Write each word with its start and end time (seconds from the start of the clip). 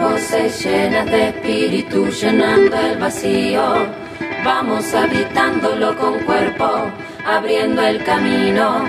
voces 0.00 0.64
llenas 0.64 1.06
de 1.06 1.28
espíritu 1.28 2.08
llenando 2.08 2.76
el 2.76 2.98
vacío. 2.98 3.62
Vamos 4.44 4.94
habitándolo 4.94 5.96
con 5.96 6.18
cuerpo, 6.20 6.90
abriendo 7.26 7.82
el 7.82 8.02
camino. 8.02 8.84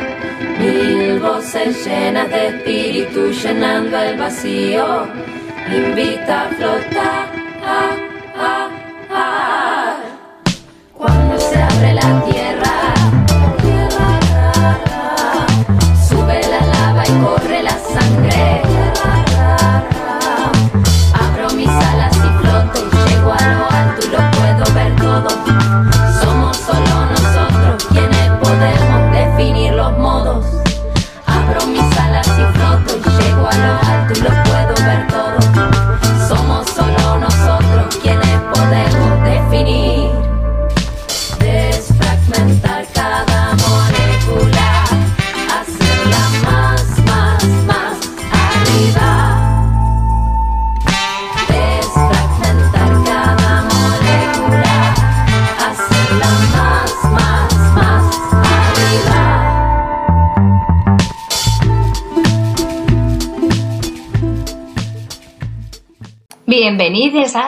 Mil 0.59 1.19
voces 1.19 1.85
llenas 1.85 2.29
de 2.29 2.47
espíritu 2.47 3.31
llenando 3.31 3.97
el 3.97 4.17
vacío. 4.17 5.07
Invita 5.69 6.43
a 6.43 6.49
flotar. 6.49 7.30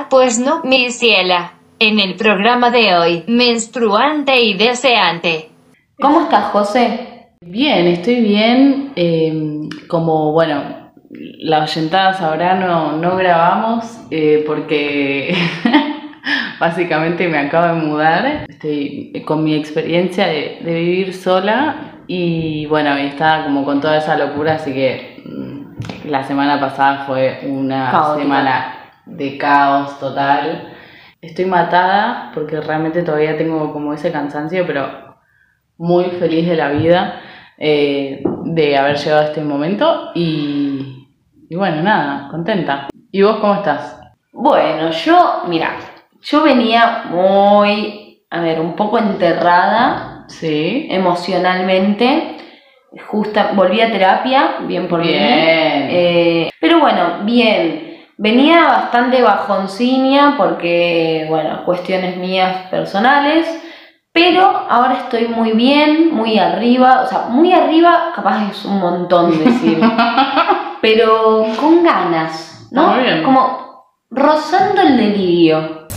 Pues 0.10 0.40
no, 0.40 0.62
mi 0.64 0.90
ciela. 0.92 1.54
En 1.80 2.00
el 2.00 2.16
programa 2.16 2.70
de 2.70 2.96
hoy, 2.96 3.24
menstruante 3.28 4.42
y 4.42 4.54
deseante. 4.54 5.50
¿Cómo 6.00 6.22
estás, 6.22 6.46
José? 6.52 7.28
Bien, 7.42 7.88
estoy 7.88 8.22
bien. 8.22 8.94
eh, 8.96 9.68
como, 9.88 10.32
bueno, 10.32 10.64
la 11.40 11.64
oyentada 11.64 12.14
sabrá, 12.14 12.56
no, 12.56 12.94
no 12.98 13.16
grabamos 13.18 14.00
eh, 14.12 14.44
porque 14.48 15.36
básicamente 16.60 17.28
me 17.28 17.38
acabo 17.40 17.68
de 17.76 17.86
mudar. 17.86 18.46
Estoy 18.48 19.12
con 19.26 19.44
mi 19.44 19.56
experiencia 19.56 20.28
de, 20.28 20.60
de 20.64 20.74
vivir 20.74 21.14
sola 21.14 21.76
y 22.08 22.66
bueno, 22.68 22.96
estaba 22.96 23.44
como 23.46 23.66
con 23.66 23.82
toda 23.82 23.98
esa 23.98 24.16
locura, 24.18 24.56
así 24.56 24.74
que 24.74 25.22
mm, 25.26 26.08
la 26.10 26.24
semana 26.24 26.60
pasada 26.60 27.04
fue 27.06 27.42
una 27.48 27.92
Caótica. 27.92 28.22
semana 28.24 28.76
de 29.06 29.38
caos 29.38 30.00
total. 30.00 30.74
Estoy 31.22 31.46
matada 31.46 32.32
porque 32.34 32.60
realmente 32.60 33.02
todavía 33.04 33.38
tengo 33.38 33.72
como 33.72 33.94
ese 33.94 34.12
cansancio, 34.12 34.66
pero 34.68 35.16
muy 35.78 36.06
feliz 36.06 36.48
de 36.48 36.56
la 36.56 36.70
vida 36.70 37.22
eh, 37.58 38.24
de 38.46 38.78
haber 38.78 38.98
llegado 38.98 39.22
a 39.22 39.26
este 39.26 39.42
momento 39.42 40.12
y, 40.16 41.08
y 41.50 41.56
bueno, 41.56 41.82
nada, 41.82 42.28
contenta. 42.30 42.90
¿Y 43.12 43.22
vos 43.22 43.38
cómo 43.38 43.56
estás? 43.56 44.00
Bueno, 44.32 44.90
yo, 44.92 45.44
mira, 45.48 45.76
yo 46.22 46.44
venía 46.44 47.04
muy, 47.10 48.26
a 48.30 48.42
ver, 48.42 48.60
un 48.60 48.76
poco 48.76 48.98
enterrada 48.98 50.26
Sí. 50.28 50.88
emocionalmente. 50.90 52.38
Justa, 53.08 53.52
volví 53.54 53.82
a 53.82 53.92
terapia, 53.92 54.56
bien 54.68 54.88
por 54.88 55.02
mí. 55.02 55.08
Bien. 55.08 55.88
Eh, 55.90 56.50
pero 56.60 56.80
bueno, 56.80 57.20
bien. 57.24 57.93
Venía 58.18 58.64
bastante 58.68 59.22
bajoncinia 59.22 60.36
porque, 60.38 61.26
bueno, 61.30 61.66
cuestiones 61.66 62.18
mías 62.18 62.68
personales. 62.70 63.48
Pero 64.12 64.46
ahora 64.70 64.94
estoy 64.94 65.28
muy 65.28 65.54
bien, 65.54 66.14
muy 66.14 66.38
arriba. 66.38 67.02
O 67.04 67.10
sea, 67.10 67.26
muy 67.30 67.52
arriba, 67.52 68.12
capaz 68.16 68.52
es 68.52 68.64
un 68.64 68.80
montón 68.80 69.44
decir. 69.44 69.80
pero 70.82 71.48
con 71.60 71.84
ganas, 71.84 72.68
¿no? 72.70 72.90
Muy 72.90 73.04
bien. 73.04 73.24
Como 73.24 73.86
rozando 74.12 74.82
el 74.82 74.98
delirio. 74.98 75.88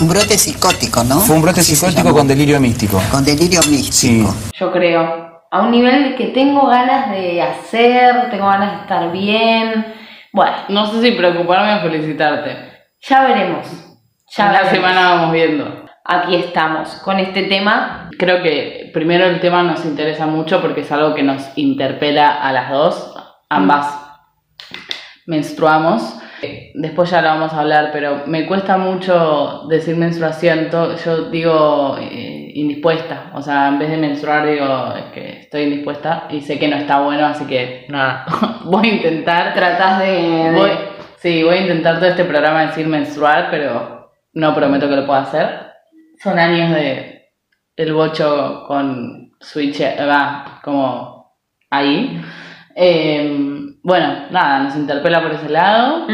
Un 0.00 0.08
brote 0.08 0.38
psicótico, 0.38 1.02
¿no? 1.02 1.18
Fue 1.18 1.34
un 1.34 1.42
brote 1.42 1.60
Así 1.60 1.74
psicótico 1.74 2.12
con 2.12 2.28
delirio 2.28 2.60
místico. 2.60 3.02
Con 3.10 3.24
delirio 3.24 3.60
místico. 3.68 4.30
Sí. 4.30 4.50
yo 4.58 4.70
creo. 4.70 5.42
A 5.50 5.62
un 5.62 5.70
nivel 5.70 6.14
que 6.14 6.26
tengo 6.26 6.66
ganas 6.66 7.10
de 7.10 7.42
hacer, 7.42 8.30
tengo 8.30 8.46
ganas 8.46 8.72
de 8.72 8.78
estar 8.82 9.12
bien. 9.12 10.01
Bueno, 10.32 10.56
No 10.68 10.86
sé 10.86 11.02
si 11.02 11.12
preocuparme 11.12 11.74
o 11.76 11.80
felicitarte. 11.82 12.56
ya 13.00 13.22
veremos. 13.24 13.66
Ya 14.36 14.46
la 14.46 14.62
veremos. 14.62 14.70
semana 14.72 15.10
vamos 15.14 15.32
viendo. 15.32 15.84
Aquí 16.04 16.34
estamos 16.36 16.88
con 17.04 17.18
este 17.20 17.44
tema. 17.44 18.08
Creo 18.18 18.42
que 18.42 18.90
primero 18.92 19.24
el 19.26 19.40
tema 19.40 19.62
nos 19.62 19.84
interesa 19.84 20.26
mucho 20.26 20.60
porque 20.60 20.80
es 20.80 20.90
algo 20.92 21.14
que 21.14 21.22
nos 21.22 21.56
interpela 21.56 22.42
a 22.42 22.52
las 22.52 22.70
dos. 22.70 23.14
Ambas 23.50 23.98
menstruamos. 25.26 26.18
Después 26.74 27.10
ya 27.10 27.22
lo 27.22 27.28
vamos 27.28 27.52
a 27.52 27.60
hablar, 27.60 27.90
pero 27.92 28.24
me 28.26 28.46
cuesta 28.46 28.76
mucho 28.76 29.66
decir 29.68 29.96
menstruación. 29.96 30.70
Yo 31.04 31.30
digo 31.30 31.96
eh, 32.00 32.41
indispuesta. 32.54 33.30
O 33.34 33.42
sea, 33.42 33.68
en 33.68 33.78
vez 33.78 33.90
de 33.90 33.96
menstruar 33.96 34.46
digo 34.46 34.94
es 34.96 35.04
que 35.12 35.40
estoy 35.40 35.62
indispuesta 35.62 36.24
y 36.30 36.40
sé 36.40 36.58
que 36.58 36.68
no 36.68 36.76
está 36.76 37.00
bueno, 37.00 37.26
así 37.26 37.44
que 37.46 37.86
nada, 37.88 38.24
voy 38.64 38.88
a 38.88 38.94
intentar. 38.94 39.54
Tratás 39.54 39.98
de. 40.00 40.06
de- 40.06 40.50
Voy, 40.52 40.70
sí, 41.16 41.42
voy 41.42 41.56
a 41.56 41.60
intentar 41.62 41.96
todo 41.98 42.06
este 42.08 42.24
programa 42.24 42.62
decir 42.66 42.86
menstruar, 42.86 43.48
pero 43.50 44.10
no 44.34 44.54
prometo 44.54 44.88
que 44.88 44.96
lo 44.96 45.06
pueda 45.06 45.22
hacer. 45.22 45.48
Son 46.22 46.38
años 46.38 46.70
de 46.74 47.30
el 47.76 47.92
bocho 47.94 48.64
con 48.68 49.32
Switch, 49.40 49.80
eh, 49.80 49.96
va, 50.06 50.60
como 50.62 51.34
ahí. 51.70 52.20
Eh, 52.74 53.74
bueno, 53.82 54.26
nada, 54.30 54.60
nos 54.60 54.76
interpela 54.76 55.20
por 55.22 55.32
ese 55.32 55.48
lado. 55.48 56.06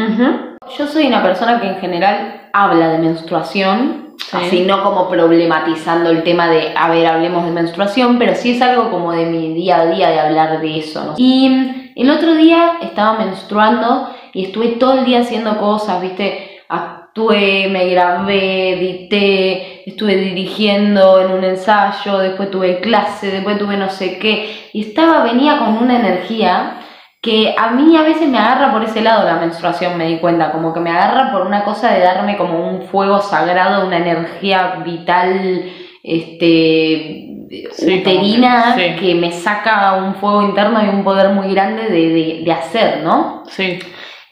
Yo 0.77 0.87
soy 0.87 1.07
una 1.07 1.21
persona 1.23 1.59
que 1.59 1.67
en 1.67 1.75
general 1.79 2.49
habla 2.53 2.89
de 2.89 2.97
menstruación, 2.99 4.08
Sí. 4.19 4.37
así 4.37 4.59
no 4.61 4.83
como 4.83 5.09
problematizando 5.09 6.09
el 6.11 6.23
tema 6.23 6.49
de, 6.49 6.73
a 6.75 6.89
ver, 6.89 7.07
hablemos 7.07 7.45
de 7.45 7.51
menstruación, 7.51 8.19
pero 8.19 8.35
sí 8.35 8.51
es 8.51 8.61
algo 8.61 8.91
como 8.91 9.11
de 9.11 9.25
mi 9.25 9.53
día 9.53 9.81
a 9.81 9.85
día 9.87 10.09
de 10.09 10.19
hablar 10.19 10.61
de 10.61 10.79
eso. 10.79 11.03
¿no? 11.03 11.13
Y 11.17 11.91
el 11.95 12.09
otro 12.11 12.35
día 12.35 12.77
estaba 12.81 13.17
menstruando 13.17 14.09
y 14.33 14.45
estuve 14.45 14.69
todo 14.69 14.99
el 14.99 15.05
día 15.05 15.21
haciendo 15.21 15.57
cosas, 15.57 16.01
¿viste? 16.01 16.61
Actué, 16.69 17.67
me 17.69 17.89
grabé, 17.89 18.73
edité, 18.73 19.89
estuve 19.89 20.15
dirigiendo 20.15 21.19
en 21.19 21.31
un 21.31 21.43
ensayo, 21.43 22.19
después 22.19 22.51
tuve 22.51 22.79
clase, 22.79 23.31
después 23.31 23.57
tuve 23.57 23.75
no 23.77 23.89
sé 23.89 24.19
qué, 24.19 24.69
y 24.73 24.81
estaba, 24.81 25.23
venía 25.23 25.57
con 25.57 25.77
una 25.77 25.99
energía 25.99 26.78
que 27.21 27.53
a 27.57 27.71
mí 27.71 27.97
a 27.97 28.03
veces 28.03 28.27
me 28.29 28.37
agarra 28.37 28.71
por 28.71 28.83
ese 28.83 29.01
lado 29.01 29.25
la 29.25 29.35
menstruación, 29.35 29.97
me 29.97 30.07
di 30.07 30.19
cuenta, 30.19 30.51
como 30.51 30.73
que 30.73 30.79
me 30.79 30.91
agarra 30.91 31.31
por 31.31 31.41
una 31.45 31.63
cosa 31.65 31.91
de 31.91 31.99
darme 31.99 32.37
como 32.37 32.69
un 32.69 32.83
fuego 32.83 33.19
sagrado, 33.21 33.85
una 33.85 33.97
energía 33.97 34.81
vital, 34.85 35.69
este, 36.03 37.25
Sí, 37.73 37.99
uterina, 37.99 38.75
que- 38.75 39.15
me 39.15 39.31
saca 39.31 39.93
un 39.95 40.15
fuego 40.15 40.43
interno 40.43 40.83
y 40.85 40.89
un 40.89 41.03
poder 41.03 41.29
muy 41.29 41.51
grande 41.53 41.83
de, 41.89 42.09
de- 42.09 42.41
de 42.45 42.51
hacer, 42.51 43.01
¿no? 43.03 43.43
Sí, 43.47 43.79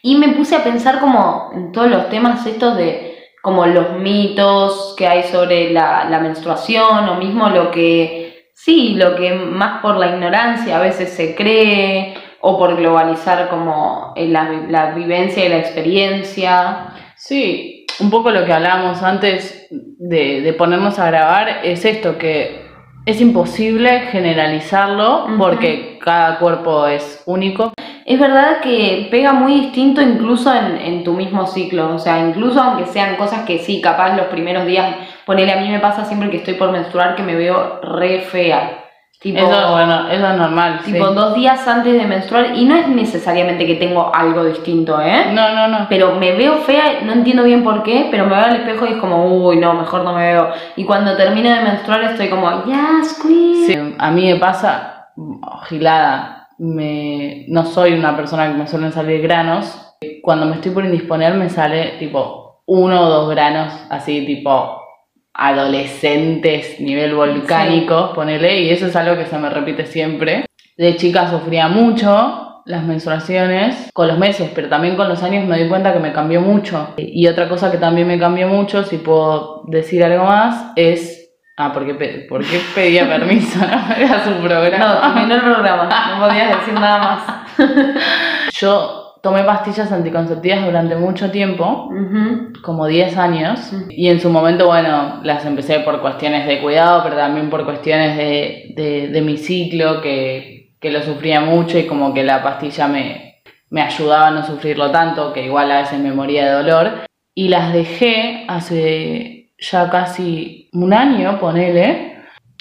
Y 0.04 0.16
me 0.16 0.30
puse 0.30 0.56
a 0.56 0.64
pensar 0.64 1.00
como 1.00 1.50
en 1.54 1.72
todos 1.72 1.90
los 1.90 2.10
temas 2.10 2.46
estos 2.46 2.78
de 2.78 3.16
como 3.42 3.66
los 3.66 3.94
mitos 4.00 4.94
que 4.98 5.08
hay 5.08 5.24
sobre 5.24 5.72
la, 5.72 6.06
la 6.10 6.20
menstruación 6.20 7.10
o 7.10 7.16
mismo 7.16 7.50
lo 7.50 7.72
que, 7.72 8.50
sí, 8.54 8.94
lo 8.96 9.16
que 9.16 9.34
más 9.34 9.82
por 9.82 9.98
la 9.98 10.08
ignorancia 10.10 10.78
a 10.78 10.82
veces 10.82 11.12
se 11.14 11.34
cree 11.36 12.14
o 12.42 12.58
por 12.58 12.76
globalizar 12.76 13.50
como 13.50 14.14
en 14.16 14.34
la, 14.34 14.50
la 14.70 14.92
vivencia 14.92 15.46
y 15.46 15.50
la 15.50 15.58
experiencia. 15.58 16.94
sí, 17.16 17.86
un 18.00 18.10
poco 18.10 18.32
lo 18.32 18.46
que 18.46 18.54
hablábamos 18.54 19.02
antes 19.02 19.68
de, 19.72 20.42
de 20.42 20.54
ponernos 20.54 21.00
a 21.00 21.08
grabar 21.08 21.62
es 21.64 21.84
esto, 21.86 22.18
que 22.18 22.68
es 23.06 23.22
imposible 23.22 24.02
generalizarlo 24.12 25.28
porque 25.38 25.98
cada 26.04 26.40
cuerpo 26.40 26.88
es 26.88 27.24
único. 27.26 27.72
Es 28.06 28.20
verdad 28.20 28.60
que 28.62 29.08
pega 29.10 29.34
muy 29.34 29.62
distinto 29.62 30.02
incluso 30.02 30.54
en, 30.54 30.78
en 30.78 31.04
tu 31.04 31.14
mismo 31.14 31.48
ciclo, 31.48 31.96
o 31.96 32.00
sea, 32.00 32.20
incluso 32.20 32.62
aunque 32.62 32.86
sean 32.86 33.16
cosas 33.16 33.46
que 33.46 33.60
sí, 33.60 33.82
capaz 33.82 34.16
los 34.16 34.28
primeros 34.28 34.66
días, 34.66 34.96
ponele 35.26 35.54
a 35.54 35.62
mí 35.62 35.70
me 35.70 35.80
pasa 35.80 36.06
siempre 36.06 36.30
que 36.30 36.38
estoy 36.38 36.54
por 36.54 36.72
menstruar 36.72 37.16
que 37.16 37.24
me 37.24 37.36
veo 37.36 37.82
re 37.82 38.22
fea, 38.22 38.87
Tipo, 39.28 39.40
Eso, 39.40 39.72
bueno, 39.74 40.08
eso 40.10 40.26
es 40.26 40.38
normal. 40.38 40.80
sí. 40.86 40.94
tipo 40.94 41.08
dos 41.08 41.36
días 41.36 41.68
antes 41.68 41.92
de 41.92 42.06
menstruar 42.06 42.56
y 42.56 42.64
no 42.64 42.78
es 42.78 42.88
necesariamente 42.88 43.66
que 43.66 43.76
tengo 43.76 44.10
algo 44.16 44.46
distinto, 44.46 45.02
¿eh? 45.02 45.34
No, 45.34 45.54
no, 45.54 45.68
no. 45.68 45.86
Pero 45.90 46.16
me 46.16 46.32
veo 46.32 46.60
fea, 46.60 47.02
no 47.04 47.12
entiendo 47.12 47.44
bien 47.44 47.62
por 47.62 47.84
qué, 47.84 48.08
pero 48.10 48.24
me 48.24 48.36
veo 48.36 48.46
al 48.46 48.56
espejo 48.56 48.86
y 48.86 48.94
es 48.94 48.98
como, 49.00 49.26
uy, 49.26 49.58
no, 49.58 49.74
mejor 49.74 50.06
no 50.06 50.14
me 50.14 50.32
veo. 50.32 50.48
Y 50.78 50.86
cuando 50.86 51.18
termino 51.18 51.54
de 51.54 51.60
menstruar 51.60 52.06
estoy 52.06 52.30
como, 52.30 52.64
yes, 52.64 53.20
queen. 53.22 53.66
Sí, 53.68 53.96
a 53.98 54.12
mí 54.12 54.32
me 54.32 54.40
pasa, 54.40 55.10
gilada, 55.68 56.48
me, 56.58 57.44
no 57.50 57.66
soy 57.66 57.94
una 58.00 58.16
persona 58.16 58.48
que 58.48 58.58
me 58.58 58.68
suelen 58.68 58.94
salir 58.94 59.22
granos. 59.22 59.94
Cuando 60.22 60.46
me 60.46 60.56
estoy 60.56 60.72
por 60.72 60.86
indisponer 60.86 61.34
me 61.34 61.50
sale 61.50 61.98
tipo 62.00 62.62
uno 62.66 63.02
o 63.02 63.10
dos 63.10 63.30
granos, 63.30 63.74
así 63.90 64.26
tipo 64.26 64.87
adolescentes, 65.38 66.80
nivel 66.80 67.14
volcánico, 67.16 68.12
ponele, 68.14 68.62
y 68.62 68.70
eso 68.72 68.88
es 68.88 68.96
algo 68.96 69.16
que 69.18 69.26
se 69.26 69.38
me 69.38 69.50
repite 69.50 69.86
siempre. 69.86 70.46
De 70.78 70.96
chica 70.96 71.30
sufría 71.30 71.68
mucho 71.68 72.62
las 72.66 72.84
menstruaciones 72.84 73.90
con 73.94 74.08
los 74.08 74.18
meses, 74.18 74.52
pero 74.54 74.68
también 74.68 74.96
con 74.96 75.08
los 75.08 75.24
años 75.24 75.46
me 75.46 75.58
di 75.62 75.70
cuenta 75.70 75.94
que 75.94 76.00
me 76.00 76.12
cambió 76.12 76.42
mucho. 76.42 76.94
Y 76.98 77.28
otra 77.28 77.48
cosa 77.48 77.72
que 77.72 77.78
también 77.78 78.08
me 78.08 78.20
cambió 78.20 78.48
mucho, 78.48 78.84
si 78.84 78.98
puedo 78.98 79.64
decir 79.68 80.04
algo 80.04 80.26
más, 80.26 80.72
es... 80.76 81.24
Ah, 81.60 81.74
¿por 81.74 81.88
qué, 81.88 81.96
pe- 81.96 82.26
por 82.30 82.42
qué 82.46 82.60
pedía 82.76 83.08
permiso? 83.10 83.58
¿no? 83.60 83.96
Era 83.96 84.24
su 84.24 84.30
No, 84.32 84.42
programa. 84.42 85.02
terminó 85.14 85.36
el 85.36 85.42
programa, 85.42 85.90
no 86.20 86.28
podías 86.28 86.60
decir 86.60 86.74
nada 86.74 86.98
más. 87.00 88.52
Yo 88.60 88.97
tomé 89.22 89.44
pastillas 89.44 89.92
anticonceptivas 89.92 90.66
durante 90.66 90.96
mucho 90.96 91.32
tiempo, 91.32 91.90
como 92.64 92.86
10 92.86 93.18
años, 93.18 93.74
y 93.90 94.08
en 94.08 94.20
su 94.20 94.30
momento, 94.30 94.68
bueno, 94.68 95.22
las 95.24 95.46
empecé 95.46 95.80
por 95.82 96.02
cuestiones 96.02 96.48
de 96.48 96.62
cuidado, 96.62 97.04
pero 97.04 97.16
también 97.16 97.50
por 97.50 97.66
cuestiones 97.66 98.18
de, 98.18 98.74
de, 98.76 99.08
de 99.10 99.22
mi 99.22 99.38
ciclo, 99.38 100.02
que, 100.02 100.76
que 100.80 100.92
lo 100.92 101.02
sufría 101.02 101.42
mucho 101.42 101.78
y 101.78 101.88
como 101.88 102.14
que 102.14 102.24
la 102.24 102.44
pastilla 102.44 102.88
me, 102.88 103.42
me 103.70 103.82
ayudaba 103.82 104.28
a 104.28 104.32
no 104.32 104.46
sufrirlo 104.46 104.92
tanto, 104.92 105.34
que 105.34 105.46
igual 105.46 105.72
a 105.72 105.82
veces 105.82 106.00
me 106.00 106.12
moría 106.12 106.46
de 106.46 106.52
dolor. 106.64 106.92
Y 107.34 107.50
las 107.50 107.74
dejé 107.74 108.46
hace 108.48 109.52
ya 109.60 109.90
casi 109.90 110.70
un 110.74 110.94
año, 110.94 111.40
ponele, 111.40 112.18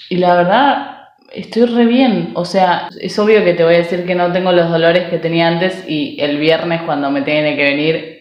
y 0.08 0.16
la 0.16 0.34
verdad 0.34 0.95
estoy 1.32 1.67
re 1.67 1.87
bien. 1.87 2.32
O 2.34 2.44
sea, 2.44 2.88
es 3.00 3.19
obvio 3.19 3.44
que 3.44 3.55
te 3.55 3.64
voy 3.64 3.75
a 3.75 3.78
decir 3.78 4.06
que 4.06 4.14
no 4.14 4.32
tengo 4.32 4.52
los 4.52 4.70
dolores 4.70 5.08
que 5.08 5.19
tenía 5.19 5.49
antes 5.49 5.84
y 5.88 6.17
el 6.20 6.38
viernes 6.38 6.82
cuando 6.82 7.11
me 7.11 7.23
tiene 7.23 7.56
que 7.56 7.64
venir 7.64 8.17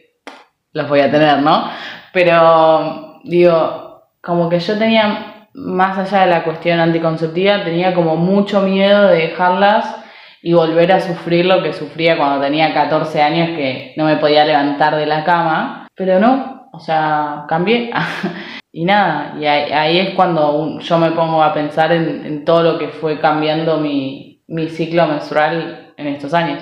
los 0.74 0.90
voy 0.90 1.00
a 1.00 1.10
tener, 1.10 1.40
¿no? 1.40 1.70
Pero 2.12 3.22
digo, 3.24 4.10
como 4.22 4.50
que 4.50 4.60
yo 4.60 4.78
tenía, 4.78 5.48
más 5.54 5.98
allá 5.98 6.26
de 6.26 6.32
la 6.32 6.44
cuestión 6.44 6.80
anticonceptiva, 6.80 7.64
tenía 7.64 7.94
como 7.94 8.18
mucho 8.18 8.62
miedo 8.62 9.08
de 9.08 9.28
dejarlas 9.28 9.96
y 10.42 10.54
volver 10.54 10.92
a 10.92 11.00
sufrir 11.00 11.46
lo 11.46 11.64
que 11.64 11.74
sufría 11.74 12.18
cuando 12.18 12.42
tenía 12.42 12.74
14 12.74 13.22
años 13.22 13.50
que 13.58 13.94
no 13.98 14.06
me 14.06 14.18
podía 14.18 14.46
levantar 14.46 14.96
de 14.98 15.06
la 15.06 15.24
cama. 15.24 15.88
Pero 15.96 16.20
no, 16.20 16.70
o 16.74 16.80
sea, 16.80 17.46
cambié. 17.48 17.92
Y 18.78 18.84
nada, 18.84 19.36
y 19.40 19.46
ahí, 19.46 20.00
es 20.00 20.16
cuando 20.16 20.82
yo 20.82 20.98
me 20.98 21.12
pongo 21.12 21.42
a 21.42 21.54
pensar 21.54 21.94
en, 21.94 22.26
en 22.26 22.44
todo 22.44 22.62
lo 22.62 22.78
que 22.78 22.90
fue 22.90 23.22
cambiando 23.22 23.78
mi, 23.78 24.44
mi 24.48 24.68
ciclo 24.68 25.08
menstrual 25.08 25.94
en 25.96 26.08
estos 26.08 26.34
años. 26.34 26.62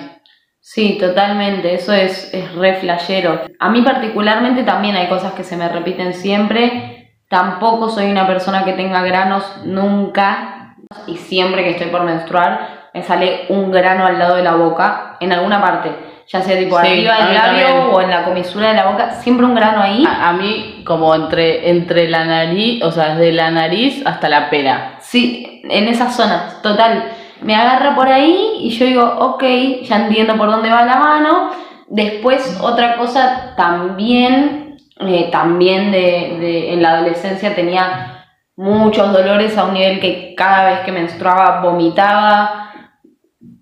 Sí, 0.60 0.96
totalmente, 1.00 1.74
eso 1.74 1.92
es, 1.92 2.32
es 2.32 2.54
re 2.54 2.76
flashero. 2.76 3.40
A 3.58 3.68
mí 3.68 3.82
particularmente 3.82 4.62
también 4.62 4.94
hay 4.94 5.08
cosas 5.08 5.32
que 5.32 5.42
se 5.42 5.56
me 5.56 5.68
repiten 5.68 6.14
siempre. 6.14 7.18
Tampoco 7.28 7.88
soy 7.88 8.08
una 8.12 8.28
persona 8.28 8.64
que 8.64 8.74
tenga 8.74 9.02
granos 9.02 9.62
nunca. 9.64 10.76
Y 11.08 11.16
siempre 11.16 11.64
que 11.64 11.70
estoy 11.70 11.88
por 11.88 12.04
menstruar, 12.04 12.90
me 12.94 13.02
sale 13.02 13.46
un 13.48 13.72
grano 13.72 14.06
al 14.06 14.20
lado 14.20 14.36
de 14.36 14.44
la 14.44 14.54
boca, 14.54 15.16
en 15.18 15.32
alguna 15.32 15.60
parte. 15.60 15.90
Ya 16.28 16.40
sea 16.42 16.58
tipo 16.58 16.80
Sí, 16.80 16.86
arriba 16.86 17.16
del 17.26 17.34
labio 17.34 17.66
también. 17.66 17.88
o 17.92 18.00
en 18.00 18.10
la 18.10 18.24
comisura 18.24 18.68
de 18.68 18.74
la 18.74 18.86
boca, 18.86 19.10
siempre 19.20 19.44
un 19.46 19.54
grano 19.54 19.82
ahí. 19.82 20.04
A, 20.06 20.30
a 20.30 20.32
mí, 20.32 20.82
como 20.86 21.14
entre, 21.14 21.68
entre 21.70 22.08
la 22.08 22.24
nariz, 22.24 22.82
o 22.82 22.90
sea, 22.90 23.14
desde 23.14 23.32
la 23.32 23.50
nariz 23.50 24.02
hasta 24.06 24.28
la 24.28 24.48
pera. 24.50 24.96
Sí, 25.00 25.60
en 25.68 25.86
esas 25.88 26.16
zonas, 26.16 26.62
total. 26.62 27.04
Me 27.42 27.54
agarra 27.54 27.94
por 27.94 28.08
ahí 28.08 28.54
y 28.60 28.70
yo 28.70 28.86
digo, 28.86 29.04
ok, 29.18 29.42
ya 29.82 29.96
entiendo 30.06 30.36
por 30.36 30.50
dónde 30.50 30.70
va 30.70 30.84
la 30.84 30.96
mano. 30.96 31.50
Después, 31.88 32.58
otra 32.62 32.96
cosa 32.96 33.52
también, 33.56 34.76
eh, 35.00 35.28
también 35.30 35.92
de, 35.92 36.38
de- 36.40 36.72
en 36.72 36.82
la 36.82 36.92
adolescencia 36.92 37.54
tenía 37.54 38.24
muchos 38.56 39.12
dolores 39.12 39.58
a 39.58 39.64
un 39.64 39.74
nivel 39.74 40.00
que 40.00 40.34
cada 40.36 40.70
vez 40.70 40.80
que 40.80 40.92
menstruaba 40.92 41.60
vomitaba 41.60 42.63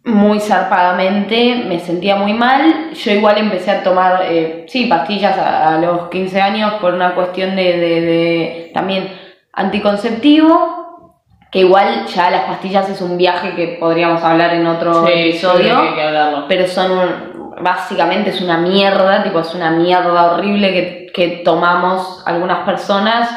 muy 0.04 0.40
zarpadamente, 0.40 1.64
me 1.68 1.78
sentía 1.78 2.16
muy 2.16 2.32
mal. 2.34 2.90
Yo 2.92 3.12
igual 3.12 3.38
empecé 3.38 3.70
a 3.70 3.82
tomar, 3.82 4.22
eh, 4.28 4.64
sí, 4.68 4.86
pastillas 4.86 5.36
a, 5.38 5.74
a 5.74 5.78
los 5.78 6.08
15 6.08 6.40
años 6.40 6.74
por 6.80 6.94
una 6.94 7.14
cuestión 7.14 7.54
de, 7.54 7.62
de- 7.78 8.00
de 8.00 8.70
también 8.74 9.08
anticonceptivo, 9.52 11.18
que 11.50 11.60
igual 11.60 12.06
ya 12.06 12.30
las 12.30 12.42
pastillas 12.44 12.88
es 12.88 13.00
un 13.00 13.16
viaje 13.18 13.54
que 13.54 13.76
podríamos 13.78 14.22
hablar 14.22 14.54
en 14.54 14.66
otro 14.66 15.06
Sí, 15.06 15.12
episodio 15.12 15.58
creo 15.64 15.82
que 15.82 15.88
hay 15.88 15.94
que 15.94 16.02
hablarlo. 16.02 16.44
pero 16.48 16.66
son 16.66 16.90
un- 16.92 17.54
básicamente 17.62 18.30
es 18.30 18.40
una 18.40 18.58
mierda, 18.58 19.22
tipo 19.22 19.40
es 19.40 19.54
una 19.54 19.70
mierda 19.70 20.32
horrible 20.32 20.72
que, 20.72 21.06
que 21.14 21.28
tomamos 21.44 22.22
algunas 22.26 22.64
personas 22.64 23.28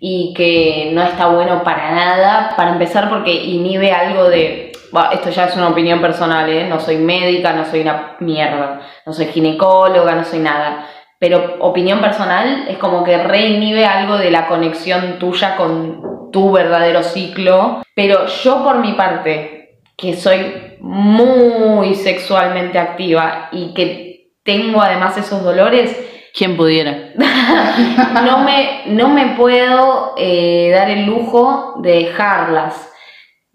y 0.00 0.32
que 0.36 0.90
no 0.92 1.02
está 1.02 1.26
bueno 1.26 1.62
para 1.64 1.90
nada, 1.90 2.54
para 2.56 2.70
empezar 2.70 3.08
porque 3.08 3.32
inhibe 3.32 3.90
algo 3.92 4.24
de, 4.28 4.72
esto 5.12 5.30
ya 5.30 5.46
es 5.46 5.56
una 5.56 5.68
opinión 5.68 6.00
personal, 6.00 6.48
¿eh? 6.48 6.66
no 6.68 6.80
soy 6.80 6.96
médica, 6.96 7.52
no 7.52 7.64
soy 7.64 7.80
una 7.80 8.16
mierda, 8.20 8.80
no 9.06 9.12
soy 9.12 9.26
ginecóloga, 9.26 10.14
no 10.14 10.24
soy 10.24 10.40
nada, 10.40 10.86
pero 11.18 11.56
opinión 11.60 12.00
personal 12.00 12.66
es 12.68 12.78
como 12.78 13.04
que 13.04 13.18
reinhibe 13.18 13.86
algo 13.86 14.18
de 14.18 14.30
la 14.30 14.46
conexión 14.46 15.18
tuya 15.18 15.56
con 15.56 16.30
tu 16.32 16.52
verdadero 16.52 17.02
ciclo, 17.02 17.82
pero 17.94 18.26
yo 18.26 18.62
por 18.64 18.78
mi 18.78 18.92
parte, 18.92 19.80
que 19.96 20.16
soy 20.16 20.76
muy 20.80 21.94
sexualmente 21.94 22.78
activa 22.78 23.48
y 23.52 23.72
que 23.74 24.32
tengo 24.42 24.82
además 24.82 25.16
esos 25.16 25.42
dolores, 25.42 25.96
¿Quién 26.36 26.56
pudiera? 26.56 27.12
no 28.24 28.40
me, 28.40 28.82
no 28.86 29.08
me 29.08 29.36
puedo 29.36 30.14
eh, 30.18 30.72
dar 30.74 30.90
el 30.90 31.06
lujo 31.06 31.76
de 31.80 31.92
dejarlas. 31.92 32.92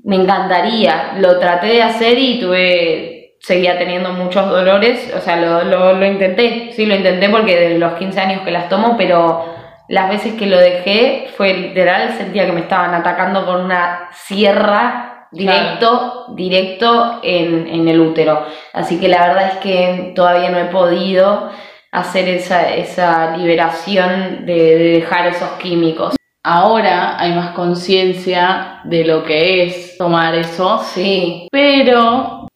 Me 0.04 0.16
encantaría, 0.16 1.14
lo 1.18 1.40
traté 1.40 1.68
de 1.68 1.84
hacer 1.84 2.18
y 2.18 2.40
tuve, 2.40 3.36
seguía 3.42 3.78
teniendo 3.78 4.14
muchos 4.14 4.50
dolores, 4.50 5.14
o 5.16 5.20
sea, 5.20 5.36
lo, 5.36 5.64
lo, 5.66 5.94
lo 5.94 6.06
intenté, 6.06 6.72
sí, 6.74 6.86
lo 6.86 6.96
intenté 6.96 7.30
porque 7.30 7.60
desde 7.60 7.80
los 7.80 7.94
15 7.94 8.20
años 8.20 8.42
que 8.44 8.52
las 8.52 8.70
tomo, 8.70 8.96
pero 8.98 9.46
las 9.90 10.10
veces 10.10 10.36
que 10.36 10.46
lo 10.46 10.58
dejé 10.58 11.28
fue 11.36 11.54
literal, 11.54 12.14
sentía 12.18 12.46
que 12.46 12.52
me 12.52 12.62
estaban 12.62 12.94
atacando 12.94 13.46
con 13.46 13.62
una 13.62 14.10
sierra 14.14 15.28
directo, 15.32 16.28
directo 16.36 17.20
en, 17.24 17.68
en 17.68 17.88
el 17.88 18.00
útero. 18.00 18.46
Así 18.74 19.00
que 19.00 19.08
la 19.08 19.28
verdad 19.28 19.52
es 19.54 19.58
que 19.58 20.14
todavía 20.16 20.50
no 20.50 20.60
he 20.60 20.66
podido 20.66 21.50
hacer 21.92 22.30
esa, 22.30 22.74
esa 22.74 23.36
liberación 23.36 24.46
de, 24.46 24.54
de 24.54 24.92
dejar 25.00 25.28
esos 25.28 25.50
químicos. 25.54 26.19
Ahora 26.44 27.20
hay 27.20 27.34
más 27.34 27.54
conciencia 27.54 28.82
de 28.86 29.04
lo 29.04 29.24
que 29.24 29.64
es 29.64 29.98
tomar 29.98 30.36
eso, 30.36 30.80
Sí, 30.80 31.48
pero 31.52 32.48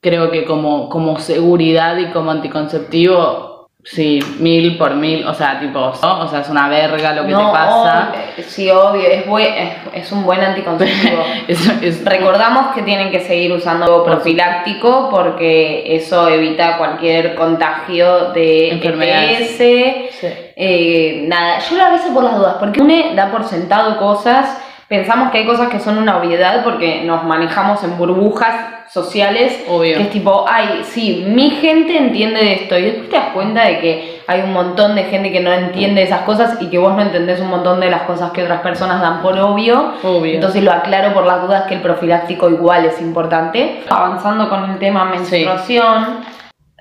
creo 0.00 0.30
que 0.30 0.44
como, 0.44 0.88
como 0.88 1.18
seguridad 1.18 1.96
y 1.98 2.12
como 2.12 2.30
anticonceptivo, 2.30 3.51
sí, 3.84 4.20
mil 4.38 4.78
por 4.78 4.94
mil, 4.94 5.26
o 5.26 5.34
sea, 5.34 5.58
tipo, 5.58 5.92
¿no? 6.02 6.20
o 6.20 6.28
sea, 6.28 6.40
es 6.40 6.48
una 6.48 6.68
verga 6.68 7.12
lo 7.14 7.26
que 7.26 7.32
no, 7.32 7.46
te 7.46 7.52
pasa. 7.52 8.12
ob- 8.38 8.42
sí, 8.44 8.70
obvio, 8.70 9.02
es, 9.08 9.24
es, 9.26 9.72
es 10.04 10.12
un 10.12 10.22
buen 10.24 10.40
anticonceptivo. 10.40 11.22
Es- 11.48 11.82
es- 11.82 12.04
Recordamos 12.04 12.74
que 12.74 12.82
tienen 12.82 13.10
que 13.10 13.20
seguir 13.20 13.52
usando 13.52 14.04
profiláctico 14.04 15.08
porque 15.10 15.96
eso 15.96 16.28
evita 16.28 16.78
cualquier 16.78 17.34
contagio 17.34 18.30
de 18.32 18.70
Enfermedades. 18.70 19.60
EPS, 19.60 20.14
sí. 20.20 20.26
Eh, 20.54 21.24
nada, 21.26 21.58
yo 21.58 21.76
lo 21.76 21.82
aviso 21.84 22.12
por 22.14 22.22
las 22.24 22.36
dudas, 22.36 22.56
porque 22.60 22.80
une 22.80 23.14
da 23.16 23.30
por 23.30 23.44
sentado 23.44 23.98
cosas, 23.98 24.62
pensamos 24.92 25.30
que 25.30 25.38
hay 25.38 25.46
cosas 25.46 25.70
que 25.70 25.80
son 25.80 25.96
una 25.96 26.18
obviedad 26.18 26.62
porque 26.62 27.02
nos 27.04 27.24
manejamos 27.24 27.82
en 27.82 27.96
burbujas 27.96 28.54
sociales, 28.90 29.64
Obvio. 29.66 29.96
que 29.96 30.02
es 30.02 30.10
tipo, 30.10 30.44
ay, 30.46 30.82
sí, 30.84 31.24
mi 31.26 31.48
gente 31.48 31.96
entiende 31.96 32.40
de 32.40 32.52
esto, 32.52 32.76
y 32.78 32.82
después 32.82 33.08
te 33.08 33.16
das 33.16 33.28
cuenta 33.32 33.64
de 33.64 33.78
que 33.80 34.22
hay 34.26 34.42
un 34.42 34.52
montón 34.52 34.94
de 34.94 35.04
gente 35.04 35.32
que 35.32 35.40
no 35.40 35.50
entiende 35.50 36.02
esas 36.02 36.20
cosas 36.22 36.58
y 36.60 36.68
que 36.68 36.76
vos 36.76 36.94
no 36.94 37.00
entendés 37.00 37.40
un 37.40 37.48
montón 37.48 37.80
de 37.80 37.88
las 37.88 38.02
cosas 38.02 38.32
que 38.32 38.42
otras 38.42 38.60
personas 38.60 39.00
dan 39.00 39.22
por 39.22 39.38
obvio. 39.38 39.94
Obvio. 40.02 40.34
Entonces 40.34 40.62
lo 40.62 40.72
aclaro 40.72 41.14
por 41.14 41.24
las 41.24 41.40
dudas 41.40 41.62
que 41.68 41.76
el 41.76 41.80
profiláctico 41.80 42.50
igual 42.50 42.84
es 42.84 43.00
importante. 43.00 43.80
Avanzando 43.88 44.50
con 44.50 44.70
el 44.72 44.78
tema 44.78 45.06
menstruación, 45.06 46.18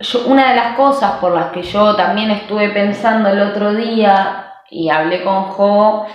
yo- 0.02 0.26
una 0.28 0.50
de 0.50 0.56
las 0.58 0.76
cosas 0.76 1.14
por 1.22 1.34
las 1.34 1.46
que 1.54 1.62
yo 1.64 1.96
también 1.96 2.30
estuve 2.32 2.68
pensando 2.72 3.30
el 3.30 3.40
otro 3.42 3.74
día 3.74 4.48
y 4.70 4.90
hablé 4.90 5.24
con 5.24 5.44
Jo 5.44 6.08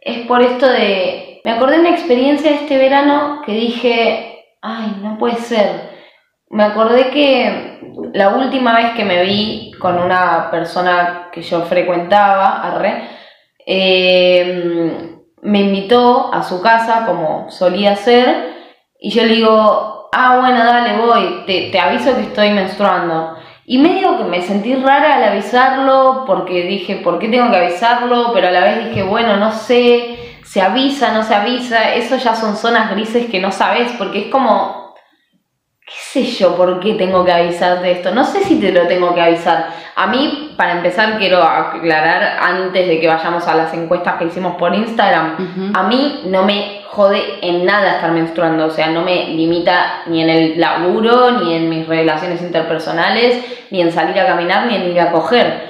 es 0.00 0.26
por 0.26 0.40
esto 0.42 0.66
de. 0.68 1.26
Me 1.44 1.52
acordé 1.52 1.76
de 1.76 1.80
una 1.80 1.90
experiencia 1.90 2.50
este 2.50 2.76
verano 2.76 3.42
que 3.44 3.52
dije. 3.52 4.44
Ay, 4.62 4.96
no 5.02 5.16
puede 5.18 5.36
ser. 5.36 5.90
Me 6.50 6.64
acordé 6.64 7.10
que 7.10 7.80
la 8.12 8.30
última 8.30 8.74
vez 8.74 8.92
que 8.94 9.04
me 9.04 9.22
vi 9.22 9.72
con 9.78 9.98
una 9.98 10.50
persona 10.50 11.28
que 11.32 11.42
yo 11.42 11.62
frecuentaba, 11.62 12.62
arre, 12.62 13.04
eh, 13.64 15.16
me 15.42 15.60
invitó 15.60 16.32
a 16.32 16.42
su 16.42 16.60
casa 16.60 17.06
como 17.06 17.50
solía 17.50 17.96
ser 17.96 18.50
y 18.98 19.10
yo 19.10 19.22
le 19.24 19.36
digo, 19.36 20.08
ah, 20.12 20.38
bueno, 20.40 20.64
dale, 20.64 20.98
voy, 20.98 21.44
te, 21.46 21.70
te 21.70 21.78
aviso 21.78 22.14
que 22.16 22.22
estoy 22.22 22.50
menstruando. 22.50 23.36
Y 23.64 23.78
medio 23.78 24.18
que 24.18 24.24
me 24.24 24.42
sentí 24.42 24.74
rara 24.74 25.14
al 25.14 25.24
avisarlo 25.24 26.24
porque 26.26 26.64
dije, 26.64 26.96
¿por 26.96 27.18
qué 27.20 27.28
tengo 27.28 27.50
que 27.50 27.56
avisarlo? 27.56 28.32
Pero 28.34 28.48
a 28.48 28.50
la 28.50 28.64
vez 28.64 28.88
dije, 28.88 29.04
bueno, 29.04 29.36
no 29.36 29.52
sé, 29.52 30.09
se 30.50 30.60
avisa, 30.60 31.12
no 31.12 31.22
se 31.22 31.32
avisa, 31.32 31.94
eso 31.94 32.16
ya 32.16 32.34
son 32.34 32.56
zonas 32.56 32.90
grises 32.90 33.30
que 33.30 33.38
no 33.38 33.52
sabes 33.52 33.92
porque 33.96 34.22
es 34.22 34.26
como, 34.32 34.96
qué 35.86 35.92
sé 35.94 36.24
yo, 36.24 36.56
¿por 36.56 36.80
qué 36.80 36.94
tengo 36.94 37.24
que 37.24 37.30
avisar 37.30 37.80
de 37.80 37.92
esto? 37.92 38.12
No 38.12 38.24
sé 38.24 38.42
si 38.42 38.58
te 38.58 38.72
lo 38.72 38.88
tengo 38.88 39.14
que 39.14 39.20
avisar. 39.20 39.68
A 39.94 40.08
mí, 40.08 40.54
para 40.56 40.72
empezar, 40.72 41.18
quiero 41.18 41.40
aclarar 41.40 42.40
antes 42.42 42.84
de 42.88 42.98
que 42.98 43.06
vayamos 43.06 43.46
a 43.46 43.54
las 43.54 43.72
encuestas 43.74 44.16
que 44.16 44.24
hicimos 44.24 44.56
por 44.56 44.74
Instagram, 44.74 45.72
a 45.72 45.84
mí 45.84 46.22
no 46.26 46.42
me 46.42 46.82
jode 46.88 47.22
en 47.42 47.64
nada 47.64 47.94
estar 47.94 48.10
menstruando, 48.10 48.66
o 48.66 48.70
sea, 48.70 48.88
no 48.88 49.02
me 49.02 49.28
limita 49.28 50.02
ni 50.06 50.20
en 50.20 50.30
el 50.30 50.60
laburo, 50.60 51.30
ni 51.30 51.54
en 51.54 51.70
mis 51.70 51.86
relaciones 51.86 52.42
interpersonales, 52.42 53.68
ni 53.70 53.82
en 53.82 53.92
salir 53.92 54.18
a 54.18 54.26
caminar, 54.26 54.66
ni 54.66 54.74
en 54.74 54.90
ir 54.90 55.00
a 55.00 55.12
coger. 55.12 55.69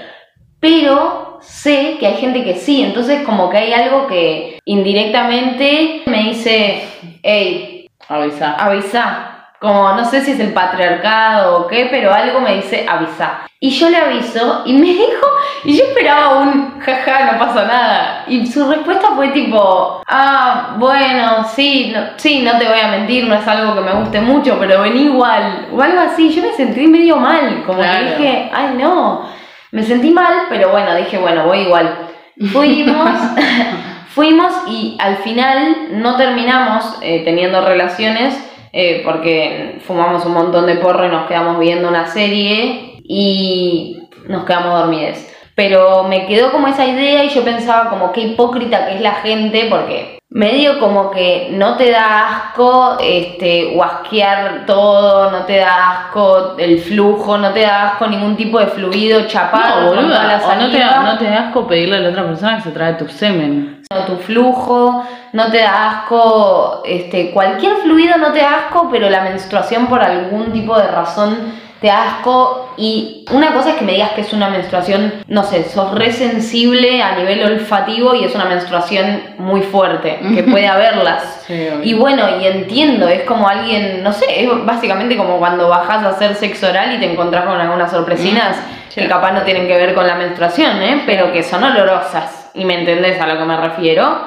Pero 0.61 1.39
sé 1.41 1.97
que 1.99 2.07
hay 2.07 2.17
gente 2.17 2.45
que 2.45 2.55
sí, 2.57 2.83
entonces 2.83 3.23
como 3.25 3.49
que 3.51 3.57
hay 3.59 3.73
algo 3.73 4.07
que 4.07 4.59
indirectamente 4.67 6.03
me 6.07 6.25
dice, 6.25 6.85
hey, 7.23 7.89
Avisa. 8.09 8.55
avisa. 8.55 9.27
Como 9.61 9.93
no 9.93 10.07
sé 10.07 10.23
si 10.23 10.31
es 10.33 10.41
el 10.41 10.55
patriarcado 10.55 11.59
o 11.61 11.67
qué, 11.67 11.89
pero 11.91 12.13
algo 12.15 12.41
me 12.41 12.55
dice 12.57 12.87
avisa. 12.89 13.41
Y 13.61 13.69
yo 13.71 13.91
le 13.91 13.99
aviso 13.99 14.63
y 14.65 14.73
me 14.73 14.87
dijo, 14.87 15.27
y 15.65 15.77
yo 15.77 15.85
esperaba 15.85 16.39
un 16.39 16.81
jaja, 16.81 17.33
no 17.33 17.39
pasa 17.39 17.67
nada. 17.67 18.25
Y 18.27 18.47
su 18.47 18.67
respuesta 18.71 19.09
fue 19.15 19.29
tipo, 19.29 20.03
ah, 20.09 20.77
bueno, 20.79 21.45
sí, 21.45 21.93
no, 21.95 22.01
sí, 22.17 22.41
no 22.41 22.57
te 22.59 22.67
voy 22.69 22.81
a 22.81 22.89
mentir, 22.89 23.25
no 23.27 23.35
es 23.35 23.47
algo 23.47 23.75
que 23.75 23.83
me 23.83 23.93
guste 23.93 24.23
mucho, 24.23 24.57
pero 24.59 24.81
vení 24.81 25.03
igual. 25.03 25.69
O 25.75 25.83
algo 25.83 26.01
así, 26.01 26.31
yo 26.33 26.41
me 26.43 26.55
sentí 26.55 26.87
medio 26.87 27.17
mal, 27.19 27.63
como 27.67 27.81
Claro. 27.81 27.99
que 28.17 28.23
dije, 28.23 28.51
ay 28.55 28.75
no, 28.79 29.27
me 29.73 29.83
sentí 29.83 30.11
mal, 30.11 30.47
pero 30.49 30.71
bueno, 30.71 30.95
dije, 30.97 31.19
bueno, 31.19 31.47
voy 31.47 31.61
igual. 31.61 32.09
Fuimos, 32.53 33.21
fuimos 34.09 34.53
y 34.69 34.97
al 34.99 35.19
final 35.19 35.89
no 35.93 36.17
terminamos 36.17 36.99
eh, 37.03 37.23
teniendo 37.25 37.65
relaciones 37.65 38.35
eh, 38.73 39.03
porque 39.05 39.81
fumamos 39.85 40.25
un 40.25 40.33
montón 40.33 40.67
de 40.67 40.77
porro 40.77 41.07
y 41.07 41.11
nos 41.11 41.27
quedamos 41.27 41.59
viendo 41.59 41.89
una 41.89 42.07
serie 42.07 43.01
y 43.05 44.09
nos 44.27 44.45
quedamos 44.45 44.81
dormides. 44.81 45.27
Pero 45.55 46.05
me 46.05 46.27
quedó 46.27 46.53
como 46.53 46.69
esa 46.69 46.87
idea 46.87 47.25
y 47.25 47.29
yo 47.29 47.45
pensaba 47.45 47.91
como 47.91 48.13
qué 48.13 48.23
hipócrita 48.23 48.87
que 48.87 48.95
es 48.95 49.01
la 49.01 49.17
gente 49.17 49.67
porque 49.69 50.20
medio 50.31 50.79
como 50.79 51.11
que 51.11 51.49
no 51.53 51.77
te 51.77 51.91
da 51.91 52.29
asco 52.29 52.99
este 53.01 53.73
guasquear 53.75 54.65
todo, 54.65 55.31
no 55.31 55.39
te 55.45 55.59
da 55.59 56.03
asco 56.07 56.55
el 56.57 56.79
flujo, 56.81 57.37
no 57.37 57.51
te 57.53 57.63
da 57.63 57.89
asco 57.91 58.07
ningún 58.07 58.37
tipo 58.37 58.61
de 58.61 58.69
fluido 58.69 59.27
chapado 59.27 59.95
No, 59.95 60.03
la. 60.03 60.41
O 60.45 60.55
no 60.55 60.71
te, 60.71 60.79
saliva. 60.79 61.03
no 61.03 61.19
te 61.19 61.25
da 61.25 61.49
asco 61.49 61.67
pedirle 61.67 61.97
a 61.97 62.01
la 62.01 62.09
otra 62.11 62.25
persona 62.25 62.57
que 62.57 62.63
se 62.63 62.71
trae 62.71 62.95
tu 62.95 63.09
semen. 63.09 63.83
No, 63.93 64.05
tu 64.05 64.17
flujo, 64.19 65.05
no 65.33 65.51
te 65.51 65.59
da 65.59 65.91
asco, 65.91 66.83
este, 66.85 67.33
cualquier 67.33 67.79
fluido 67.79 68.17
no 68.19 68.33
te 68.33 68.39
da 68.39 68.67
asco, 68.67 68.89
pero 68.91 69.11
la 69.11 69.23
menstruación 69.23 69.89
por 69.89 70.01
algún 70.01 70.53
tipo 70.53 70.79
de 70.79 70.87
razón 70.87 71.70
te 71.81 71.87
da 71.87 72.17
asco. 72.17 72.75
Y 72.77 73.25
una 73.31 73.53
cosa 73.53 73.71
es 73.71 73.77
que 73.77 73.85
me 73.85 73.93
digas 73.93 74.13
que 74.13 74.23
es 74.23 74.33
una 74.33 74.49
menstruación, 74.49 75.13
no 75.29 75.43
sé, 75.43 75.65
sos 75.65 75.93
re 75.95 76.13
sensible 76.13 77.03
a 77.03 77.17
nivel 77.17 77.43
olfativo 77.45 78.15
y 78.15 78.25
es 78.25 78.35
una 78.35 78.47
menstruación 78.47 79.23
muy 79.39 79.63
fuerte, 79.63 80.19
que 80.35 80.43
puede 80.45 80.67
haberlas. 80.69 81.45
Sí. 81.47 81.69
Y 81.83 81.95
bueno, 81.95 82.25
y 82.41 82.47
entiendo, 82.47 83.09
es 83.09 83.23
como 83.23 83.49
alguien, 83.49 84.03
no 84.03 84.13
sé, 84.13 84.45
es 84.45 84.65
básicamente 84.65 85.17
como 85.17 85.39
cuando 85.39 85.69
bajas 85.69 86.03
a 86.05 86.09
hacer 86.11 86.35
sexo 86.35 86.69
oral 86.69 86.95
y 86.95 86.99
te 86.99 87.11
encontrás 87.11 87.45
con 87.45 87.61
algunas 87.61 87.91
sorpresinas 87.91 88.57
Sí. 88.91 89.03
que 89.03 89.09
capaz 89.09 89.31
no 89.31 89.43
tienen 89.43 89.69
que 89.69 89.77
ver 89.77 89.95
con 89.95 90.05
la 90.05 90.17
menstruación, 90.17 90.83
¿eh? 90.83 91.03
pero 91.07 91.33
que 91.33 91.45
son 91.45 91.63
olorosas. 91.63 92.51
¿Y 92.55 92.65
me 92.65 92.75
entendés 92.81 93.21
a 93.21 93.27
lo 93.29 93.39
que 93.39 93.45
me 93.45 93.57
refiero? 93.57 94.19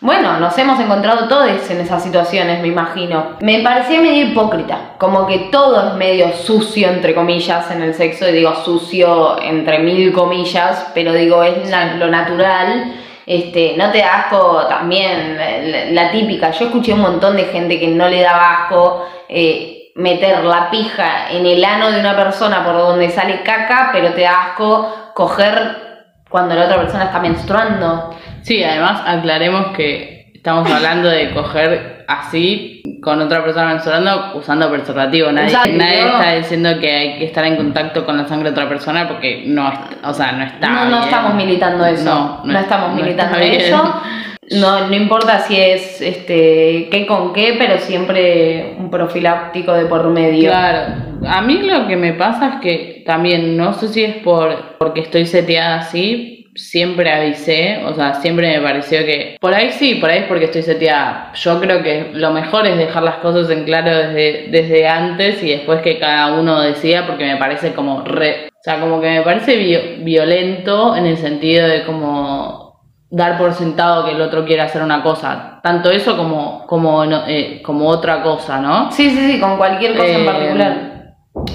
Bueno, 0.00 0.38
nos 0.38 0.56
hemos 0.58 0.78
encontrado 0.80 1.28
todos 1.28 1.48
en 1.70 1.80
esas 1.80 2.02
situaciones, 2.02 2.60
me 2.60 2.68
imagino. 2.68 3.36
Me 3.40 3.60
parecía 3.60 4.00
medio 4.00 4.26
hipócrita, 4.26 4.94
como 4.98 5.26
que 5.26 5.48
todo 5.50 5.88
es 5.88 5.94
medio 5.94 6.32
sucio, 6.32 6.88
entre 6.88 7.14
comillas, 7.14 7.70
en 7.70 7.82
el 7.82 7.94
sexo, 7.94 8.28
y 8.28 8.32
digo 8.32 8.54
sucio 8.64 9.40
entre 9.42 9.78
mil 9.78 10.12
comillas, 10.12 10.90
pero 10.94 11.12
digo, 11.14 11.42
es 11.42 11.70
na- 11.70 11.94
lo 11.94 12.08
natural. 12.08 12.92
Este, 13.26 13.74
no 13.78 13.90
te 13.90 14.02
asco 14.02 14.66
también 14.68 15.38
la, 15.38 16.02
la 16.02 16.10
típica. 16.10 16.50
Yo 16.50 16.66
escuché 16.66 16.92
un 16.92 17.00
montón 17.00 17.36
de 17.36 17.44
gente 17.44 17.80
que 17.80 17.88
no 17.88 18.06
le 18.08 18.20
daba 18.20 18.64
asco 18.64 19.06
eh, 19.30 19.92
meter 19.94 20.44
la 20.44 20.68
pija 20.70 21.30
en 21.30 21.46
el 21.46 21.64
ano 21.64 21.90
de 21.90 22.00
una 22.00 22.14
persona 22.14 22.62
por 22.62 22.74
donde 22.76 23.08
sale 23.08 23.42
caca, 23.42 23.88
pero 23.92 24.12
te 24.12 24.26
asco 24.26 24.92
coger 25.14 26.04
cuando 26.28 26.54
la 26.54 26.66
otra 26.66 26.76
persona 26.76 27.04
está 27.04 27.18
menstruando. 27.20 28.10
Sí, 28.44 28.62
además 28.62 29.02
aclaremos 29.06 29.68
que 29.76 30.30
estamos 30.34 30.70
hablando 30.70 31.08
de 31.08 31.30
coger 31.32 32.04
así 32.06 32.82
con 33.02 33.20
otra 33.22 33.42
persona 33.42 33.68
menstruando 33.68 34.32
usando 34.36 34.70
preservativo. 34.70 35.32
Nadie, 35.32 35.48
Exacto. 35.48 35.70
nadie 35.72 36.06
está 36.06 36.32
diciendo 36.34 36.70
que 36.78 36.90
hay 36.94 37.18
que 37.18 37.24
estar 37.24 37.44
en 37.46 37.56
contacto 37.56 38.04
con 38.04 38.18
la 38.18 38.28
sangre 38.28 38.50
de 38.50 38.52
otra 38.52 38.68
persona 38.68 39.08
porque 39.08 39.44
no, 39.46 39.72
o 40.04 40.12
sea, 40.12 40.32
no 40.32 40.44
está 40.44 40.68
no, 40.68 40.84
no 40.84 40.90
bien. 40.90 41.02
estamos 41.04 41.34
militando 41.34 41.86
eso. 41.86 42.04
No, 42.04 42.40
No, 42.44 42.52
no 42.52 42.58
estamos 42.58 42.94
militando 42.94 43.38
eso. 43.38 43.94
No, 44.50 44.88
no 44.88 44.94
importa 44.94 45.38
si 45.38 45.58
es 45.58 46.02
este 46.02 46.88
qué 46.90 47.06
con 47.08 47.32
qué, 47.32 47.56
pero 47.58 47.78
siempre 47.78 48.74
un 48.78 48.90
profiláctico 48.90 49.72
de 49.72 49.86
por 49.86 50.06
medio. 50.10 50.50
Claro, 50.50 50.96
a 51.26 51.40
mí 51.40 51.62
lo 51.62 51.86
que 51.86 51.96
me 51.96 52.12
pasa 52.12 52.48
es 52.48 52.60
que 52.60 53.02
también, 53.06 53.56
no 53.56 53.72
sé 53.72 53.88
si 53.88 54.04
es 54.04 54.16
por 54.16 54.76
porque 54.78 55.00
estoy 55.00 55.24
seteada 55.24 55.76
así, 55.76 56.33
siempre 56.54 57.10
avisé, 57.12 57.82
o 57.84 57.94
sea, 57.94 58.14
siempre 58.14 58.56
me 58.56 58.62
pareció 58.62 59.00
que 59.00 59.36
por 59.40 59.54
ahí 59.54 59.70
sí, 59.72 59.96
por 59.96 60.10
ahí 60.10 60.20
es 60.20 60.24
porque 60.26 60.46
estoy 60.46 60.62
seteada. 60.62 61.32
Yo 61.34 61.60
creo 61.60 61.82
que 61.82 62.10
lo 62.12 62.30
mejor 62.30 62.66
es 62.66 62.76
dejar 62.78 63.02
las 63.02 63.16
cosas 63.16 63.50
en 63.50 63.64
claro 63.64 63.90
desde, 63.90 64.48
desde 64.50 64.86
antes 64.88 65.42
y 65.42 65.50
después 65.50 65.80
que 65.82 65.98
cada 65.98 66.34
uno 66.34 66.60
decida, 66.60 67.06
porque 67.06 67.24
me 67.26 67.36
parece 67.36 67.72
como 67.74 68.02
re, 68.02 68.46
o 68.48 68.62
sea, 68.62 68.80
como 68.80 69.00
que 69.00 69.08
me 69.10 69.22
parece 69.22 69.56
vi- 69.56 70.02
violento 70.04 70.94
en 70.96 71.06
el 71.06 71.16
sentido 71.18 71.66
de 71.68 71.84
como 71.84 72.64
dar 73.10 73.38
por 73.38 73.52
sentado 73.52 74.04
que 74.06 74.12
el 74.12 74.20
otro 74.20 74.44
quiere 74.44 74.62
hacer 74.62 74.82
una 74.82 75.02
cosa, 75.02 75.60
tanto 75.62 75.90
eso 75.90 76.16
como 76.16 76.66
como 76.66 77.04
eh, 77.28 77.60
como 77.62 77.88
otra 77.88 78.22
cosa, 78.22 78.58
¿no? 78.60 78.90
Sí, 78.90 79.10
sí, 79.10 79.32
sí, 79.32 79.40
con 79.40 79.56
cualquier 79.56 79.96
cosa 79.96 80.08
en 80.10 80.22
Eh, 80.22 80.24
particular. 80.24 80.94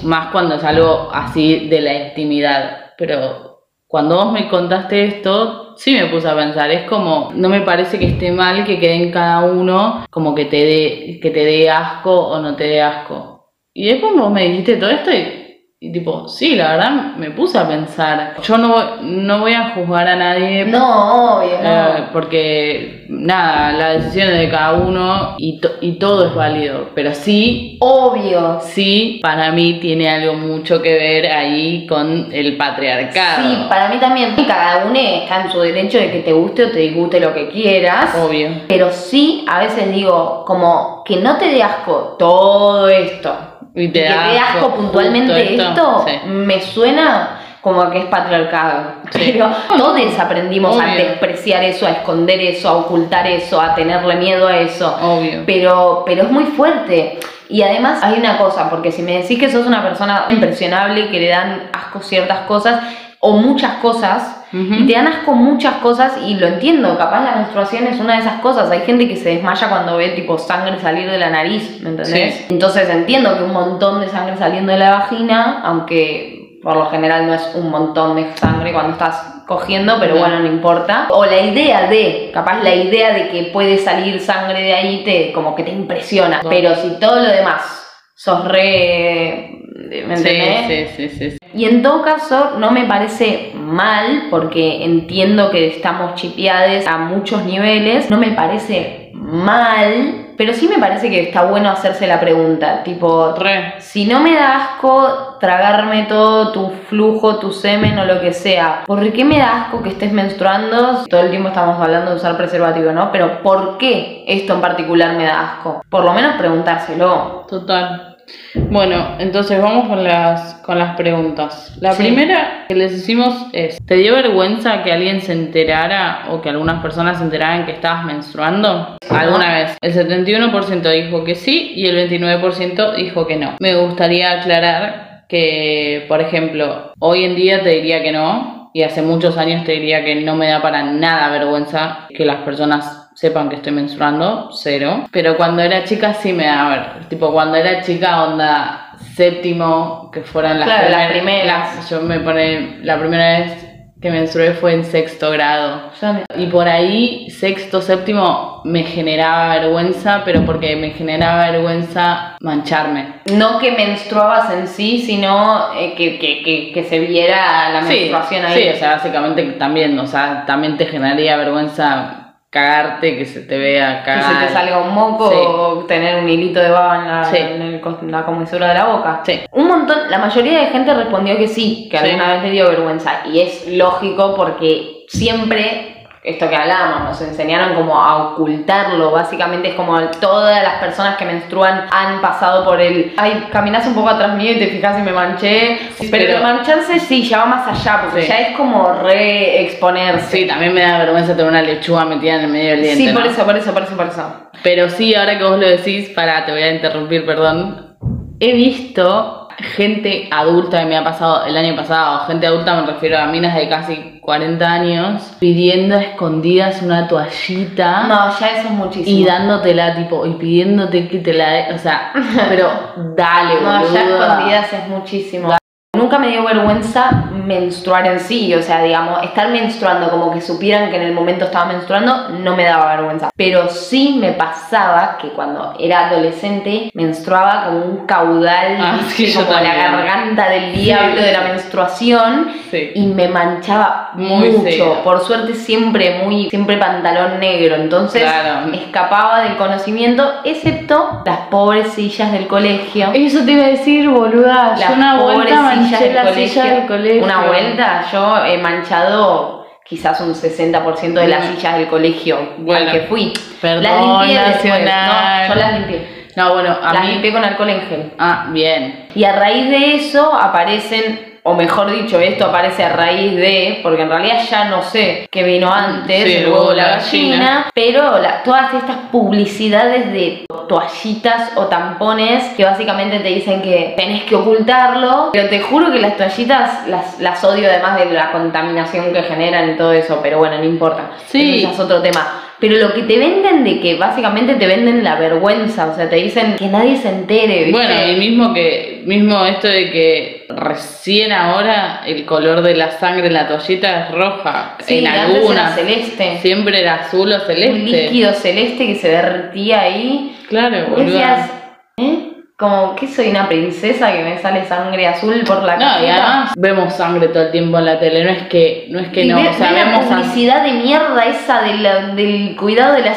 Más 0.03 0.27
cuando 0.31 0.55
es 0.55 0.63
algo 0.63 1.09
así 1.13 1.67
de 1.69 1.81
la 1.81 1.93
intimidad. 1.93 2.77
Pero 2.97 3.48
cuando 3.89 4.17
vos 4.17 4.31
me 4.31 4.47
contaste 4.49 5.03
esto, 5.05 5.75
sí 5.75 5.95
me 5.95 6.05
puse 6.05 6.27
a 6.27 6.35
pensar. 6.35 6.69
Es 6.69 6.87
como, 6.87 7.31
no 7.33 7.49
me 7.49 7.61
parece 7.61 7.97
que 7.97 8.05
esté 8.05 8.31
mal 8.31 8.63
que 8.63 8.79
quede 8.79 8.93
en 8.93 9.11
cada 9.11 9.43
uno 9.45 10.05
como 10.11 10.35
que 10.35 10.45
te 10.45 10.57
dé, 10.57 11.19
que 11.19 11.31
te 11.31 11.69
asco 11.71 12.11
o 12.11 12.39
no 12.39 12.55
te 12.55 12.65
dé 12.65 12.83
asco. 12.83 13.51
Y 13.73 13.87
después 13.87 14.13
vos 14.15 14.31
me 14.31 14.43
dijiste 14.43 14.75
todo 14.75 14.91
esto 14.91 15.09
y, 15.11 15.48
y 15.81 15.93
tipo, 15.93 16.27
sí, 16.27 16.55
la 16.57 16.71
verdad 16.71 16.91
me 17.15 17.31
puse 17.31 17.57
a 17.57 17.65
pensar. 17.65 18.35
Yo 18.43 18.57
no, 18.57 18.67
voy- 18.73 18.83
no 19.01 19.39
voy 19.39 19.53
a 19.53 19.69
juzgar 19.69 20.09
a 20.09 20.15
nadie 20.17 20.65
No, 20.65 21.37
obvio, 21.37 21.57
no. 21.63 21.69
eh, 21.69 22.03
porque 22.11 23.05
nada, 23.07 23.71
la 23.71 23.89
decisión 23.91 24.27
es 24.27 24.39
de 24.39 24.49
cada 24.49 24.73
uno 24.73 25.35
y, 25.37 25.61
to- 25.61 25.71
y 25.79 25.93
todo 25.93 26.25
es 26.25 26.35
válido. 26.35 26.89
Pero 26.95 27.13
sí 27.13 27.77
obvio. 27.79 28.59
sí, 28.61 29.21
para 29.23 29.53
mí 29.53 29.79
tiene 29.79 30.09
algo 30.09 30.33
mucho 30.33 30.81
que 30.81 30.91
ver 30.95 31.31
ahí 31.31 31.87
con 31.87 32.27
el 32.33 32.57
patriarcado. 32.57 33.41
Sí, 33.49 33.57
para 33.69 33.87
mí 33.87 33.99
también. 34.01 34.35
Cada 34.45 34.83
uno 34.85 34.99
está 34.99 35.43
en 35.45 35.51
su 35.51 35.61
derecho 35.61 35.97
de 35.97 36.11
que 36.11 36.19
te 36.19 36.33
guste 36.33 36.65
o 36.65 36.71
te 36.71 36.79
disguste 36.79 37.21
lo 37.21 37.33
que 37.33 37.47
quieras. 37.47 38.13
Obvio. 38.21 38.49
Pero 38.67 38.91
sí, 38.91 39.45
a 39.47 39.59
veces 39.59 39.89
digo, 39.93 40.43
como 40.45 41.03
que 41.05 41.15
no 41.21 41.37
te 41.37 41.45
dé 41.53 41.63
asco 41.63 42.17
todo 42.19 42.89
esto. 42.89 43.33
Y 43.75 43.87
te 43.89 44.01
que 44.01 44.09
te 44.09 44.39
asco 44.39 44.73
puntualmente 44.75 45.55
esto, 45.55 46.05
sí. 46.07 46.27
me 46.27 46.59
suena 46.59 47.39
como 47.61 47.89
que 47.89 47.99
es 47.99 48.05
patriarcado. 48.05 48.93
Sí. 49.11 49.31
Pero 49.33 49.49
todos 49.77 50.19
aprendimos 50.19 50.79
a 50.79 50.85
despreciar 50.95 51.63
eso, 51.63 51.85
a 51.85 51.91
esconder 51.91 52.39
eso, 52.39 52.69
a 52.69 52.73
ocultar 52.77 53.27
eso, 53.27 53.59
a 53.59 53.75
tenerle 53.75 54.15
miedo 54.15 54.47
a 54.47 54.57
eso. 54.57 54.95
Obvio. 55.01 55.43
Pero, 55.45 56.03
pero 56.05 56.23
es 56.23 56.31
muy 56.31 56.45
fuerte. 56.45 57.19
Y 57.49 57.61
además 57.63 57.99
hay 58.03 58.17
una 58.19 58.37
cosa, 58.37 58.69
porque 58.69 58.91
si 58.91 59.01
me 59.01 59.21
decís 59.21 59.39
que 59.39 59.51
sos 59.51 59.65
una 59.65 59.81
persona 59.81 60.25
impresionable, 60.29 61.09
que 61.09 61.19
le 61.19 61.29
dan 61.29 61.69
asco 61.73 62.01
ciertas 62.01 62.41
cosas, 62.41 62.81
o 63.19 63.37
muchas 63.37 63.73
cosas, 63.75 64.38
Y 64.51 64.87
te 64.87 64.93
dan 64.93 65.07
asco 65.07 65.33
muchas 65.33 65.75
cosas 65.75 66.13
y 66.25 66.35
lo 66.35 66.47
entiendo, 66.47 66.97
capaz 66.97 67.23
la 67.23 67.35
menstruación 67.35 67.85
es 67.87 67.99
una 67.99 68.13
de 68.15 68.19
esas 68.21 68.41
cosas. 68.41 68.69
Hay 68.71 68.81
gente 68.81 69.07
que 69.07 69.15
se 69.15 69.35
desmaya 69.35 69.69
cuando 69.69 69.97
ve 69.97 70.09
tipo 70.09 70.37
sangre 70.37 70.79
salir 70.79 71.09
de 71.09 71.17
la 71.19 71.29
nariz, 71.29 71.79
¿me 71.81 71.89
entendés? 71.89 72.33
Sí. 72.35 72.45
Entonces 72.49 72.89
entiendo 72.89 73.37
que 73.37 73.43
un 73.43 73.53
montón 73.53 74.01
de 74.01 74.07
sangre 74.07 74.37
saliendo 74.37 74.71
de 74.71 74.79
la 74.79 74.91
vagina, 74.91 75.61
aunque 75.63 76.59
por 76.63 76.75
lo 76.75 76.87
general 76.89 77.27
no 77.27 77.33
es 77.33 77.51
un 77.55 77.69
montón 77.69 78.15
de 78.15 78.35
sangre 78.35 78.73
cuando 78.73 78.93
estás 78.93 79.43
cogiendo, 79.47 79.95
pero 79.99 80.15
No. 80.15 80.21
bueno, 80.21 80.39
no 80.39 80.47
importa. 80.47 81.07
O 81.09 81.25
la 81.25 81.39
idea 81.39 81.87
de, 81.87 82.31
capaz 82.33 82.61
la 82.63 82.73
idea 82.75 83.13
de 83.13 83.29
que 83.29 83.43
puede 83.53 83.77
salir 83.77 84.19
sangre 84.19 84.61
de 84.61 84.73
ahí 84.73 85.03
te 85.05 85.31
como 85.31 85.55
que 85.55 85.63
te 85.63 85.71
impresiona. 85.71 86.41
Pero 86.49 86.75
si 86.75 86.99
todo 86.99 87.15
lo 87.17 87.29
demás 87.29 87.85
sos 88.19 88.45
re... 88.49 89.49
¿Me 89.89 90.13
entendés? 90.13 90.67
Sí, 90.67 91.07
sí, 91.07 91.17
sí, 91.17 91.31
sí. 91.31 91.37
Y 91.53 91.65
en 91.65 91.81
todo 91.81 92.01
caso, 92.01 92.57
no 92.59 92.69
me 92.69 92.83
parece 92.83 93.53
mal, 93.55 94.27
porque 94.29 94.83
entiendo 94.83 95.49
que 95.49 95.67
estamos 95.67 96.15
chipeados 96.15 96.85
a 96.85 96.97
muchos 96.97 97.45
niveles, 97.45 98.09
no 98.09 98.17
me 98.17 98.31
parece 98.31 99.11
mal, 99.13 100.33
pero 100.37 100.53
sí 100.53 100.67
me 100.67 100.79
parece 100.79 101.09
que 101.09 101.21
está 101.21 101.43
bueno 101.45 101.69
hacerse 101.69 102.07
la 102.07 102.19
pregunta, 102.19 102.83
tipo, 102.83 103.33
Re. 103.33 103.75
si 103.79 104.05
no 104.05 104.19
me 104.19 104.35
da 104.35 104.57
asco 104.57 105.37
tragarme 105.39 106.03
todo 106.03 106.51
tu 106.51 106.69
flujo, 106.87 107.37
tu 107.37 107.51
semen 107.51 107.97
o 107.99 108.05
lo 108.05 108.19
que 108.19 108.33
sea, 108.33 108.83
¿por 108.85 109.11
qué 109.11 109.23
me 109.23 109.39
da 109.39 109.63
asco 109.63 109.81
que 109.81 109.89
estés 109.89 110.11
menstruando? 110.11 111.05
Todo 111.09 111.21
el 111.21 111.29
tiempo 111.29 111.47
estamos 111.47 111.81
hablando 111.81 112.11
de 112.11 112.17
usar 112.17 112.37
preservativo, 112.37 112.91
¿no? 112.91 113.11
Pero 113.11 113.41
¿por 113.41 113.77
qué 113.77 114.23
esto 114.27 114.53
en 114.53 114.61
particular 114.61 115.15
me 115.15 115.25
da 115.25 115.53
asco? 115.53 115.83
Por 115.89 116.03
lo 116.03 116.13
menos 116.13 116.35
preguntárselo. 116.35 117.45
Total. 117.49 118.08
Bueno, 118.55 119.15
entonces 119.19 119.61
vamos 119.61 119.87
con 119.87 120.03
las, 120.03 120.55
con 120.65 120.79
las 120.79 120.95
preguntas. 120.95 121.77
La 121.81 121.93
Sí. 121.93 122.03
primera 122.03 122.65
que 122.67 122.75
les 122.75 122.93
hicimos 122.93 123.47
es, 123.53 123.77
¿te 123.85 123.95
dio 123.95 124.15
vergüenza 124.15 124.83
que 124.83 124.91
alguien 124.91 125.21
se 125.21 125.33
enterara 125.33 126.25
o 126.29 126.41
que 126.41 126.49
algunas 126.49 126.81
personas 126.81 127.17
se 127.17 127.23
enteraran 127.23 127.65
que 127.65 127.73
estabas 127.73 128.05
menstruando? 128.05 128.97
¿Alguna 129.09 129.53
vez? 129.53 129.77
El 129.81 129.93
71% 129.93 130.89
dijo 130.91 131.23
que 131.23 131.35
sí 131.35 131.73
y 131.75 131.87
el 131.87 131.95
29% 132.09 132.95
dijo 132.95 133.27
que 133.27 133.35
no. 133.37 133.55
Me 133.59 133.75
gustaría 133.75 134.31
aclarar 134.41 135.25
que, 135.29 136.05
por 136.07 136.21
ejemplo, 136.21 136.93
hoy 136.99 137.23
en 137.23 137.35
día 137.35 137.61
te 137.63 137.69
diría 137.69 138.01
que 138.01 138.11
no 138.11 138.71
y 138.73 138.83
hace 138.83 139.01
muchos 139.01 139.37
años 139.37 139.63
te 139.63 139.73
diría 139.73 140.03
que 140.03 140.15
no 140.15 140.35
me 140.35 140.47
da 140.47 140.61
para 140.61 140.83
nada 140.83 141.29
vergüenza 141.29 142.07
que 142.15 142.25
las 142.25 142.37
personas 142.37 142.98
sepan 143.19 143.49
que 143.49 143.57
estoy 143.57 143.73
menstruando, 143.73 144.49
cero. 144.53 145.07
Pero 145.11 145.35
cuando 145.35 145.61
era 145.61 145.83
chica 145.83 146.13
sí 146.13 146.31
me 146.31 146.45
da 146.45 146.69
ver. 146.69 147.09
Tipo, 147.09 147.33
cuando 147.33 147.57
era 147.57 147.81
chica, 147.81 148.23
onda 148.23 148.91
séptimo, 149.15 150.09
que 150.13 150.21
fueran 150.21 150.59
las, 150.59 150.67
Claro, 150.69 150.89
las 150.89 151.11
primeras. 151.11 151.75
las- 151.75 151.89
yo 151.89 151.99
me 152.01 152.19
pone, 152.21 152.77
la 152.83 152.97
primera 152.97 153.39
vez 153.39 153.65
que 154.01 154.09
menstrué 154.09 154.51
fue 154.53 154.73
en 154.73 154.85
sexto 154.85 155.29
grado. 155.31 155.89
Y 156.37 156.45
por 156.45 156.69
ahí, 156.69 157.29
sexto, 157.29 157.81
séptimo, 157.81 158.61
me 158.63 158.83
generaba 158.83 159.55
vergüenza, 159.59 160.21
pero 160.23 160.45
porque 160.45 160.77
me 160.77 160.91
generaba 160.91 161.51
vergüenza 161.51 162.37
mancharme. 162.39 163.15
No 163.33 163.59
que 163.59 163.73
menstruabas 163.73 164.49
en 164.53 164.67
sí, 164.67 164.99
sino 165.05 165.73
eh, 165.77 165.93
que, 165.97 166.17
que, 166.17 166.41
que, 166.43 166.71
que 166.73 166.83
se 166.85 166.99
viera 166.99 167.69
la 167.73 167.81
Sí, 167.81 167.87
menstruación 167.89 168.45
ahí. 168.45 168.63
sí, 168.63 168.69
o 168.69 168.75
sea, 168.77 168.91
básicamente 168.91 169.43
también, 169.59 169.99
o 169.99 170.07
sea, 170.07 170.45
también 170.45 170.77
te 170.77 170.85
generaría 170.85 171.35
vergüenza 171.35 172.28
cagarte, 172.49 173.17
que 173.17 173.25
se 173.25 173.41
te 173.41 173.57
vea 173.57 173.99
que 173.99 174.05
cagar. 174.05 174.23
se 174.41 174.47
te 174.47 174.53
salga 174.53 174.79
un 174.79 174.93
moco 174.93 175.29
Sí. 175.29 175.37
o 175.39 175.85
tener 175.87 176.21
un 176.23 176.27
hilito 176.27 176.59
de 176.59 176.69
baba 176.71 176.95
en 176.97 177.07
la, 177.07 177.23
Sí. 177.25 177.37
en 177.37 177.61
el 177.61 177.81
cos- 177.81 178.01
la 178.01 178.25
comisura 178.25 178.69
de 178.69 178.73
la 178.73 178.85
boca. 178.85 179.21
Sí. 179.23 179.41
Un 179.51 179.67
montón, 179.67 179.97
la 180.09 180.17
mayoría 180.17 180.59
de 180.61 180.65
gente 180.67 180.93
respondió 180.93 181.37
que 181.37 181.47
sí, 181.47 181.87
que 181.91 181.97
alguna 181.97 182.33
vez 182.33 182.43
le 182.43 182.51
dio 182.51 182.67
vergüenza. 182.69 183.21
Y 183.31 183.39
es 183.41 183.67
lógico 183.67 184.33
porque 184.35 185.05
siempre, 185.07 185.88
esto 186.21 186.49
que 186.49 186.55
hablábamos, 186.55 187.09
nos 187.09 187.21
enseñaron 187.21 187.75
como 187.75 187.95
a 187.99 188.31
ocultarlo. 188.31 189.11
Básicamente 189.11 189.69
es 189.69 189.75
como 189.75 189.97
todas 190.19 190.61
las 190.61 190.75
personas 190.75 191.15
que 191.17 191.25
menstruan 191.25 191.85
han 191.91 192.19
pasado 192.21 192.65
por 192.65 192.81
el, 192.81 193.13
ay, 193.17 193.47
caminas 193.51 193.87
un 193.87 193.93
poco 193.95 194.09
atrás 194.09 194.33
mío 194.35 194.51
y 194.51 194.59
te 194.59 194.67
fijas 194.67 194.97
si 194.97 195.01
me 195.01 195.11
manché. 195.13 195.79
Sí, 195.95 196.09
pero, 196.11 196.25
pero- 196.33 196.43
mancharse 196.43 196.99
sí, 196.99 197.23
ya 197.27 197.39
va 197.39 197.45
más 197.45 197.67
allá, 197.67 198.01
porque 198.03 198.23
Sí. 198.23 198.27
ya 198.27 198.39
es 198.41 198.57
como 198.57 198.91
re 199.01 199.61
exponerse. 199.61 200.37
Sí, 200.39 200.45
también 200.45 200.73
me 200.73 200.81
da 200.81 200.99
vergüenza 200.99 201.35
tener 201.35 201.49
una 201.49 201.61
lechuga 201.61 202.03
metida 202.05 202.35
en 202.35 202.41
el 202.41 202.47
medio 202.49 202.69
del 202.71 202.81
diente. 202.81 203.07
Sí, 203.07 203.13
por 203.13 203.23
¿no? 203.25 203.31
eso, 203.31 203.45
por 203.45 203.55
eso, 203.57 203.73
por 203.73 203.83
eso, 203.83 203.95
por 203.95 204.07
eso. 204.07 204.33
Pero 204.61 204.89
sí, 204.89 205.15
ahora 205.15 205.37
que 205.37 205.43
vos 205.45 205.57
lo 205.57 205.67
decís, 205.69 206.09
para, 206.09 206.45
te 206.45 206.51
voy 206.51 206.63
a 206.63 206.73
interrumpir, 206.73 207.25
perdón. 207.25 207.95
He 208.41 208.53
visto 208.53 209.38
gente 209.61 210.27
adulta 210.31 210.79
que 210.79 210.85
me 210.85 210.97
ha 210.97 211.03
pasado 211.03 211.45
el 211.45 211.55
año 211.57 211.75
pasado, 211.75 212.25
gente 212.27 212.47
adulta 212.47 212.81
me 212.81 212.87
refiero 212.87 213.17
a 213.19 213.25
minas 213.27 213.55
de 213.55 213.67
casi 213.69 214.19
40 214.21 214.71
años, 214.71 215.31
pidiendo 215.39 215.95
a 215.95 216.01
escondidas 216.01 216.81
una 216.81 217.07
toallita 217.07 218.03
No, 218.07 218.39
ya 218.39 218.47
eso 218.47 218.67
es 218.67 218.71
muchísimo. 218.71 219.17
y 219.19 219.25
dándotela, 219.25 219.95
tipo, 219.95 220.25
y 220.25 220.33
pidiéndote 220.33 221.07
que 221.07 221.17
te 221.19 221.33
la 221.33 221.49
dé, 221.51 221.73
o 221.73 221.77
sea, 221.77 222.11
pero 222.49 222.69
dale, 223.15 223.55
No, 223.61 223.79
boluda. 223.79 223.93
ya 223.93 224.01
escondidas 224.25 224.73
es 224.73 224.87
muchísimo. 224.87 225.58
Nunca 225.99 226.17
me 226.17 226.29
dio 226.29 226.43
vergüenza 226.45 227.25
menstruar 227.45 228.07
en 228.07 228.19
sí, 228.19 228.53
o 228.55 228.61
sea, 228.61 228.81
digamos, 228.83 229.21
estar 229.23 229.49
menstruando 229.49 230.09
como 230.09 230.31
que 230.31 230.39
supieran 230.41 230.89
que 230.89 230.95
en 230.95 231.03
el 231.03 231.13
momento 231.13 231.45
estaba 231.45 231.65
menstruando, 231.65 232.29
no 232.29 232.55
me 232.55 232.63
daba 232.63 232.95
vergüenza. 232.95 233.29
Pero 233.35 233.67
sí 233.69 234.17
me 234.19 234.31
pasaba 234.33 235.17
que 235.21 235.29
cuando 235.29 235.73
era 235.79 236.07
adolescente 236.07 236.89
menstruaba 236.93 237.65
como 237.65 237.79
un 237.85 238.05
caudal, 238.05 238.77
Ah, 238.79 238.99
como 239.35 239.51
la 239.51 239.73
garganta 239.75 240.49
del 240.49 240.73
diablo 240.73 241.17
Sí, 241.17 241.23
de 241.25 241.33
la 241.33 241.41
menstruación 241.41 242.47
Sí. 242.71 242.91
y 242.93 243.07
me 243.07 243.27
manchaba 243.27 244.11
Muy 244.13 244.49
mucho. 244.51 245.01
Por 245.03 245.21
suerte 245.21 245.53
siempre 245.55 246.21
muy, 246.23 246.49
siempre 246.49 246.77
pantalón 246.77 247.39
negro, 247.39 247.75
entonces 247.75 248.21
Claro. 248.21 248.71
escapaba 248.73 249.41
del 249.41 249.57
conocimiento, 249.57 250.31
excepto 250.43 251.23
las 251.25 251.39
pobres 251.49 251.89
sillas 251.93 252.31
del 252.31 252.47
colegio. 252.47 253.09
Eso 253.13 253.43
te 253.43 253.51
iba 253.53 253.65
a 253.65 253.69
decir, 253.69 254.09
boluda. 254.09 254.75
Las 254.77 254.89
Yo 254.89 254.95
una 254.95 255.17
pobres 255.19 255.49
manché 255.91 255.97
sillas 255.97 256.13
del 256.13 256.13
la 256.15 256.21
colegio. 256.31 256.47
silla 256.61 256.73
del 256.75 256.85
colegio. 256.87 257.23
Una 257.23 257.45
vuelta, 257.47 258.05
yo 258.11 258.45
he 258.45 258.57
manchado 258.57 259.67
quizás 259.85 260.21
un 260.21 260.33
60% 260.35 261.13
de 261.13 261.27
las 261.27 261.45
sillas 261.45 261.77
del 261.77 261.87
colegio 261.87 262.53
Bueno. 262.59 262.85
al 262.85 262.91
que 262.91 263.07
fui. 263.07 263.33
Perdón, 263.61 263.83
las 263.83 264.01
limpié 264.27 264.39
después. 264.39 264.79
No, 264.79 265.47
yo 265.47 265.55
las 265.55 265.73
limpié. 265.79 266.19
No, 266.35 266.53
bueno, 266.53 266.77
a 266.81 266.93
las 266.93 267.03
mí. 267.05 267.11
limpié 267.13 267.33
con 267.33 267.43
alcohol 267.43 267.69
en 267.69 267.81
gel. 267.81 268.11
Ah, 268.19 268.45
bien. 268.49 269.07
Y 269.15 269.23
a 269.23 269.33
raíz 269.33 269.69
de 269.69 269.95
eso 269.95 270.31
aparecen, 270.33 271.28
o 271.49 271.55
mejor 271.55 271.91
dicho, 271.91 272.19
esto 272.19 272.45
aparece 272.45 272.83
a 272.83 272.89
raíz 272.89 273.35
de, 273.35 273.79
porque 273.81 274.03
en 274.03 274.09
realidad 274.09 274.39
ya 274.49 274.65
no 274.65 274.81
sé 274.83 275.27
qué 275.31 275.43
vino 275.43 275.71
antes, 275.71 276.23
Sí, 276.23 276.35
el 276.35 276.45
huevo 276.49 276.67
o 276.67 276.73
la 276.73 276.89
gallina, 276.89 277.65
pero 277.73 278.19
la- 278.19 278.43
todas 278.43 278.73
estas 278.73 278.97
publicidades 279.11 280.13
de 280.13 280.45
toallitas 280.67 281.51
o 281.55 281.65
tampones 281.65 282.43
que 282.55 282.63
básicamente 282.63 283.19
te 283.19 283.29
dicen 283.29 283.61
que 283.61 283.93
tenés 283.97 284.23
que 284.23 284.35
ocultarlo, 284.35 285.29
pero 285.33 285.49
te 285.49 285.59
juro 285.61 285.91
que 285.91 285.99
las 285.99 286.15
toallitas 286.17 286.87
las, 286.87 287.19
las 287.19 287.43
odio 287.43 287.67
además 287.69 287.97
de 287.99 288.05
la 288.11 288.31
contaminación 288.31 289.11
que 289.11 289.23
generan 289.23 289.71
y 289.71 289.77
todo 289.77 289.91
eso, 289.93 290.19
pero 290.21 290.37
bueno, 290.37 290.57
no 290.59 290.63
importa. 290.65 291.11
Sí. 291.27 291.59
Eso 291.59 291.67
ya 291.69 291.73
es 291.73 291.79
otro 291.79 292.01
tema. 292.01 292.43
Pero 292.59 292.75
lo 292.77 292.93
que 292.93 293.03
te 293.03 293.17
venden 293.17 293.63
de 293.63 293.79
que 293.79 293.95
básicamente 293.95 294.55
te 294.55 294.67
venden 294.67 295.03
la 295.03 295.15
vergüenza, 295.15 295.87
o 295.87 295.95
sea, 295.95 296.09
te 296.09 296.17
dicen 296.17 296.55
que 296.57 296.67
nadie 296.67 296.97
se 296.97 297.09
entere, 297.09 297.65
¿viste? 297.65 297.71
Bueno, 297.71 298.11
y 298.11 298.15
mismo 298.17 298.53
que 298.53 299.01
mismo 299.05 299.45
esto 299.45 299.67
de 299.67 299.91
que 299.91 300.45
recién 300.49 301.31
ahora 301.31 302.01
el 302.05 302.25
color 302.25 302.61
de 302.61 302.75
la 302.75 302.91
sangre 302.91 303.27
en 303.27 303.33
la 303.33 303.47
toallita 303.47 304.07
es 304.07 304.11
roja. 304.11 304.75
Sí, 304.79 304.99
en 304.99 305.07
antes 305.07 305.21
era 305.23 305.37
algunas. 305.37 305.75
celeste. 305.75 306.37
Siempre 306.41 306.79
era 306.81 306.95
azul 306.95 307.31
o 307.31 307.35
un 307.35 307.41
celeste. 307.47 307.77
líquido 307.77 308.33
celeste 308.33 308.87
que 308.87 308.95
se 308.95 309.09
derretía 309.09 309.81
ahí. 309.81 310.35
Claro, 310.49 310.95
decías, 310.97 311.49
¿eh? 311.97 312.38
Como 312.59 312.93
que 312.93 313.07
soy 313.07 313.29
una 313.29 313.47
princesa 313.47 314.11
que 314.11 314.21
me 314.21 314.37
sale 314.37 314.65
sangre 314.67 315.07
azul 315.07 315.45
por 315.47 315.63
la 315.63 315.77
No, 315.77 315.85
y 316.05 316.09
además 316.09 316.51
vemos 316.57 316.93
sangre 316.93 317.29
todo 317.29 317.43
el 317.43 317.51
tiempo 317.51 317.77
en 317.79 317.85
la 317.85 317.97
tele, 317.99 318.21
no 318.25 318.31
es 318.31 318.43
que, 318.49 318.87
no 318.89 318.99
es 318.99 319.07
que 319.07 319.23
Y 319.23 319.29
no, 319.29 319.37
ve- 319.41 319.47
o 319.47 319.53
sea, 319.53 319.69
ve 319.71 319.75
la 319.77 319.85
vemos 319.85 320.11
a- 320.11 320.15
publicidad 320.17 320.63
de 320.65 320.73
mierda 320.73 321.23
esa 321.23 321.61
de 321.61 321.75
la- 321.75 322.07
del 322.15 322.57
cuidado 322.59 322.95
de 322.95 323.01
No, 323.03 323.07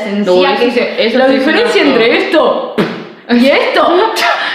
encías 0.44 0.62
eso 0.62 0.74
que 0.78 1.06
eso 1.08 1.18
la 1.18 1.26
diferencia 1.26 1.82
un 1.82 1.88
asco". 1.88 2.00
entre 2.00 2.18
esto 2.18 2.74
y 3.30 3.46
esto 3.46 3.94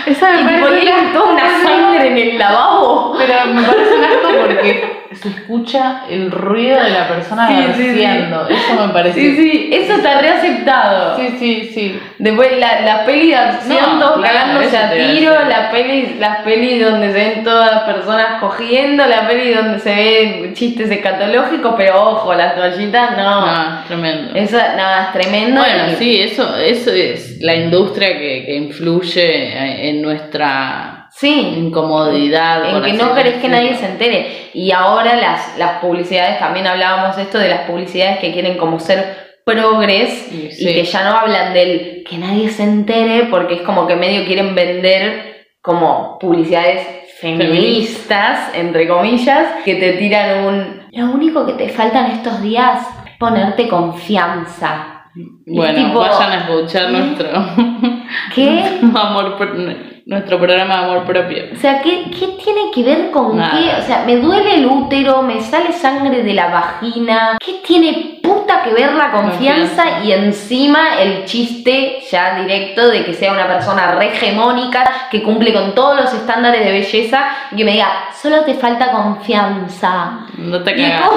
Esa 0.05 0.31
me 0.31 0.41
y 0.41 0.61
parece 0.61 0.91
un 0.91 1.31
una 1.31 1.61
sangre 1.63 2.07
en 2.07 2.17
el 2.17 2.37
lavabo 2.37 3.15
Pero 3.17 3.45
me 3.53 3.61
parece 3.63 3.93
un 3.95 4.03
asco 4.03 4.29
porque 4.41 4.97
se 5.13 5.29
escucha 5.29 6.01
el 6.09 6.29
ruido 6.29 6.79
de 6.83 6.89
la 6.91 7.07
persona 7.07 7.47
Sí, 7.47 7.55
sí, 7.55 7.81
sí. 7.81 7.87
verseando. 7.87 8.47
Eso 8.49 8.87
me 8.87 8.93
parece. 8.93 9.19
sí 9.19 9.35
sí 9.37 9.69
eso 9.73 9.93
está 9.95 10.19
reaceptado 10.21 11.15
sí, 11.17 11.35
sí, 11.39 11.71
sí. 11.73 11.99
Después 12.19 12.57
la, 12.59 12.81
la 12.81 13.05
peli 13.05 13.29
de 13.29 13.35
acción, 13.37 13.99
No, 13.99 14.15
claro, 14.15 14.21
cagándose 14.21 14.77
a 14.77 14.87
a 14.87 14.91
tiro, 14.91 15.31
decir. 15.33 15.47
la 15.49 15.71
peli, 15.71 16.15
las 16.19 16.37
pelis 16.39 16.83
donde 16.85 17.11
se 17.11 17.17
ven 17.17 17.43
todas 17.43 17.71
las 17.71 17.83
personas 17.83 18.39
cogiendo, 18.41 19.05
la 19.07 19.27
peli 19.27 19.53
donde 19.53 19.79
se 19.79 19.95
ven 19.95 20.53
chistes 20.53 20.91
escatológicos, 20.91 21.73
pero 21.77 22.03
ojo, 22.11 22.33
las 22.33 22.55
toallitas 22.55 23.17
no. 23.17 23.45
No, 23.45 23.83
tremendo. 23.87 24.31
Eso 24.35 24.57
nada, 24.57 25.05
es 25.05 25.13
tremendo. 25.21 25.61
Bueno, 25.61 25.91
y- 25.93 25.95
sí, 25.95 26.21
eso, 26.21 26.55
eso 26.57 26.91
es 26.91 27.26
la 27.41 27.55
industria 27.55 28.17
que, 28.17 28.43
que 28.45 28.55
influye 28.55 29.89
en 29.89 30.01
nuestra 30.01 31.07
Sí. 31.11 31.55
incomodidad. 31.57 32.75
en 32.77 32.83
que 32.83 32.93
no 32.93 33.15
querés 33.15 33.35
que 33.41 33.49
nadie 33.49 33.75
se 33.75 33.87
entere. 33.87 34.49
Y 34.53 34.71
ahora 34.71 35.15
las, 35.15 35.57
las 35.57 35.79
publicidades, 35.79 36.37
también 36.37 36.67
hablábamos 36.67 37.15
de 37.15 37.23
esto 37.23 37.39
de 37.39 37.49
las 37.49 37.61
publicidades 37.61 38.19
que 38.19 38.33
quieren 38.33 38.57
como 38.57 38.79
ser 38.79 39.27
progres 39.43 40.27
Y 40.31 40.49
que 40.73 40.83
ya 40.83 41.03
no 41.05 41.17
hablan 41.17 41.53
del 41.53 42.03
que 42.07 42.17
nadie 42.17 42.49
se 42.49 42.63
entere 42.63 43.27
porque 43.31 43.55
es 43.55 43.61
como 43.61 43.87
que 43.87 43.95
medio 43.95 44.25
quieren 44.25 44.53
vender 44.53 45.47
como 45.61 46.19
publicidades 46.19 46.85
feministas, 47.19 48.53
entre 48.53 48.87
comillas, 48.87 49.63
que 49.65 49.75
te 49.75 49.93
tiran 49.93 50.45
un... 50.45 50.81
Lo 50.91 51.05
único 51.11 51.45
que 51.45 51.53
te 51.53 51.69
falta 51.69 52.05
en 52.05 52.11
estos 52.11 52.41
días 52.41 52.81
es 53.05 53.17
ponerte 53.17 53.67
confianza. 53.67 54.96
Bueno, 55.45 55.87
tipo, 55.87 55.99
vayan 55.99 56.31
a 56.31 56.37
escuchar 56.39 56.85
¿eh? 56.85 56.91
nuestro 56.91 57.27
¿Qué? 58.35 58.79
amor, 58.95 59.37
nuestro 60.05 60.37
programa 60.37 60.77
de 60.77 60.83
amor 60.85 61.03
propio. 61.05 61.43
O 61.53 61.55
sea, 61.57 61.81
¿qué, 61.81 62.05
qué 62.11 62.27
tiene 62.43 62.71
que 62.73 62.83
ver 62.83 63.11
con 63.11 63.37
Nada. 63.37 63.51
qué? 63.51 63.81
O 63.81 63.85
sea, 63.85 64.03
me 64.05 64.17
duele 64.17 64.55
el 64.55 64.65
útero, 64.65 65.21
me 65.21 65.41
sale 65.41 65.73
sangre 65.73 66.23
de 66.23 66.33
la 66.33 66.47
vagina. 66.47 67.37
¿Qué 67.43 67.61
tiene 67.65 68.19
puta 68.23 68.63
que 68.63 68.73
ver 68.73 68.93
la 68.93 69.11
confianza, 69.11 69.83
Confianza. 69.83 70.05
y 70.05 70.11
encima 70.13 70.99
el 71.01 71.25
chiste 71.25 71.99
ya 72.09 72.39
directo 72.41 72.87
de 72.87 73.03
que 73.05 73.13
sea 73.13 73.31
una 73.33 73.47
persona 73.47 73.95
re 73.95 74.07
hegemónica 74.13 74.83
que 75.11 75.23
cumple 75.23 75.53
con 75.53 75.73
todos 75.75 75.95
los 75.99 76.13
estándares 76.13 76.63
de 76.63 76.71
belleza 76.71 77.25
y 77.51 77.57
que 77.57 77.65
me 77.65 77.71
diga, 77.71 77.89
solo 78.21 78.41
te 78.43 78.53
falta 78.53 78.91
confianza. 78.91 80.25
No 80.37 80.63
te 80.63 80.75
cagas. 80.75 81.09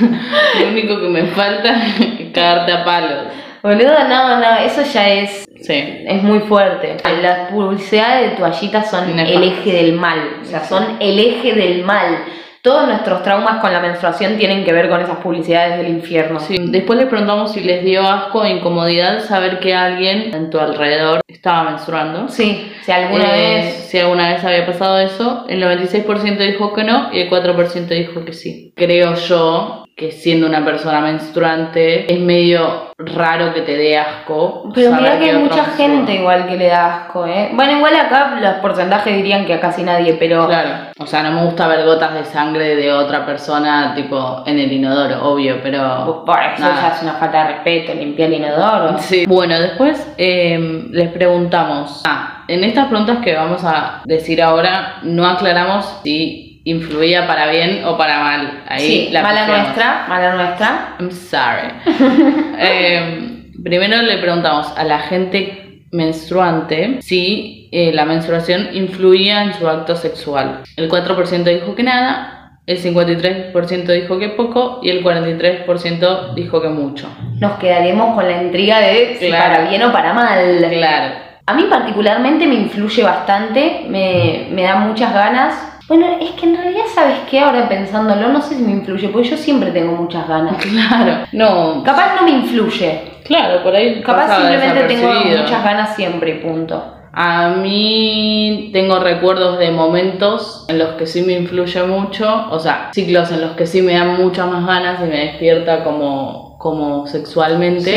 Lo 0.60 0.68
único 0.68 1.00
que 1.00 1.08
me 1.08 1.24
falta 1.26 1.86
es 1.86 2.32
cagarte 2.32 2.72
a 2.72 2.84
palos. 2.84 3.24
boludo, 3.62 4.08
no, 4.08 4.38
no, 4.38 4.56
eso 4.58 4.82
ya 4.82 5.08
es 5.08 5.48
Sí. 5.62 6.04
Es 6.06 6.22
muy 6.22 6.40
fuerte. 6.40 6.96
Las 7.20 7.50
publicidades 7.50 8.30
de 8.30 8.36
toallitas 8.36 8.90
son 8.90 9.18
el 9.18 9.42
eje 9.42 9.72
del 9.72 9.92
mal. 9.94 10.38
O 10.42 10.44
sea, 10.44 10.64
son 10.64 10.96
el 11.00 11.18
eje 11.18 11.54
del 11.54 11.84
mal. 11.84 12.24
Todos 12.68 12.86
nuestros 12.86 13.22
traumas 13.22 13.60
con 13.62 13.72
la 13.72 13.80
menstruación 13.80 14.36
tienen 14.36 14.62
que 14.62 14.74
ver 14.74 14.90
con 14.90 15.00
esas 15.00 15.16
publicidades 15.18 15.78
del 15.78 15.88
infierno. 15.88 16.38
Sí, 16.38 16.56
Después 16.60 16.98
le 16.98 17.06
preguntamos 17.06 17.52
si 17.52 17.60
les 17.60 17.82
dio 17.82 18.02
asco 18.02 18.40
o 18.40 18.44
incomodidad 18.46 19.20
saber 19.20 19.58
que 19.58 19.74
alguien 19.74 20.34
en 20.34 20.50
tu 20.50 20.58
alrededor 20.60 21.22
estaba 21.26 21.70
menstruando. 21.70 22.28
Sí, 22.28 22.70
si 22.84 22.92
alguna 22.92 23.24
Eh, 23.38 23.54
vez. 23.54 23.74
Si 23.88 23.98
alguna 23.98 24.34
vez 24.34 24.44
había 24.44 24.66
pasado 24.66 24.98
eso, 25.00 25.46
el 25.48 25.62
96% 25.62 26.36
dijo 26.36 26.74
que 26.74 26.84
no 26.84 27.08
y 27.10 27.20
el 27.22 27.30
4% 27.30 27.86
dijo 27.88 28.22
que 28.26 28.34
sí. 28.34 28.74
Creo 28.76 29.14
yo 29.14 29.86
que 29.98 30.12
siendo 30.12 30.46
una 30.46 30.64
persona 30.64 31.00
menstruante 31.00 32.12
es 32.12 32.20
medio 32.20 32.92
raro 32.98 33.52
que 33.52 33.62
te 33.62 33.76
dé 33.76 33.98
asco. 33.98 34.70
Pero 34.72 34.92
mira 34.92 35.18
que 35.18 35.30
hay 35.30 35.38
mucha 35.38 35.56
menstrua. 35.56 35.76
gente 35.76 36.14
igual 36.14 36.46
que 36.46 36.56
le 36.56 36.68
da 36.68 36.96
asco, 36.98 37.26
¿eh? 37.26 37.50
Bueno, 37.52 37.78
igual 37.78 37.96
acá 37.96 38.38
los 38.40 38.54
porcentajes 38.60 39.16
dirían 39.16 39.44
que 39.44 39.54
a 39.54 39.60
casi 39.60 39.82
nadie, 39.82 40.14
pero. 40.14 40.46
Claro, 40.46 40.92
o 41.00 41.04
sea, 41.06 41.24
no 41.24 41.32
me 41.32 41.44
gusta 41.46 41.66
ver 41.66 41.84
gotas 41.84 42.14
de 42.14 42.24
sangre 42.24 42.76
de 42.76 42.92
otra 42.92 43.26
persona, 43.26 43.92
tipo 43.96 44.44
en 44.46 44.60
el 44.60 44.70
inodoro, 44.70 45.32
obvio, 45.32 45.56
pero. 45.64 46.22
Por 46.24 46.38
eso 46.38 46.62
nada. 46.62 46.80
ya 46.80 46.96
es 46.96 47.02
una 47.02 47.14
falta 47.14 47.42
de 47.44 47.54
respeto, 47.54 47.94
limpiar 47.94 48.28
el 48.28 48.34
inodoro. 48.34 48.98
Sí. 48.98 49.26
Bueno, 49.26 49.58
después 49.58 50.14
eh, 50.16 50.86
les 50.92 51.10
preguntamos. 51.10 52.02
Ah, 52.06 52.44
en 52.46 52.62
estas 52.62 52.86
preguntas 52.86 53.18
que 53.18 53.34
vamos 53.34 53.64
a 53.64 54.02
decir 54.04 54.40
ahora, 54.40 54.98
no 55.02 55.26
aclaramos 55.26 56.00
si 56.04 56.47
influía 56.70 57.26
para 57.26 57.50
bien 57.50 57.84
o 57.84 57.96
para 57.96 58.20
mal. 58.20 58.62
Ahí 58.68 58.80
Sí, 58.80 59.08
la 59.12 59.22
mala 59.22 59.40
pifiamos. 59.40 59.62
nuestra, 59.66 60.04
mala 60.08 60.34
nuestra. 60.34 60.96
I'm 61.00 61.10
sorry. 61.10 61.68
Eh, 62.60 63.52
primero 63.62 64.02
le 64.02 64.18
preguntamos 64.18 64.72
a 64.76 64.84
la 64.84 64.98
gente 65.00 65.82
menstruante 65.92 66.98
si 67.02 67.68
eh, 67.72 67.92
la 67.92 68.04
menstruación 68.04 68.68
influía 68.72 69.44
en 69.44 69.54
su 69.54 69.68
acto 69.68 69.94
sexual. 69.96 70.62
El 70.76 70.90
4% 70.90 71.44
dijo 71.44 71.74
que 71.74 71.82
nada, 71.82 72.58
el 72.66 72.78
53% 72.82 73.84
dijo 73.86 74.18
que 74.18 74.28
poco 74.30 74.80
y 74.82 74.90
el 74.90 75.02
43% 75.04 76.34
dijo 76.34 76.60
que 76.60 76.68
mucho. 76.68 77.08
Nos 77.40 77.52
quedaremos 77.58 78.14
con 78.14 78.26
la 78.28 78.42
intriga 78.42 78.80
de 78.80 79.16
si 79.18 79.28
Claro. 79.28 79.54
para 79.54 79.68
bien 79.70 79.82
o 79.84 79.92
para 79.92 80.12
mal. 80.12 80.66
Claro. 80.70 81.14
A 81.46 81.54
mí 81.54 81.64
particularmente 81.70 82.46
me 82.46 82.54
influye 82.56 83.02
bastante, 83.02 83.86
me, 83.88 84.48
me 84.50 84.62
da 84.64 84.76
muchas 84.76 85.14
ganas. 85.14 85.77
Bueno, 85.88 86.06
es 86.20 86.30
que 86.32 86.46
en 86.46 86.56
realidad, 86.56 86.84
¿sabes 86.94 87.16
qué? 87.30 87.40
Ahora 87.40 87.68
pensándolo, 87.68 88.28
no 88.28 88.42
sé 88.42 88.56
si 88.56 88.62
me 88.62 88.72
influye, 88.72 89.08
porque 89.08 89.28
yo 89.30 89.36
siempre 89.36 89.70
tengo 89.70 89.92
muchas 89.92 90.28
ganas. 90.28 90.56
Claro, 90.62 91.26
no, 91.32 91.82
Capaz 91.82 92.16
no 92.16 92.22
me 92.24 92.30
influye, 92.32 93.00
claro, 93.24 93.62
por 93.62 93.74
ahí 93.74 94.00
capaz 94.02 94.36
simplemente 94.36 94.84
tengo 94.84 95.12
muchas 95.14 95.64
ganas 95.64 95.96
siempre, 95.96 96.30
y 96.32 96.34
punto. 96.46 96.94
A 97.12 97.48
mí 97.48 98.70
tengo 98.72 99.00
recuerdos 99.00 99.58
de 99.58 99.70
momentos 99.72 100.66
en 100.68 100.78
los 100.78 100.90
que 100.90 101.06
sí 101.06 101.22
me 101.22 101.32
influye 101.32 101.82
mucho, 101.84 102.46
o 102.50 102.58
sea, 102.60 102.90
ciclos 102.92 103.32
en 103.32 103.40
los 103.40 103.52
que 103.52 103.66
sí 103.66 103.80
me 103.82 103.94
dan 103.94 104.18
muchas 104.22 104.46
más 104.46 104.66
ganas 104.66 105.00
y 105.00 105.04
me 105.04 105.16
despierta 105.24 105.82
como, 105.84 106.56
como 106.58 107.06
sexualmente, 107.06 107.90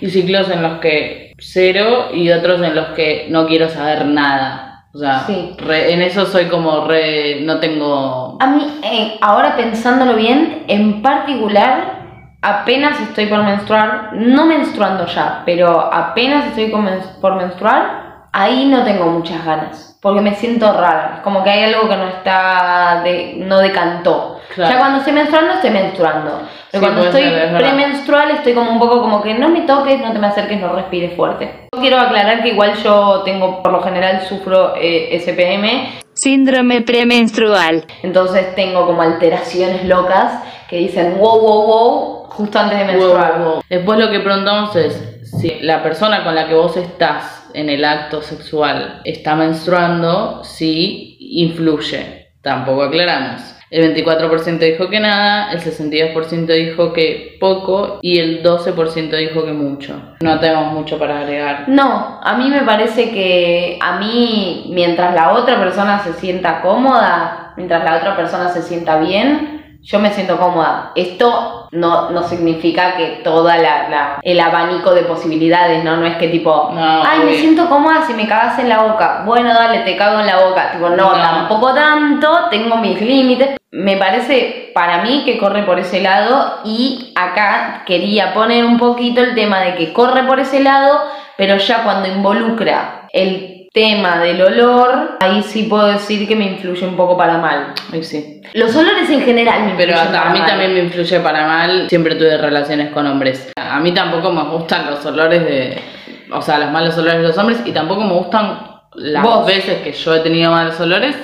Sí. 0.00 0.06
y 0.06 0.10
ciclos 0.10 0.48
en 0.50 0.62
los 0.62 0.78
que 0.80 1.34
cero 1.38 2.06
y 2.14 2.30
otros 2.30 2.62
en 2.62 2.74
los 2.74 2.86
que 2.96 3.26
no 3.28 3.46
quiero 3.46 3.68
saber 3.68 4.06
nada. 4.06 4.73
O 4.94 4.98
sea, 4.98 5.20
Sí. 5.26 5.56
re- 5.58 5.92
en 5.92 6.02
eso 6.02 6.24
soy 6.24 6.46
como 6.46 6.86
re, 6.86 7.40
no 7.42 7.58
tengo... 7.58 8.36
A 8.40 8.46
mí, 8.46 8.64
eh, 8.84 9.18
ahora 9.20 9.56
pensándolo 9.56 10.14
bien, 10.14 10.64
en 10.68 11.02
particular, 11.02 12.36
apenas 12.40 13.00
estoy 13.00 13.26
por 13.26 13.42
menstruar, 13.42 14.10
no 14.12 14.46
menstruando 14.46 15.06
ya, 15.06 15.42
pero 15.44 15.92
apenas 15.92 16.46
estoy 16.46 16.72
por 17.20 17.34
menstruar, 17.34 18.26
ahí 18.32 18.66
no 18.66 18.84
tengo 18.84 19.06
muchas 19.06 19.44
ganas, 19.44 19.98
porque 20.00 20.20
me 20.20 20.34
siento 20.34 20.72
rara, 20.72 21.14
es 21.16 21.20
como 21.22 21.42
que 21.42 21.50
hay 21.50 21.72
algo 21.74 21.88
que 21.88 21.96
no 21.96 22.06
está, 22.08 23.00
de, 23.02 23.34
no 23.38 23.58
decantó. 23.58 24.33
Claro. 24.54 24.72
Ya 24.72 24.78
cuando 24.78 24.98
estoy 24.98 25.12
menstruando, 25.12 25.54
estoy 25.54 25.70
menstruando. 25.70 26.30
Pero 26.70 26.80
Sí, 26.84 26.90
cuando 26.90 27.04
estoy 27.04 27.22
ser, 27.22 27.56
premenstrual, 27.56 28.30
estoy 28.30 28.54
como 28.54 28.70
un 28.70 28.78
poco 28.78 29.00
como 29.00 29.22
que 29.22 29.34
no 29.34 29.48
me 29.48 29.62
toques, 29.62 30.00
no 30.00 30.12
te 30.12 30.18
me 30.18 30.26
acerques, 30.28 30.60
no 30.60 30.72
respires 30.74 31.14
fuerte. 31.16 31.68
Quiero 31.80 31.98
aclarar 31.98 32.42
que 32.42 32.50
igual 32.50 32.74
yo 32.82 33.22
tengo, 33.24 33.62
por 33.62 33.72
lo 33.72 33.82
general, 33.82 34.22
sufro 34.22 34.74
eh, 34.76 35.18
SPM, 35.20 36.02
Síndrome 36.14 36.82
premenstrual. 36.82 37.84
entonces 38.04 38.54
tengo 38.54 38.86
como 38.86 39.02
alteraciones 39.02 39.84
locas 39.84 40.40
que 40.68 40.76
dicen 40.76 41.16
wow, 41.18 41.40
wow, 41.40 41.66
wow, 41.66 42.24
justo 42.28 42.58
antes 42.58 42.78
de 42.78 42.84
menstruar. 42.84 43.38
Wow, 43.38 43.44
wow. 43.54 43.62
Después 43.68 43.98
lo 43.98 44.10
que 44.10 44.20
preguntamos 44.20 44.76
es 44.76 44.94
si 45.40 45.58
la 45.60 45.82
persona 45.82 46.22
con 46.22 46.36
la 46.36 46.46
que 46.46 46.54
vos 46.54 46.76
estás 46.76 47.48
en 47.54 47.68
el 47.68 47.84
acto 47.84 48.22
sexual 48.22 49.00
está 49.04 49.34
menstruando, 49.34 50.44
si 50.44 51.16
influye. 51.20 52.28
Tampoco 52.42 52.82
aclaramos. 52.82 53.40
El 53.74 53.92
24% 53.92 54.58
dijo 54.60 54.88
que 54.88 55.00
nada, 55.00 55.50
el 55.50 55.58
62% 55.58 56.46
dijo 56.46 56.92
que 56.92 57.36
poco 57.40 57.98
y 58.02 58.20
el 58.20 58.40
12% 58.40 59.16
dijo 59.16 59.44
que 59.44 59.52
mucho. 59.52 60.00
No 60.20 60.38
tenemos 60.38 60.72
mucho 60.72 60.96
para 60.96 61.22
agregar. 61.22 61.64
No, 61.66 62.20
a 62.22 62.36
mí 62.36 62.50
me 62.50 62.60
parece 62.60 63.10
que 63.10 63.76
a 63.82 63.98
mí, 63.98 64.70
mientras 64.72 65.12
la 65.12 65.32
otra 65.32 65.58
persona 65.58 65.98
se 66.04 66.12
sienta 66.12 66.62
cómoda, 66.62 67.52
mientras 67.56 67.82
la 67.82 67.96
otra 67.96 68.14
persona 68.14 68.48
se 68.50 68.62
sienta 68.62 69.00
bien, 69.00 69.53
yo 69.84 69.98
me 69.98 70.10
siento 70.10 70.38
cómoda. 70.38 70.92
Esto 70.94 71.68
no, 71.72 72.10
no 72.10 72.22
significa 72.22 72.96
que 72.96 73.20
toda 73.22 73.56
la, 73.58 73.88
la- 73.88 74.18
el 74.22 74.40
abanico 74.40 74.92
de 74.94 75.02
posibilidades, 75.02 75.84
¿no? 75.84 75.96
No 75.98 76.06
es 76.06 76.16
que 76.16 76.28
tipo, 76.28 76.70
No, 76.72 77.02
ay, 77.04 77.20
me 77.24 77.34
siento 77.34 77.68
cómoda 77.68 78.02
si 78.06 78.14
me 78.14 78.26
cagas 78.26 78.58
en 78.58 78.68
la 78.70 78.82
boca. 78.82 79.22
Bueno, 79.26 79.52
dale, 79.52 79.80
te 79.80 79.96
cago 79.96 80.20
en 80.20 80.26
la 80.26 80.38
boca. 80.46 80.72
Tipo, 80.72 80.88
no, 80.88 80.96
No. 81.14 81.20
tampoco 81.20 81.74
tanto, 81.74 82.48
tengo 82.50 82.76
mis 82.76 83.00
límites. 83.00 83.56
Me 83.72 83.96
parece 83.96 84.70
para 84.74 85.02
mí 85.02 85.22
que 85.24 85.36
corre 85.36 85.64
por 85.64 85.78
ese 85.78 86.00
lado 86.00 86.60
y 86.64 87.12
acá 87.16 87.82
quería 87.86 88.32
poner 88.32 88.64
un 88.64 88.78
poquito 88.78 89.20
el 89.20 89.34
tema 89.34 89.60
de 89.60 89.74
que 89.74 89.92
corre 89.92 90.22
por 90.22 90.40
ese 90.40 90.60
lado, 90.62 90.98
pero 91.36 91.56
ya 91.58 91.82
cuando 91.82 92.08
involucra 92.08 93.08
el 93.12 93.53
tema 93.74 94.20
del 94.20 94.40
olor, 94.40 95.18
ahí 95.20 95.42
sí 95.42 95.64
puedo 95.64 95.86
decir 95.88 96.28
que 96.28 96.36
me 96.36 96.44
influye 96.44 96.86
un 96.86 96.96
poco 96.96 97.16
para 97.16 97.38
mal. 97.38 97.74
Ay, 97.92 98.04
sí. 98.04 98.40
Los 98.52 98.74
olores 98.76 99.10
en 99.10 99.22
general 99.22 99.64
me 99.64 99.74
Pero 99.74 99.90
influyen 99.92 99.98
hasta 100.06 100.18
para 100.18 100.30
a 100.30 100.32
mí 100.32 100.38
mal. 100.38 100.48
también 100.48 100.74
me 100.74 100.80
influye 100.80 101.20
para 101.20 101.46
mal. 101.46 101.90
Siempre 101.90 102.14
tuve 102.14 102.38
relaciones 102.38 102.92
con 102.92 103.04
hombres. 103.08 103.52
A 103.56 103.80
mí 103.80 103.92
tampoco 103.92 104.30
me 104.30 104.44
gustan 104.44 104.86
los 104.88 105.04
olores 105.04 105.42
de. 105.44 105.82
O 106.30 106.40
sea, 106.40 106.58
los 106.60 106.70
malos 106.70 106.96
olores 106.96 107.16
de 107.20 107.26
los 107.28 107.36
hombres. 107.36 107.62
Y 107.64 107.72
tampoco 107.72 108.02
me 108.02 108.12
gustan 108.14 108.73
las 108.96 109.22
Vos. 109.22 109.46
veces 109.46 109.82
que 109.82 109.92
yo 109.92 110.14
he 110.14 110.20
tenido 110.20 110.50
malos 110.50 110.78
olores. 110.80 111.16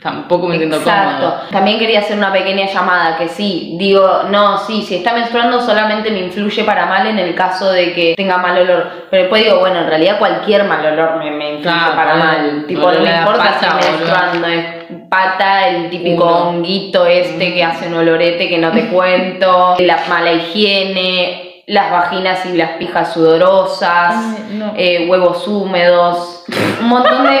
Tampoco 0.00 0.46
me 0.46 0.56
siento 0.58 0.76
Exacto. 0.76 1.34
También 1.50 1.76
quería 1.76 1.98
hacer 1.98 2.16
una 2.16 2.32
pequeña 2.32 2.66
llamada 2.66 3.18
que 3.18 3.28
sí, 3.28 3.74
digo, 3.80 4.22
no, 4.30 4.56
sí, 4.58 4.82
si 4.82 4.94
está 4.94 5.12
menstruando 5.12 5.60
solamente 5.60 6.12
me 6.12 6.20
influye 6.20 6.62
para 6.62 6.86
mal 6.86 7.04
en 7.08 7.18
el 7.18 7.34
caso 7.34 7.72
de 7.72 7.92
que 7.92 8.14
tenga 8.16 8.38
mal 8.38 8.56
olor. 8.58 8.88
Pero 9.10 9.22
después 9.24 9.42
digo, 9.44 9.58
bueno, 9.58 9.80
en 9.80 9.88
realidad 9.88 10.18
cualquier 10.20 10.64
mal 10.64 10.86
olor 10.86 11.16
me, 11.18 11.32
me 11.32 11.54
influye 11.54 11.62
Claro, 11.62 11.96
para 11.96 12.14
mal. 12.14 12.64
Tipo, 12.68 12.82
no 12.82 12.88
olor 12.90 13.02
me 13.02 13.10
a 13.10 13.18
importa 13.18 13.42
pata, 13.44 13.58
si 13.60 13.66
boludo. 13.66 13.90
menstruando 13.90 14.46
es 14.46 14.64
pata, 15.10 15.68
el 15.68 15.90
típico 15.90 16.24
Uno. 16.24 16.36
honguito 16.50 17.04
este 17.04 17.52
que 17.54 17.64
hace 17.64 17.88
un 17.88 17.94
olorete 17.94 18.48
que 18.48 18.58
no 18.58 18.70
te 18.70 18.86
cuento, 18.90 19.74
la 19.80 19.98
mala 20.08 20.32
higiene, 20.32 21.47
las 21.68 21.90
vaginas 21.90 22.44
y 22.46 22.56
las 22.56 22.72
pijas 22.72 23.12
sudorosas, 23.12 24.40
eh, 24.74 25.06
huevos 25.06 25.46
húmedos, 25.46 26.44
un 26.80 26.88
montón 26.88 27.24
de... 27.24 27.40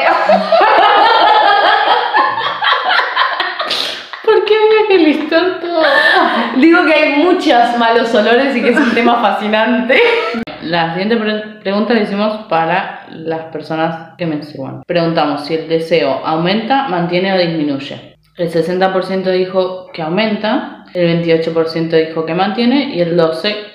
¿Por 4.22 4.44
qué 4.44 4.54
había 4.54 4.86
que 4.86 4.98
listar 4.98 5.60
todo? 5.60 5.82
Digo 6.56 6.84
que 6.84 6.92
hay 6.92 7.22
muchos 7.22 7.78
malos 7.78 8.14
olores 8.14 8.54
y 8.54 8.60
que 8.60 8.68
es 8.68 8.76
un 8.76 8.92
tema 8.92 9.22
fascinante. 9.22 9.98
La 10.60 10.92
siguiente 10.92 11.16
pregunta 11.62 11.94
la 11.94 12.00
hicimos 12.00 12.44
para 12.50 13.06
las 13.10 13.46
personas 13.46 14.10
que 14.18 14.26
menstruan. 14.26 14.82
Preguntamos 14.86 15.46
si 15.46 15.54
el 15.54 15.70
deseo 15.70 16.20
aumenta, 16.22 16.86
mantiene 16.88 17.32
o 17.32 17.38
disminuye. 17.38 18.18
El 18.36 18.52
60% 18.52 19.30
dijo 19.32 19.86
que 19.90 20.02
aumenta, 20.02 20.84
el 20.92 21.24
28% 21.24 22.08
dijo 22.08 22.26
que 22.26 22.34
mantiene 22.34 22.94
y 22.94 23.00
el 23.00 23.18
12% 23.18 23.67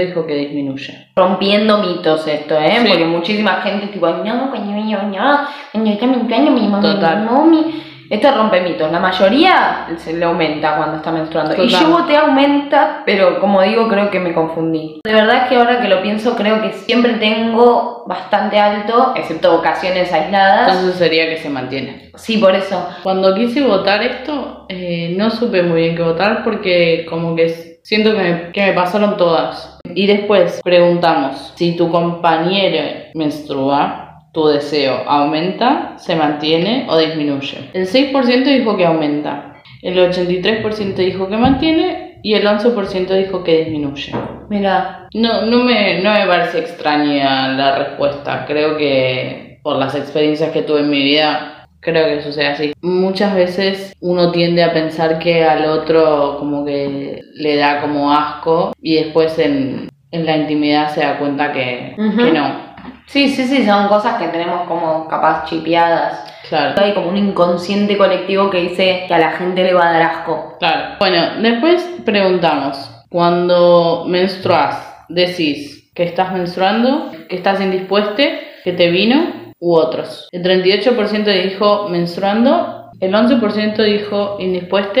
dijo 0.00 0.26
que 0.26 0.34
disminuye. 0.34 1.08
Rompiendo 1.16 1.78
mitos 1.78 2.26
esto, 2.26 2.58
¿eh? 2.58 2.78
Sí. 2.82 2.88
Porque 2.88 3.04
muchísima 3.04 3.60
gente 3.62 3.86
tipo, 3.88 4.08
no, 4.08 4.50
coño, 4.50 4.76
no, 4.76 6.50
mi 6.50 6.68
mamá, 6.68 6.82
Total. 6.82 7.20
mi 7.20 7.26
mami. 7.26 7.82
Esto 8.12 8.30
rompe 8.30 8.60
mitos. 8.60 8.92
La 8.92 9.00
mayoría 9.00 9.86
se 9.96 10.12
le 10.12 10.26
aumenta 10.26 10.76
cuando 10.76 10.96
está 10.96 11.10
menstruando. 11.10 11.54
Y 11.54 11.70
Total. 11.70 11.80
yo 11.80 11.88
voté 11.88 12.16
aumenta, 12.18 13.02
pero 13.06 13.40
como 13.40 13.62
digo, 13.62 13.88
creo 13.88 14.10
que 14.10 14.20
me 14.20 14.34
confundí. 14.34 15.00
De 15.02 15.14
verdad 15.14 15.44
es 15.44 15.48
que 15.48 15.56
ahora 15.56 15.80
que 15.80 15.88
lo 15.88 16.02
pienso, 16.02 16.36
creo 16.36 16.60
que 16.60 16.72
siempre 16.72 17.14
tengo 17.14 18.04
bastante 18.06 18.58
alto, 18.58 19.14
excepto 19.16 19.54
ocasiones 19.58 20.12
aisladas. 20.12 20.68
Entonces 20.68 20.96
sería 20.96 21.26
que 21.30 21.38
se 21.38 21.48
mantiene. 21.48 22.10
Sí, 22.16 22.36
por 22.36 22.54
eso. 22.54 22.86
Cuando 23.02 23.34
quise 23.34 23.62
votar 23.62 24.02
esto, 24.02 24.66
eh, 24.68 25.14
no 25.16 25.30
supe 25.30 25.62
muy 25.62 25.80
bien 25.80 25.96
qué 25.96 26.02
votar 26.02 26.44
porque 26.44 27.06
como 27.08 27.34
que 27.34 27.71
siento 27.82 28.12
que 28.12 28.18
me, 28.18 28.52
que 28.52 28.66
me 28.66 28.72
pasaron 28.72 29.16
todas. 29.16 29.78
Y 29.94 30.06
después 30.06 30.60
preguntamos 30.62 31.52
si 31.56 31.76
tu 31.76 31.90
compañero 31.90 33.10
menstrua, 33.14 34.20
tu 34.32 34.46
deseo 34.46 35.02
aumenta, 35.06 35.94
se 35.98 36.16
mantiene 36.16 36.86
o 36.88 36.96
disminuye. 36.96 37.70
El 37.74 37.86
6% 37.86 38.44
dijo 38.44 38.76
que 38.76 38.86
aumenta, 38.86 39.62
el 39.82 39.98
83% 39.98 40.94
dijo 40.94 41.28
que 41.28 41.36
mantiene 41.36 42.18
y 42.22 42.34
el 42.34 42.46
11% 42.46 43.08
dijo 43.08 43.44
que 43.44 43.64
disminuye. 43.64 44.12
Mira, 44.48 45.08
No, 45.14 45.44
no, 45.44 45.64
me, 45.64 46.00
no 46.02 46.12
me 46.12 46.26
parece 46.26 46.60
extraña 46.60 47.48
la 47.48 47.76
respuesta. 47.76 48.44
Creo 48.46 48.76
que 48.78 49.58
por 49.62 49.76
las 49.76 49.94
experiencias 49.94 50.50
que 50.52 50.62
tuve 50.62 50.80
en 50.80 50.90
mi 50.90 51.02
vida, 51.02 51.61
creo 51.82 52.06
que 52.06 52.22
sucede 52.22 52.46
así. 52.46 52.72
Muchas 52.80 53.34
veces 53.34 53.94
uno 54.00 54.30
tiende 54.30 54.62
a 54.62 54.72
pensar 54.72 55.18
que 55.18 55.44
al 55.44 55.66
otro 55.66 56.36
como 56.38 56.64
que 56.64 57.20
le 57.34 57.56
da 57.56 57.80
como 57.82 58.12
asco 58.12 58.72
y 58.80 58.94
después 58.94 59.38
en, 59.38 59.88
en 60.12 60.26
la 60.26 60.36
intimidad 60.36 60.88
se 60.88 61.00
da 61.00 61.18
cuenta 61.18 61.52
que, 61.52 61.94
Ujú. 61.98 62.16
que 62.16 62.32
no. 62.32 62.74
sí, 63.06 63.28
sí, 63.28 63.44
sí, 63.44 63.66
son 63.66 63.88
cosas 63.88 64.14
que 64.20 64.28
tenemos 64.28 64.62
como 64.68 65.08
capaz 65.08 65.44
chipeadas. 65.46 66.24
Claro. 66.48 66.80
Hay 66.80 66.94
como 66.94 67.08
un 67.08 67.16
inconsciente 67.16 67.96
colectivo 67.96 68.50
que 68.50 68.60
dice 68.60 69.04
que 69.08 69.14
a 69.14 69.18
la 69.18 69.32
gente 69.32 69.62
le 69.64 69.74
va 69.74 69.88
a 69.88 69.92
dar 69.92 70.02
asco. 70.02 70.56
Claro. 70.60 70.96
Bueno, 70.98 71.40
después 71.40 71.82
preguntamos, 72.04 72.90
cuando 73.08 74.04
menstruas, 74.06 75.04
decís 75.08 75.90
que 75.94 76.04
estás 76.04 76.32
menstruando, 76.32 77.10
que 77.28 77.36
estás 77.36 77.60
indispuesta, 77.60 78.22
que 78.64 78.72
te 78.72 78.90
vino 78.90 79.41
u 79.62 79.76
otros. 79.76 80.28
El 80.32 80.42
38% 80.42 81.44
dijo 81.44 81.88
menstruando, 81.88 82.90
el 82.98 83.14
11% 83.14 83.84
dijo 83.84 84.36
indispuesta, 84.40 85.00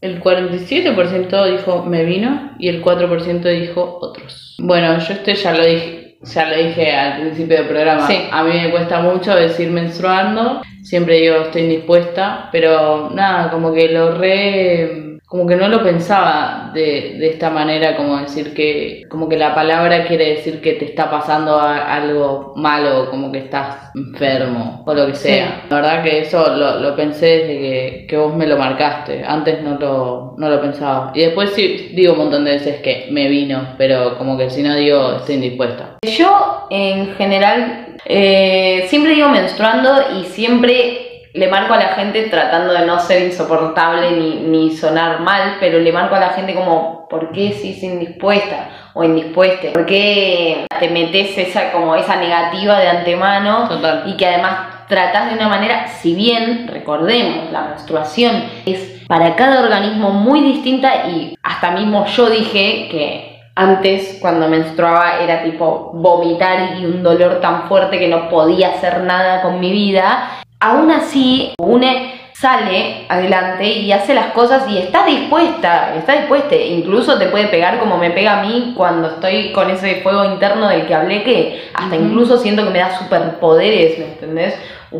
el 0.00 0.22
47% 0.22 1.50
dijo 1.52 1.82
me 1.82 2.04
vino 2.04 2.52
y 2.58 2.68
el 2.68 2.82
4% 2.82 3.42
dijo 3.42 3.98
otros. 4.00 4.56
Bueno, 4.60 4.98
yo 4.98 5.12
este 5.12 5.34
ya 5.34 5.52
lo 5.52 5.64
dije, 5.64 6.16
ya 6.22 6.48
lo 6.48 6.56
dije 6.56 6.90
al 6.90 7.20
principio 7.20 7.58
del 7.58 7.66
programa. 7.66 8.06
Sí. 8.06 8.16
A 8.32 8.44
mí 8.44 8.52
me 8.54 8.70
cuesta 8.70 9.00
mucho 9.00 9.34
decir 9.34 9.70
menstruando, 9.70 10.62
siempre 10.82 11.20
digo 11.20 11.36
estoy 11.42 11.62
indispuesta, 11.62 12.48
pero 12.50 13.10
nada, 13.10 13.50
como 13.50 13.74
que 13.74 13.90
lo 13.90 14.16
re 14.16 15.07
como 15.28 15.46
que 15.46 15.56
no 15.56 15.68
lo 15.68 15.82
pensaba 15.82 16.70
de, 16.72 17.16
de 17.18 17.28
esta 17.28 17.50
manera, 17.50 17.96
como 17.96 18.16
decir 18.16 18.54
que, 18.54 19.02
como 19.10 19.28
que 19.28 19.36
la 19.36 19.54
palabra 19.54 20.06
quiere 20.06 20.36
decir 20.36 20.62
que 20.62 20.72
te 20.72 20.86
está 20.86 21.10
pasando 21.10 21.60
algo 21.60 22.54
malo, 22.56 23.10
como 23.10 23.30
que 23.30 23.40
estás 23.40 23.90
enfermo 23.94 24.82
o 24.86 24.94
lo 24.94 25.06
que 25.06 25.14
sea. 25.14 25.64
La 25.68 25.76
verdad 25.76 26.02
que 26.02 26.20
eso 26.20 26.56
lo, 26.56 26.80
lo 26.80 26.96
pensé 26.96 27.26
desde 27.26 27.58
que, 27.58 28.06
que 28.08 28.16
vos 28.16 28.34
me 28.34 28.46
lo 28.46 28.56
marcaste, 28.56 29.22
antes 29.22 29.62
no 29.62 29.78
lo, 29.78 30.34
no 30.38 30.48
lo 30.48 30.62
pensaba. 30.62 31.12
Y 31.14 31.20
después 31.20 31.50
sí 31.50 31.90
digo 31.94 32.12
un 32.12 32.20
montón 32.20 32.46
de 32.46 32.52
veces 32.52 32.80
que 32.80 33.08
me 33.10 33.28
vino, 33.28 33.74
pero 33.76 34.16
como 34.16 34.38
que 34.38 34.48
si 34.48 34.62
no 34.62 34.74
digo 34.76 35.16
estoy 35.16 35.34
indispuesta. 35.34 35.98
Yo, 36.06 36.66
en 36.70 37.14
general, 37.16 37.96
eh, 38.06 38.86
siempre 38.88 39.12
digo 39.12 39.28
menstruando 39.28 39.90
y 40.18 40.24
siempre 40.24 41.07
le 41.34 41.48
marco 41.48 41.74
a 41.74 41.78
la 41.78 41.88
gente 41.88 42.22
tratando 42.24 42.72
de 42.72 42.86
no 42.86 42.98
ser 43.00 43.22
insoportable 43.22 44.12
ni, 44.12 44.40
ni 44.40 44.76
sonar 44.76 45.20
mal, 45.20 45.56
pero 45.60 45.78
le 45.78 45.92
marco 45.92 46.14
a 46.14 46.20
la 46.20 46.30
gente 46.30 46.54
como, 46.54 47.06
¿por 47.08 47.32
qué 47.32 47.52
si 47.52 47.72
es 47.72 47.82
indispuesta 47.82 48.68
o 48.94 49.04
indispuesta? 49.04 49.72
¿Por 49.72 49.86
qué 49.86 50.66
te 50.78 50.88
metes 50.88 51.36
esa, 51.38 51.72
como 51.72 51.94
esa 51.94 52.16
negativa 52.16 52.78
de 52.78 52.88
antemano? 52.88 53.68
Total. 53.68 54.04
y 54.06 54.16
que 54.16 54.26
además 54.26 54.86
tratás 54.88 55.30
de 55.30 55.36
una 55.36 55.48
manera, 55.48 55.86
si 55.88 56.14
bien 56.14 56.66
recordemos, 56.68 57.52
la 57.52 57.62
menstruación 57.62 58.44
es 58.64 59.04
para 59.06 59.36
cada 59.36 59.60
organismo 59.60 60.10
muy 60.10 60.40
distinta 60.40 61.06
y 61.08 61.36
hasta 61.42 61.70
mismo 61.70 62.06
yo 62.06 62.30
dije 62.30 62.88
que 62.90 63.38
antes 63.54 64.18
cuando 64.20 64.48
menstruaba 64.48 65.18
era 65.20 65.42
tipo 65.42 65.90
vomitar 65.92 66.78
y 66.78 66.84
un 66.84 67.02
dolor 67.02 67.40
tan 67.40 67.68
fuerte 67.68 67.98
que 67.98 68.06
no 68.06 68.28
podía 68.28 68.68
hacer 68.68 69.00
nada 69.00 69.42
con 69.42 69.58
mi 69.58 69.72
vida, 69.72 70.37
aún 70.60 70.90
así 70.90 71.52
une 71.58 72.14
sale 72.32 73.04
adelante 73.08 73.66
y 73.66 73.90
hace 73.90 74.14
las 74.14 74.26
cosas 74.26 74.68
y 74.70 74.78
está 74.78 75.04
dispuesta, 75.04 75.94
está 75.96 76.12
dispuesta, 76.12 76.54
incluso 76.54 77.18
te 77.18 77.26
puede 77.26 77.46
pegar 77.48 77.80
como 77.80 77.98
me 77.98 78.10
pega 78.12 78.38
a 78.40 78.42
mí 78.44 78.74
cuando 78.76 79.08
estoy 79.08 79.50
con 79.50 79.68
ese 79.70 79.96
fuego 80.02 80.24
interno 80.24 80.68
del 80.68 80.86
que 80.86 80.94
hablé 80.94 81.24
que 81.24 81.68
hasta 81.74 81.96
incluso 81.96 82.38
siento 82.38 82.62
que 82.64 82.70
me 82.70 82.78
da 82.78 82.96
superpoderes, 82.96 83.98
¿me 83.98 84.04
entendés? 84.04 84.54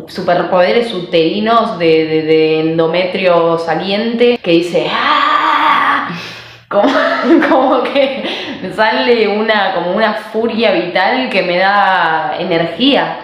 Superpoderes 0.07 0.93
uterinos 0.93 1.79
de, 1.79 2.05
de- 2.05 2.21
de 2.23 2.59
endometrio 2.59 3.57
saliente 3.57 4.37
que 4.37 4.51
dice 4.51 4.87
¡Ah! 4.91 6.09
Como, 6.67 6.83
como 7.49 7.83
que 7.83 8.23
me 8.61 8.73
sale 8.73 9.27
una, 9.27 9.73
como 9.75 9.91
una 9.91 10.13
furia 10.13 10.71
vital 10.71 11.29
que 11.29 11.41
me 11.43 11.57
da 11.57 12.33
energía. 12.39 13.19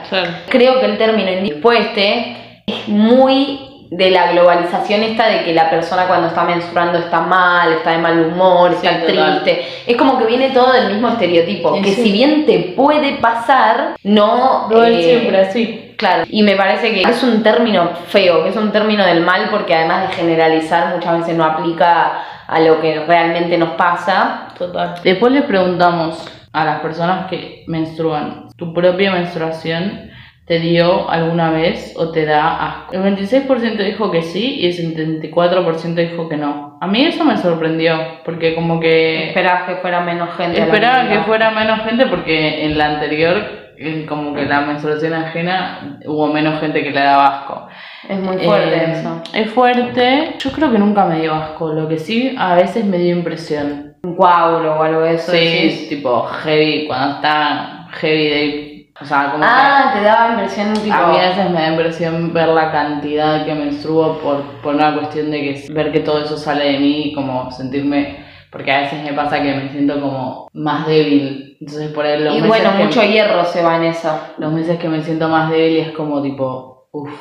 Creo 0.49 0.79
que 0.79 0.85
el 0.85 0.97
término 0.97 1.31
indispueste 1.31 2.37
es 2.65 2.87
muy 2.87 3.59
de 3.91 4.09
la 4.09 4.31
globalización 4.31 5.03
esta 5.03 5.27
de 5.27 5.43
que 5.43 5.53
la 5.53 5.69
persona 5.69 6.07
cuando 6.07 6.27
está 6.27 6.43
menstruando 6.43 6.97
está 6.97 7.21
mal, 7.21 7.71
está 7.73 7.91
de 7.91 7.99
mal 7.99 8.19
humor, 8.19 8.71
Sí, 8.81 8.87
está 8.87 9.05
total. 9.05 9.43
triste. 9.43 9.67
Es 9.85 9.95
como 9.95 10.17
que 10.17 10.25
viene 10.25 10.49
todo 10.49 10.73
del 10.73 10.91
mismo 10.91 11.09
estereotipo, 11.09 11.75
Sí, 11.75 11.81
que 11.81 11.91
sí. 11.91 12.03
si 12.03 12.11
bien 12.11 12.45
te 12.45 12.73
puede 12.75 13.13
pasar, 13.17 13.95
no... 14.03 14.67
No 14.69 14.83
eh, 14.83 15.01
siempre 15.03 15.39
así. 15.39 15.93
Claro, 15.97 16.23
y 16.29 16.43
me 16.43 16.55
parece 16.57 16.93
que 16.93 17.03
es 17.03 17.23
un 17.23 17.41
término 17.41 17.91
feo, 18.09 18.43
que 18.43 18.49
es 18.49 18.55
un 18.57 18.71
término 18.71 19.05
del 19.05 19.21
mal 19.21 19.47
porque 19.49 19.75
además 19.75 20.09
de 20.09 20.15
generalizar 20.15 20.93
muchas 20.93 21.19
veces 21.19 21.37
no 21.37 21.45
aplica 21.45 22.21
a 22.47 22.59
lo 22.59 22.81
que 22.81 22.99
realmente 23.05 23.57
nos 23.57 23.71
pasa. 23.71 24.47
Total. 24.57 24.95
Después 25.03 25.31
le 25.33 25.41
preguntamos 25.43 26.31
a 26.53 26.65
las 26.65 26.79
personas 26.79 27.27
que 27.29 27.63
menstruan, 27.67 28.47
¿tu 28.55 28.73
propia 28.73 29.11
menstruación 29.11 30.11
te 30.45 30.59
dio 30.59 31.09
alguna 31.09 31.49
vez 31.49 31.93
o 31.97 32.11
te 32.11 32.25
da 32.25 32.65
asco? 32.65 32.93
El 32.93 33.01
26% 33.17 33.77
dijo 33.83 34.11
que 34.11 34.21
sí 34.21 34.59
y 34.59 34.67
el 34.67 34.95
74% 34.95 35.95
dijo 35.95 36.29
que 36.29 36.37
no. 36.37 36.77
A 36.79 36.87
mí 36.87 37.03
eso 37.05 37.23
me 37.25 37.37
sorprendió, 37.37 37.97
porque 38.23 38.53
como 38.55 38.79
que 38.79 39.27
Esperabas 39.29 39.63
que 39.63 39.75
fuera 39.77 40.01
menos 40.01 40.35
gente. 40.37 40.61
esperaba 40.61 41.09
que 41.09 41.19
fuera 41.23 41.51
menos 41.51 41.81
gente 41.83 42.05
porque 42.05 42.65
en 42.65 42.77
la 42.77 42.85
anterior, 42.95 43.64
como 44.07 44.33
que 44.33 44.45
la 44.45 44.61
menstruación 44.61 45.13
ajena, 45.13 45.99
hubo 46.05 46.27
menos 46.27 46.59
gente 46.59 46.83
que 46.83 46.91
le 46.91 46.99
daba 46.99 47.27
asco. 47.39 47.67
Es 48.07 48.19
muy 48.19 48.37
fuerte 48.37 48.75
Eh, 48.75 48.91
eso. 48.99 49.21
Es 49.33 49.49
fuerte. 49.51 50.35
Yo 50.39 50.51
creo 50.51 50.71
que 50.71 50.77
nunca 50.79 51.05
me 51.05 51.21
dio 51.21 51.33
asco. 51.33 51.69
Lo 51.73 51.87
que 51.87 51.97
sí 51.97 52.35
a 52.37 52.55
veces 52.55 52.85
me 52.85 52.97
dio 52.97 53.15
impresión. 53.15 53.95
Un 54.03 54.15
coágulo 54.15 54.75
o 54.79 54.83
algo 54.83 55.01
de 55.01 55.15
eso. 55.15 55.31
Sí, 55.31 55.37
decís. 55.37 55.89
tipo 55.89 56.23
heavy, 56.23 56.85
cuando 56.87 57.15
está 57.15 57.87
heavy 57.93 58.27
de... 58.29 58.71
O 59.01 59.03
sea, 59.03 59.31
como 59.31 59.43
Ah, 59.45 59.91
te 59.93 60.01
daba 60.03 60.29
impresión 60.33 60.73
tipo. 60.73 60.95
a 60.95 61.07
mí 61.07 61.17
a 61.17 61.29
veces 61.29 61.49
me 61.49 61.59
da 61.61 61.67
impresión 61.69 62.33
ver 62.33 62.47
la 62.49 62.71
cantidad 62.71 63.45
que 63.45 63.53
menstruo 63.53 64.19
por, 64.19 64.41
por 64.61 64.75
una 64.75 64.93
cuestión 64.93 65.31
de 65.31 65.41
que 65.41 65.73
ver 65.73 65.91
que 65.91 65.99
todo 65.99 66.23
eso 66.23 66.37
sale 66.37 66.71
de 66.73 66.79
mí 66.79 67.01
y 67.07 67.13
como 67.13 67.51
sentirme... 67.51 68.24
Porque 68.55 68.71
a 68.71 68.79
veces 68.79 69.03
me 69.03 69.11
pasa 69.11 69.41
que 69.41 69.53
me 69.53 69.69
siento 69.69 69.99
como 69.99 70.47
más 70.53 70.87
débil. 70.87 71.57
Entonces 71.59 71.91
por 71.91 72.05
ahí 72.05 72.17
los 72.23 72.37
y 72.37 72.41
meses 72.41 72.47
bueno, 72.47 72.85
mucho 72.85 73.03
hierro 73.03 73.43
se 73.43 73.61
va 73.61 73.75
en 73.75 73.83
eso. 73.83 74.17
Los 74.37 74.53
meses 74.53 74.79
que 74.79 74.87
me 74.87 75.01
siento 75.01 75.27
más 75.27 75.49
débil 75.49 75.79
es 75.79 75.91
como 75.91 76.21
tipo... 76.21 76.87
Uff, 76.93 77.11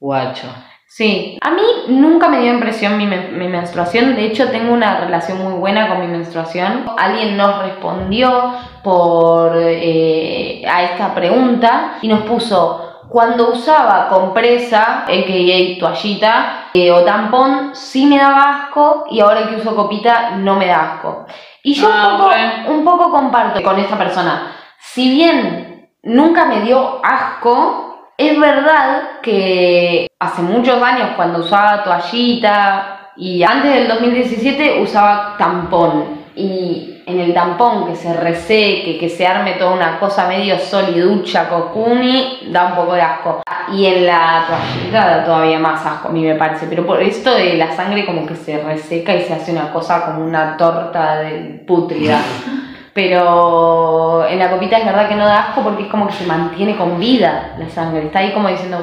guacho. 0.00 0.48
Sí, 0.88 1.38
a 1.40 1.52
mí 1.52 1.62
nunca 1.86 2.28
me 2.28 2.40
dio 2.40 2.52
impresión 2.52 2.98
mi, 2.98 3.06
men- 3.06 3.38
mi 3.38 3.46
menstruación, 3.46 4.16
de 4.16 4.24
hecho 4.26 4.50
tengo 4.50 4.74
una 4.74 4.98
relación 4.98 5.38
muy 5.42 5.52
buena 5.52 5.88
con 5.88 6.00
mi 6.00 6.08
menstruación. 6.08 6.84
Alguien 6.98 7.36
nos 7.36 7.62
respondió 7.62 8.52
por 8.82 9.56
eh, 9.56 10.64
a 10.68 10.82
esta 10.82 11.14
pregunta 11.14 11.94
y 12.02 12.08
nos 12.08 12.22
puso 12.22 12.91
cuando 13.12 13.52
usaba 13.52 14.08
compresa, 14.08 15.02
a.k.a. 15.02 15.78
toallita 15.78 16.70
eh, 16.72 16.90
o 16.90 17.04
tampón, 17.04 17.74
sí 17.74 18.06
me 18.06 18.16
daba 18.16 18.62
asco 18.62 19.04
y 19.10 19.20
ahora 19.20 19.50
que 19.50 19.56
uso 19.56 19.76
copita 19.76 20.30
no 20.30 20.56
me 20.56 20.66
da 20.66 20.94
asco. 20.94 21.26
Y 21.62 21.74
yo 21.74 21.90
Ah, 21.92 22.08
un, 22.08 22.18
poco, 22.18 22.72
un 22.72 22.84
poco 22.84 23.10
comparto 23.10 23.62
con 23.62 23.78
esta 23.78 23.98
persona. 23.98 24.52
Si 24.78 25.10
bien 25.10 25.90
nunca 26.04 26.46
me 26.46 26.62
dio 26.62 27.00
asco, 27.04 28.14
es 28.16 28.40
verdad 28.40 29.20
que 29.20 30.06
hace 30.18 30.40
muchos 30.40 30.82
años 30.82 31.10
cuando 31.14 31.40
usaba 31.40 31.84
toallita 31.84 33.10
y 33.16 33.42
antes 33.42 33.74
del 33.74 33.88
2017 33.88 34.80
usaba 34.80 35.36
tampón. 35.36 36.22
Y 36.34 36.91
en 37.06 37.20
el 37.20 37.34
tampón 37.34 37.86
que 37.86 37.96
se 37.96 38.12
reseque, 38.12 38.98
que 38.98 39.08
se 39.08 39.26
arme 39.26 39.52
toda 39.52 39.72
una 39.72 39.98
cosa 39.98 40.28
medio 40.28 40.58
soliducha, 40.58 41.48
cocuni, 41.48 42.48
da 42.50 42.66
un 42.66 42.74
poco 42.76 42.94
de 42.94 43.02
asco. 43.02 43.42
Y 43.72 43.86
en 43.86 44.06
la 44.06 44.44
toallita 44.46 45.06
da 45.06 45.24
todavía 45.24 45.58
más 45.58 45.84
asco, 45.84 46.08
a 46.08 46.12
mí 46.12 46.22
me 46.22 46.34
parece. 46.34 46.66
Pero 46.66 46.86
por 46.86 47.02
esto 47.02 47.34
de 47.34 47.54
la 47.54 47.74
sangre 47.74 48.06
como 48.06 48.26
que 48.26 48.36
se 48.36 48.62
reseca 48.62 49.14
y 49.14 49.22
se 49.22 49.32
hace 49.32 49.52
una 49.52 49.72
cosa 49.72 50.06
como 50.06 50.24
una 50.24 50.56
torta 50.56 51.16
de 51.20 51.62
pútrida. 51.66 52.20
Pero 52.94 54.26
en 54.28 54.38
la 54.38 54.50
copita 54.50 54.76
es 54.76 54.84
verdad 54.84 55.08
que 55.08 55.14
no 55.14 55.24
da 55.24 55.44
asco 55.44 55.62
porque 55.62 55.84
es 55.84 55.88
como 55.88 56.06
que 56.08 56.12
se 56.12 56.26
mantiene 56.26 56.76
con 56.76 57.00
vida 57.00 57.54
la 57.58 57.68
sangre. 57.70 58.04
Está 58.04 58.18
ahí 58.18 58.32
como 58.32 58.48
diciendo. 58.48 58.78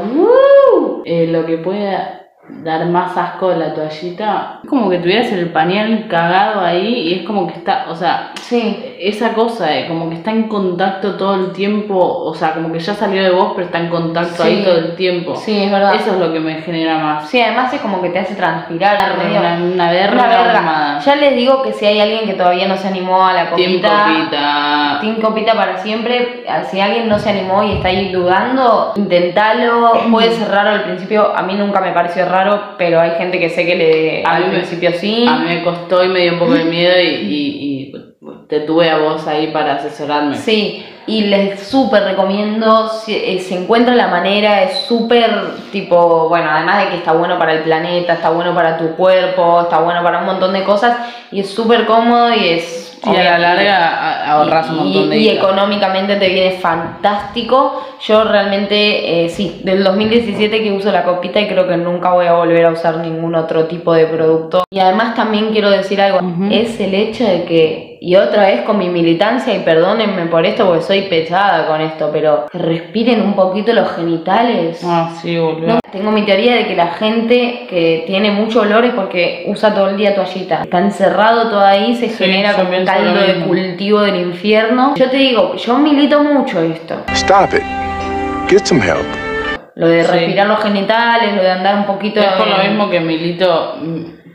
Eh, 1.05 1.27
lo 1.27 1.45
que 1.45 1.57
puede 1.57 2.18
dar 2.63 2.85
más 2.87 3.15
asco 3.15 3.49
de 3.49 3.57
la 3.57 3.73
toallita 3.73 4.59
es 4.63 4.69
como 4.69 4.89
que 4.89 4.97
tuvieras 4.97 5.31
el 5.31 5.49
pañal 5.51 6.07
cagado 6.09 6.61
ahí 6.61 7.07
y 7.07 7.13
es 7.19 7.25
como 7.25 7.47
que 7.47 7.53
está, 7.53 7.85
o 7.89 7.95
sea, 7.95 8.31
Sí, 8.41 8.95
esa 8.99 9.33
cosa 9.33 9.67
de 9.67 9.87
como 9.87 10.09
que 10.09 10.15
está 10.15 10.31
en 10.31 10.47
contacto 10.47 11.15
todo 11.17 11.35
el 11.35 11.51
tiempo, 11.51 11.95
o 11.95 12.33
sea, 12.33 12.55
como 12.55 12.71
que 12.71 12.79
ya 12.79 12.95
salió 12.95 13.21
de 13.21 13.29
vos 13.29 13.51
pero 13.53 13.67
está 13.67 13.77
en 13.77 13.89
contacto 13.89 14.41
ahí 14.41 14.63
todo 14.63 14.75
el 14.79 14.95
tiempo. 14.95 15.35
sí, 15.35 15.65
es 15.65 15.71
verdad. 15.71 15.93
Eso 15.93 16.13
es 16.13 16.19
lo 16.19 16.33
que 16.33 16.39
me 16.39 16.55
genera 16.55 16.97
más. 16.97 17.29
Sí, 17.29 17.39
además 17.39 17.71
es 17.71 17.79
como 17.79 18.01
que 18.01 18.09
te 18.09 18.17
hace 18.17 18.33
transpirar. 18.33 18.97
Una, 19.19 19.53
una 19.63 19.91
verga 19.91 20.13
Una 20.13 20.27
verga. 20.27 20.57
armada. 20.57 20.99
Ya 20.99 21.15
les 21.15 21.35
digo 21.35 21.61
que 21.61 21.73
si 21.73 21.85
hay 21.85 21.99
alguien 21.99 22.25
que 22.25 22.33
todavía 22.33 22.67
no 22.67 22.75
se 22.75 22.87
animó 22.87 23.23
a 23.27 23.33
la 23.33 23.51
Team 23.51 23.73
copita, 23.73 24.05
copita. 24.07 24.97
Team 25.01 25.21
Copita 25.21 25.53
para 25.53 25.77
siempre. 25.77 26.43
Si 26.71 26.81
alguien 26.81 27.07
no 27.07 27.19
se 27.19 27.29
animó 27.29 27.63
y 27.63 27.73
está 27.73 27.89
ahí 27.89 28.11
dudando, 28.11 28.93
intentalo. 28.95 29.91
Puede 30.11 30.31
ser 30.31 30.49
raro 30.49 30.71
al 30.71 30.83
principio. 30.85 31.37
A 31.37 31.43
mí 31.43 31.53
nunca 31.53 31.81
me 31.81 31.91
pareció 31.91 32.25
raro, 32.25 32.38
pero 32.77 32.99
hay 32.99 33.11
gente 33.17 33.39
que 33.39 33.49
sé 33.49 33.65
que 33.65 33.75
le 33.75 34.23
A 34.25 34.35
al 34.35 34.45
mí 34.45 34.49
principio 34.55 34.91
sí. 34.93 35.25
A 35.27 35.37
mí 35.39 35.45
me 35.47 35.63
costó 35.63 36.03
y 36.03 36.09
me 36.09 36.21
dio 36.21 36.33
un 36.33 36.39
poco 36.39 36.53
de 36.53 36.63
miedo 36.65 36.99
y, 37.01 37.05
y- 37.07 37.59
y 37.91 37.95
te 38.47 38.61
tuve 38.61 38.89
a 38.89 38.97
vos 38.97 39.27
ahí 39.27 39.47
para 39.47 39.75
asesorarme. 39.75 40.35
Sí, 40.35 40.83
y 41.07 41.21
les 41.23 41.59
súper 41.61 42.03
recomiendo, 42.03 42.89
si 42.89 43.15
eh, 43.15 43.39
se 43.39 43.55
encuentra 43.55 43.95
la 43.95 44.07
manera, 44.07 44.63
es 44.63 44.79
súper 44.87 45.31
tipo, 45.71 46.27
bueno, 46.29 46.49
además 46.51 46.83
de 46.83 46.89
que 46.91 46.95
está 46.97 47.13
bueno 47.13 47.37
para 47.39 47.53
el 47.53 47.59
planeta, 47.59 48.13
está 48.13 48.29
bueno 48.29 48.53
para 48.53 48.77
tu 48.77 48.95
cuerpo, 48.95 49.61
está 49.61 49.79
bueno 49.79 50.03
para 50.03 50.19
un 50.19 50.25
montón 50.25 50.53
de 50.53 50.63
cosas, 50.63 50.97
y 51.31 51.39
es 51.41 51.49
súper 51.49 51.85
cómodo 51.85 52.33
y 52.33 52.49
es... 52.49 52.88
Y 53.05 53.15
a 53.15 53.23
la 53.23 53.37
larga 53.39 54.31
ahorras 54.31 54.69
un 54.69 54.75
y- 54.75 54.79
montón 54.83 55.09
de 55.11 55.17
y, 55.17 55.29
guita. 55.29 55.33
económicamente 55.41 56.15
te 56.17 56.27
viene 56.29 56.51
fantástico. 56.59 57.81
Yo 58.01 58.23
realmente, 58.23 59.25
eh, 59.25 59.29
sí, 59.29 59.61
del 59.63 59.83
2017 59.83 60.61
que 60.63 60.71
uso 60.71 60.91
la 60.91 61.03
copita 61.03 61.39
y 61.39 61.47
creo 61.47 61.67
que 61.67 61.77
nunca 61.77 62.11
voy 62.13 62.25
a 62.27 62.33
volver 62.33 62.65
a 62.65 62.71
usar 62.71 62.97
ningún 62.97 63.35
otro 63.35 63.65
tipo 63.65 63.93
de 63.93 64.05
producto. 64.05 64.63
Y 64.71 64.79
además 64.79 65.15
también 65.15 65.51
quiero 65.51 65.69
decir 65.69 66.01
algo, 66.01 66.19
es 66.51 66.79
el 66.79 66.93
hecho 66.93 67.25
de 67.25 67.43
que, 67.45 67.88
y 68.01 68.15
otra 68.15 68.43
vez 68.47 68.61
con 68.61 68.77
mi 68.77 68.89
militancia, 68.89 69.53
y 69.53 69.59
perdónenme 69.59 70.25
por 70.27 70.45
esto 70.45 70.65
porque 70.65 70.81
soy 70.83 71.01
pesada 71.03 71.67
con 71.67 71.81
esto, 71.81 72.09
pero 72.13 72.45
que 72.51 72.57
respiren 72.57 73.21
un 73.21 73.33
poquito 73.33 73.73
los 73.73 73.91
genitales. 73.91 74.81
Ah, 74.85 75.11
sí, 75.21 75.37
boludo. 75.37 75.67
No, 75.67 75.79
tengo 75.91 76.11
mi 76.11 76.23
teoría 76.23 76.55
de 76.55 76.67
que 76.67 76.75
la 76.75 76.87
gente 76.93 77.67
que 77.69 78.03
tiene 78.07 78.31
mucho 78.31 78.61
olor 78.61 78.85
es 78.85 78.93
porque 78.93 79.43
usa 79.47 79.73
todo 79.73 79.89
el 79.89 79.97
día 79.97 80.15
toallita. 80.15 80.61
Está 80.63 80.79
encerrado 80.79 81.49
todo 81.49 81.65
ahí, 81.65 81.95
se 81.95 82.07
Sí, 82.09 82.15
genera 82.23 82.53
como 82.53 82.77
un 82.77 82.85
caldo 82.85 83.19
de 83.21 83.45
cultivo 83.45 84.01
del 84.01 84.15
infierno. 84.17 84.93
Yo 84.95 85.09
te 85.09 85.17
digo, 85.17 85.55
yo 85.55 85.77
milito 85.77 86.23
mucho 86.23 86.61
esto. 86.61 86.95
Stop 87.13 87.53
it. 87.53 87.63
Get 88.49 88.65
some 88.65 88.81
help. 88.81 89.05
Lo 89.75 89.87
de 89.87 90.03
Sí. 90.03 90.11
respirar 90.11 90.47
los 90.47 90.59
genitales, 90.61 91.35
lo 91.35 91.41
de 91.41 91.51
andar 91.51 91.75
un 91.75 91.85
poquito... 91.85 92.19
Es 92.19 92.31
por 92.33 92.47
lo 92.47 92.57
mismo 92.57 92.89
que 92.89 92.99
milito 92.99 93.75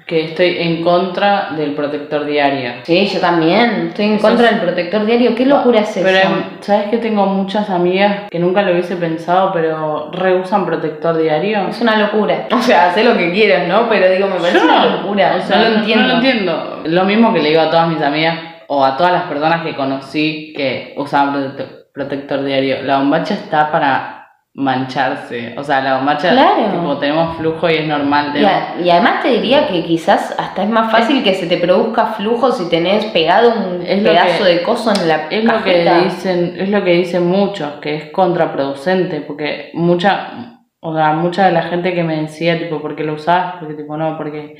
que 0.06 0.26
estoy 0.26 0.56
en 0.58 0.82
contra 0.82 1.50
del 1.56 1.74
protector 1.74 2.26
diario. 2.26 2.72
Sí, 2.82 3.06
yo 3.06 3.20
también. 3.20 3.88
Estoy 3.88 4.06
en 4.06 4.18
contra 4.18 4.50
del 4.50 4.60
protector 4.60 5.06
diario. 5.06 5.34
¿Qué 5.34 5.46
locura 5.46 5.80
es 5.80 5.96
eso? 5.96 6.04
Pero 6.04 6.28
sabes 6.60 6.88
que 6.88 6.98
tengo 6.98 7.24
muchas 7.26 7.70
amigas 7.70 8.28
que 8.30 8.38
nunca 8.38 8.62
lo 8.62 8.72
hubiese 8.72 8.96
pensado, 8.96 9.50
pero 9.52 10.10
reusan 10.12 10.66
protector 10.66 11.16
diario. 11.16 11.68
Es 11.68 11.80
una 11.80 11.96
locura. 11.96 12.48
O 12.54 12.66
sea, 12.66 12.94
sé 12.94 13.04
lo 13.04 13.16
que 13.16 13.30
quieras, 13.32 13.68
¿no? 13.68 13.88
Pero 13.90 14.10
digo, 14.10 14.26
me 14.26 14.36
parece 14.36 14.58
Yo 14.58 14.64
una 14.64 14.86
locura. 14.86 15.36
o 15.38 15.46
sea, 15.46 15.58
no 15.58 15.68
lo 15.68 15.76
entiendo. 15.76 16.02
No 16.02 16.08
lo 16.08 16.14
entiendo. 16.14 16.80
Lo 16.84 17.04
mismo 17.04 17.32
que 17.34 17.42
le 17.42 17.48
digo 17.50 17.60
a 17.60 17.70
todas 17.70 17.88
mis 17.88 18.00
amigas 18.00 18.38
o 18.68 18.84
a 18.84 18.96
todas 18.96 19.12
las 19.12 19.22
personas 19.24 19.62
que 19.62 19.74
conocí 19.74 20.52
que 20.56 20.94
usaban 20.96 21.32
protector, 21.32 21.86
protector 21.92 22.44
diario. 22.44 22.82
La 22.82 22.98
bombacha 22.98 23.34
está 23.34 23.70
para 23.70 24.23
mancharse. 24.54 25.54
O 25.58 25.64
sea, 25.64 25.80
la 25.80 25.96
bombacha, 25.96 26.30
Claro. 26.30 26.70
tipo, 26.72 26.96
tenemos 26.98 27.36
flujo 27.36 27.68
y 27.68 27.74
es 27.74 27.86
normal. 27.88 28.28
Y, 28.28 28.32
tenemos- 28.34 28.52
a- 28.52 28.80
y 28.80 28.90
además 28.90 29.22
te 29.22 29.28
diría 29.28 29.66
que 29.68 29.82
quizás 29.84 30.34
hasta 30.38 30.62
es 30.62 30.68
más 30.70 30.90
fácil 30.92 31.22
que 31.24 31.34
se 31.34 31.46
te 31.46 31.56
produzca 31.58 32.06
flujo 32.06 32.52
si 32.52 32.68
tenés 32.70 33.04
pegado 33.06 33.52
un 33.52 33.80
pedazo 33.84 34.44
que- 34.44 34.50
de 34.54 34.62
coso 34.62 34.92
en 34.92 35.08
la 35.08 35.26
Es 35.28 35.44
lo 35.44 35.62
que 35.62 35.84
dicen, 36.04 36.54
es 36.58 36.68
lo 36.68 36.84
que 36.84 36.92
dicen 36.92 37.26
muchos, 37.26 37.68
que 37.80 37.96
es 37.96 38.04
contraproducente, 38.12 39.20
porque 39.22 39.70
mucha, 39.74 40.60
o 40.80 40.94
sea, 40.94 41.12
mucha 41.14 41.46
de 41.46 41.52
la 41.52 41.62
gente 41.62 41.92
que 41.92 42.04
me 42.04 42.22
decía, 42.22 42.58
tipo, 42.58 42.80
¿por 42.80 42.94
qué 42.94 43.02
lo 43.04 43.14
usás? 43.14 43.54
Porque 43.58 43.74
tipo, 43.74 43.96
no, 43.96 44.16
porque 44.16 44.56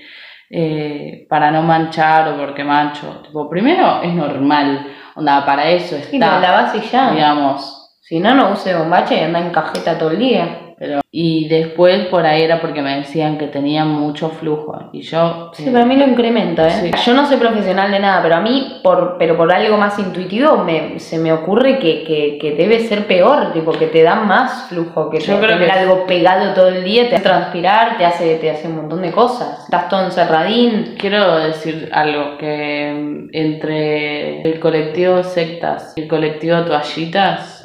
eh, 0.51 1.27
para 1.29 1.51
no 1.51 1.63
manchar 1.63 2.29
o 2.29 2.37
porque 2.37 2.63
mancho. 2.65 3.23
Tipo, 3.27 3.49
primero 3.49 4.03
es 4.03 4.13
normal, 4.13 4.87
onda, 5.17 5.45
para 5.47 5.69
eso 5.71 5.97
Y 5.97 6.17
está, 6.17 6.39
lavás 6.41 6.75
y 6.77 6.81
ya. 6.81 7.11
digamos. 7.13 7.84
Si 8.07 8.21
no, 8.21 8.35
no 8.35 8.53
use 8.53 8.75
bombacha 8.77 9.15
y 9.15 9.21
anda 9.21 9.41
en 9.41 9.51
cajeta 9.51 9.97
todo 9.99 10.11
el 10.11 10.19
día. 10.19 10.61
Pero, 10.77 11.01
y 11.11 11.49
después 11.49 12.07
por 12.09 12.27
ahí 12.27 12.43
era 12.43 12.61
porque 12.61 12.83
me 12.83 12.97
decían 12.97 13.39
que 13.39 13.47
tenían 13.47 13.89
mucho 13.89 14.29
flujo. 14.29 14.91
Y 14.93 15.01
yo. 15.03 15.53
Sí, 15.55 15.69
eh, 15.69 15.71
para 15.73 15.87
mí 15.87 15.97
lo 15.97 16.07
incrementa, 16.07 16.67
¿eh? 16.67 16.71
Sí. 16.71 16.91
Yo 17.07 17.15
no 17.15 17.25
soy 17.27 17.39
profesional 17.39 17.91
de 17.93 18.01
nada, 18.01 18.21
pero 18.23 18.35
a 18.35 18.41
mí, 18.41 18.81
por, 18.83 19.17
pero 19.19 19.37
por 19.39 19.51
algo 19.53 19.77
más 19.79 19.99
intuitivo, 20.01 20.59
me, 20.65 20.99
se 20.99 21.19
me 21.19 21.33
ocurre 21.33 21.79
que, 21.79 22.03
que, 22.05 22.37
que 22.39 22.57
debe 22.57 22.81
ser 22.81 23.07
peor, 23.07 23.53
tipo, 23.55 23.71
que 23.73 23.87
te 23.87 24.03
da 24.03 24.17
más 24.17 24.65
flujo, 24.69 25.09
que 25.09 25.21
Yo 25.21 25.35
te- 25.37 25.41
creo 25.47 25.57
tener 25.57 25.73
que- 25.73 25.79
algo 25.79 26.07
pegado 26.07 26.53
todo 26.55 26.69
el 26.69 26.85
día, 26.85 27.09
te 27.09 27.15
hace 27.15 27.25
transpirar, 27.25 27.97
te 27.97 28.05
hace, 28.05 28.35
te 28.37 28.51
hace 28.51 28.67
un 28.69 28.77
montón 28.77 29.01
de 29.01 29.13
cosas. 29.13 29.63
Estás 29.65 29.89
todo 29.89 30.05
encerradín. 30.05 30.97
Quiero 30.99 31.39
decir 31.39 31.89
algo, 31.93 32.37
que 32.37 32.93
mm, 32.93 33.29
entre 33.33 34.43
el 34.43 34.59
colectivo 34.61 35.23
sectas 35.23 35.93
y 35.97 36.03
el 36.03 36.09
colectivo 36.09 36.63
toallitas, 36.65 37.63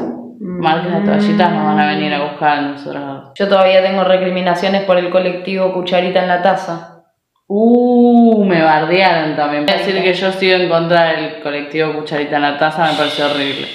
marcas 0.60 0.94
de 0.94 1.02
toallitas 1.06 1.52
nos 1.52 1.66
van 1.66 1.80
a 1.80 1.88
venir 1.88 2.14
a 2.14 2.24
buscar 2.24 2.58
a 2.58 2.62
nosotros. 2.62 3.32
Yo 3.36 3.48
todavía 3.48 3.82
tengo 3.82 4.04
recriminaciones 4.04 4.84
por 4.84 4.98
el 4.98 5.10
colectivo 5.10 5.74
Cucharita 5.74 6.22
en 6.22 6.28
la 6.28 6.42
Taza. 6.42 7.04
Uh, 7.48 8.46
me 8.46 8.62
bardearon 8.62 9.36
también. 9.36 9.66
Voy 9.66 9.74
a 9.74 9.78
decir 9.80 10.02
que 10.04 10.14
yo 10.14 10.32
sigo 10.32 10.56
en 10.56 10.70
contra 10.70 11.06
del 11.14 11.40
colectivo 11.42 11.94
Cucharita 11.94 12.36
en 12.36 12.42
la 12.44 12.58
Taza, 12.58 12.92
me 12.92 12.98
parece 12.98 13.24
horrible. 13.24 13.68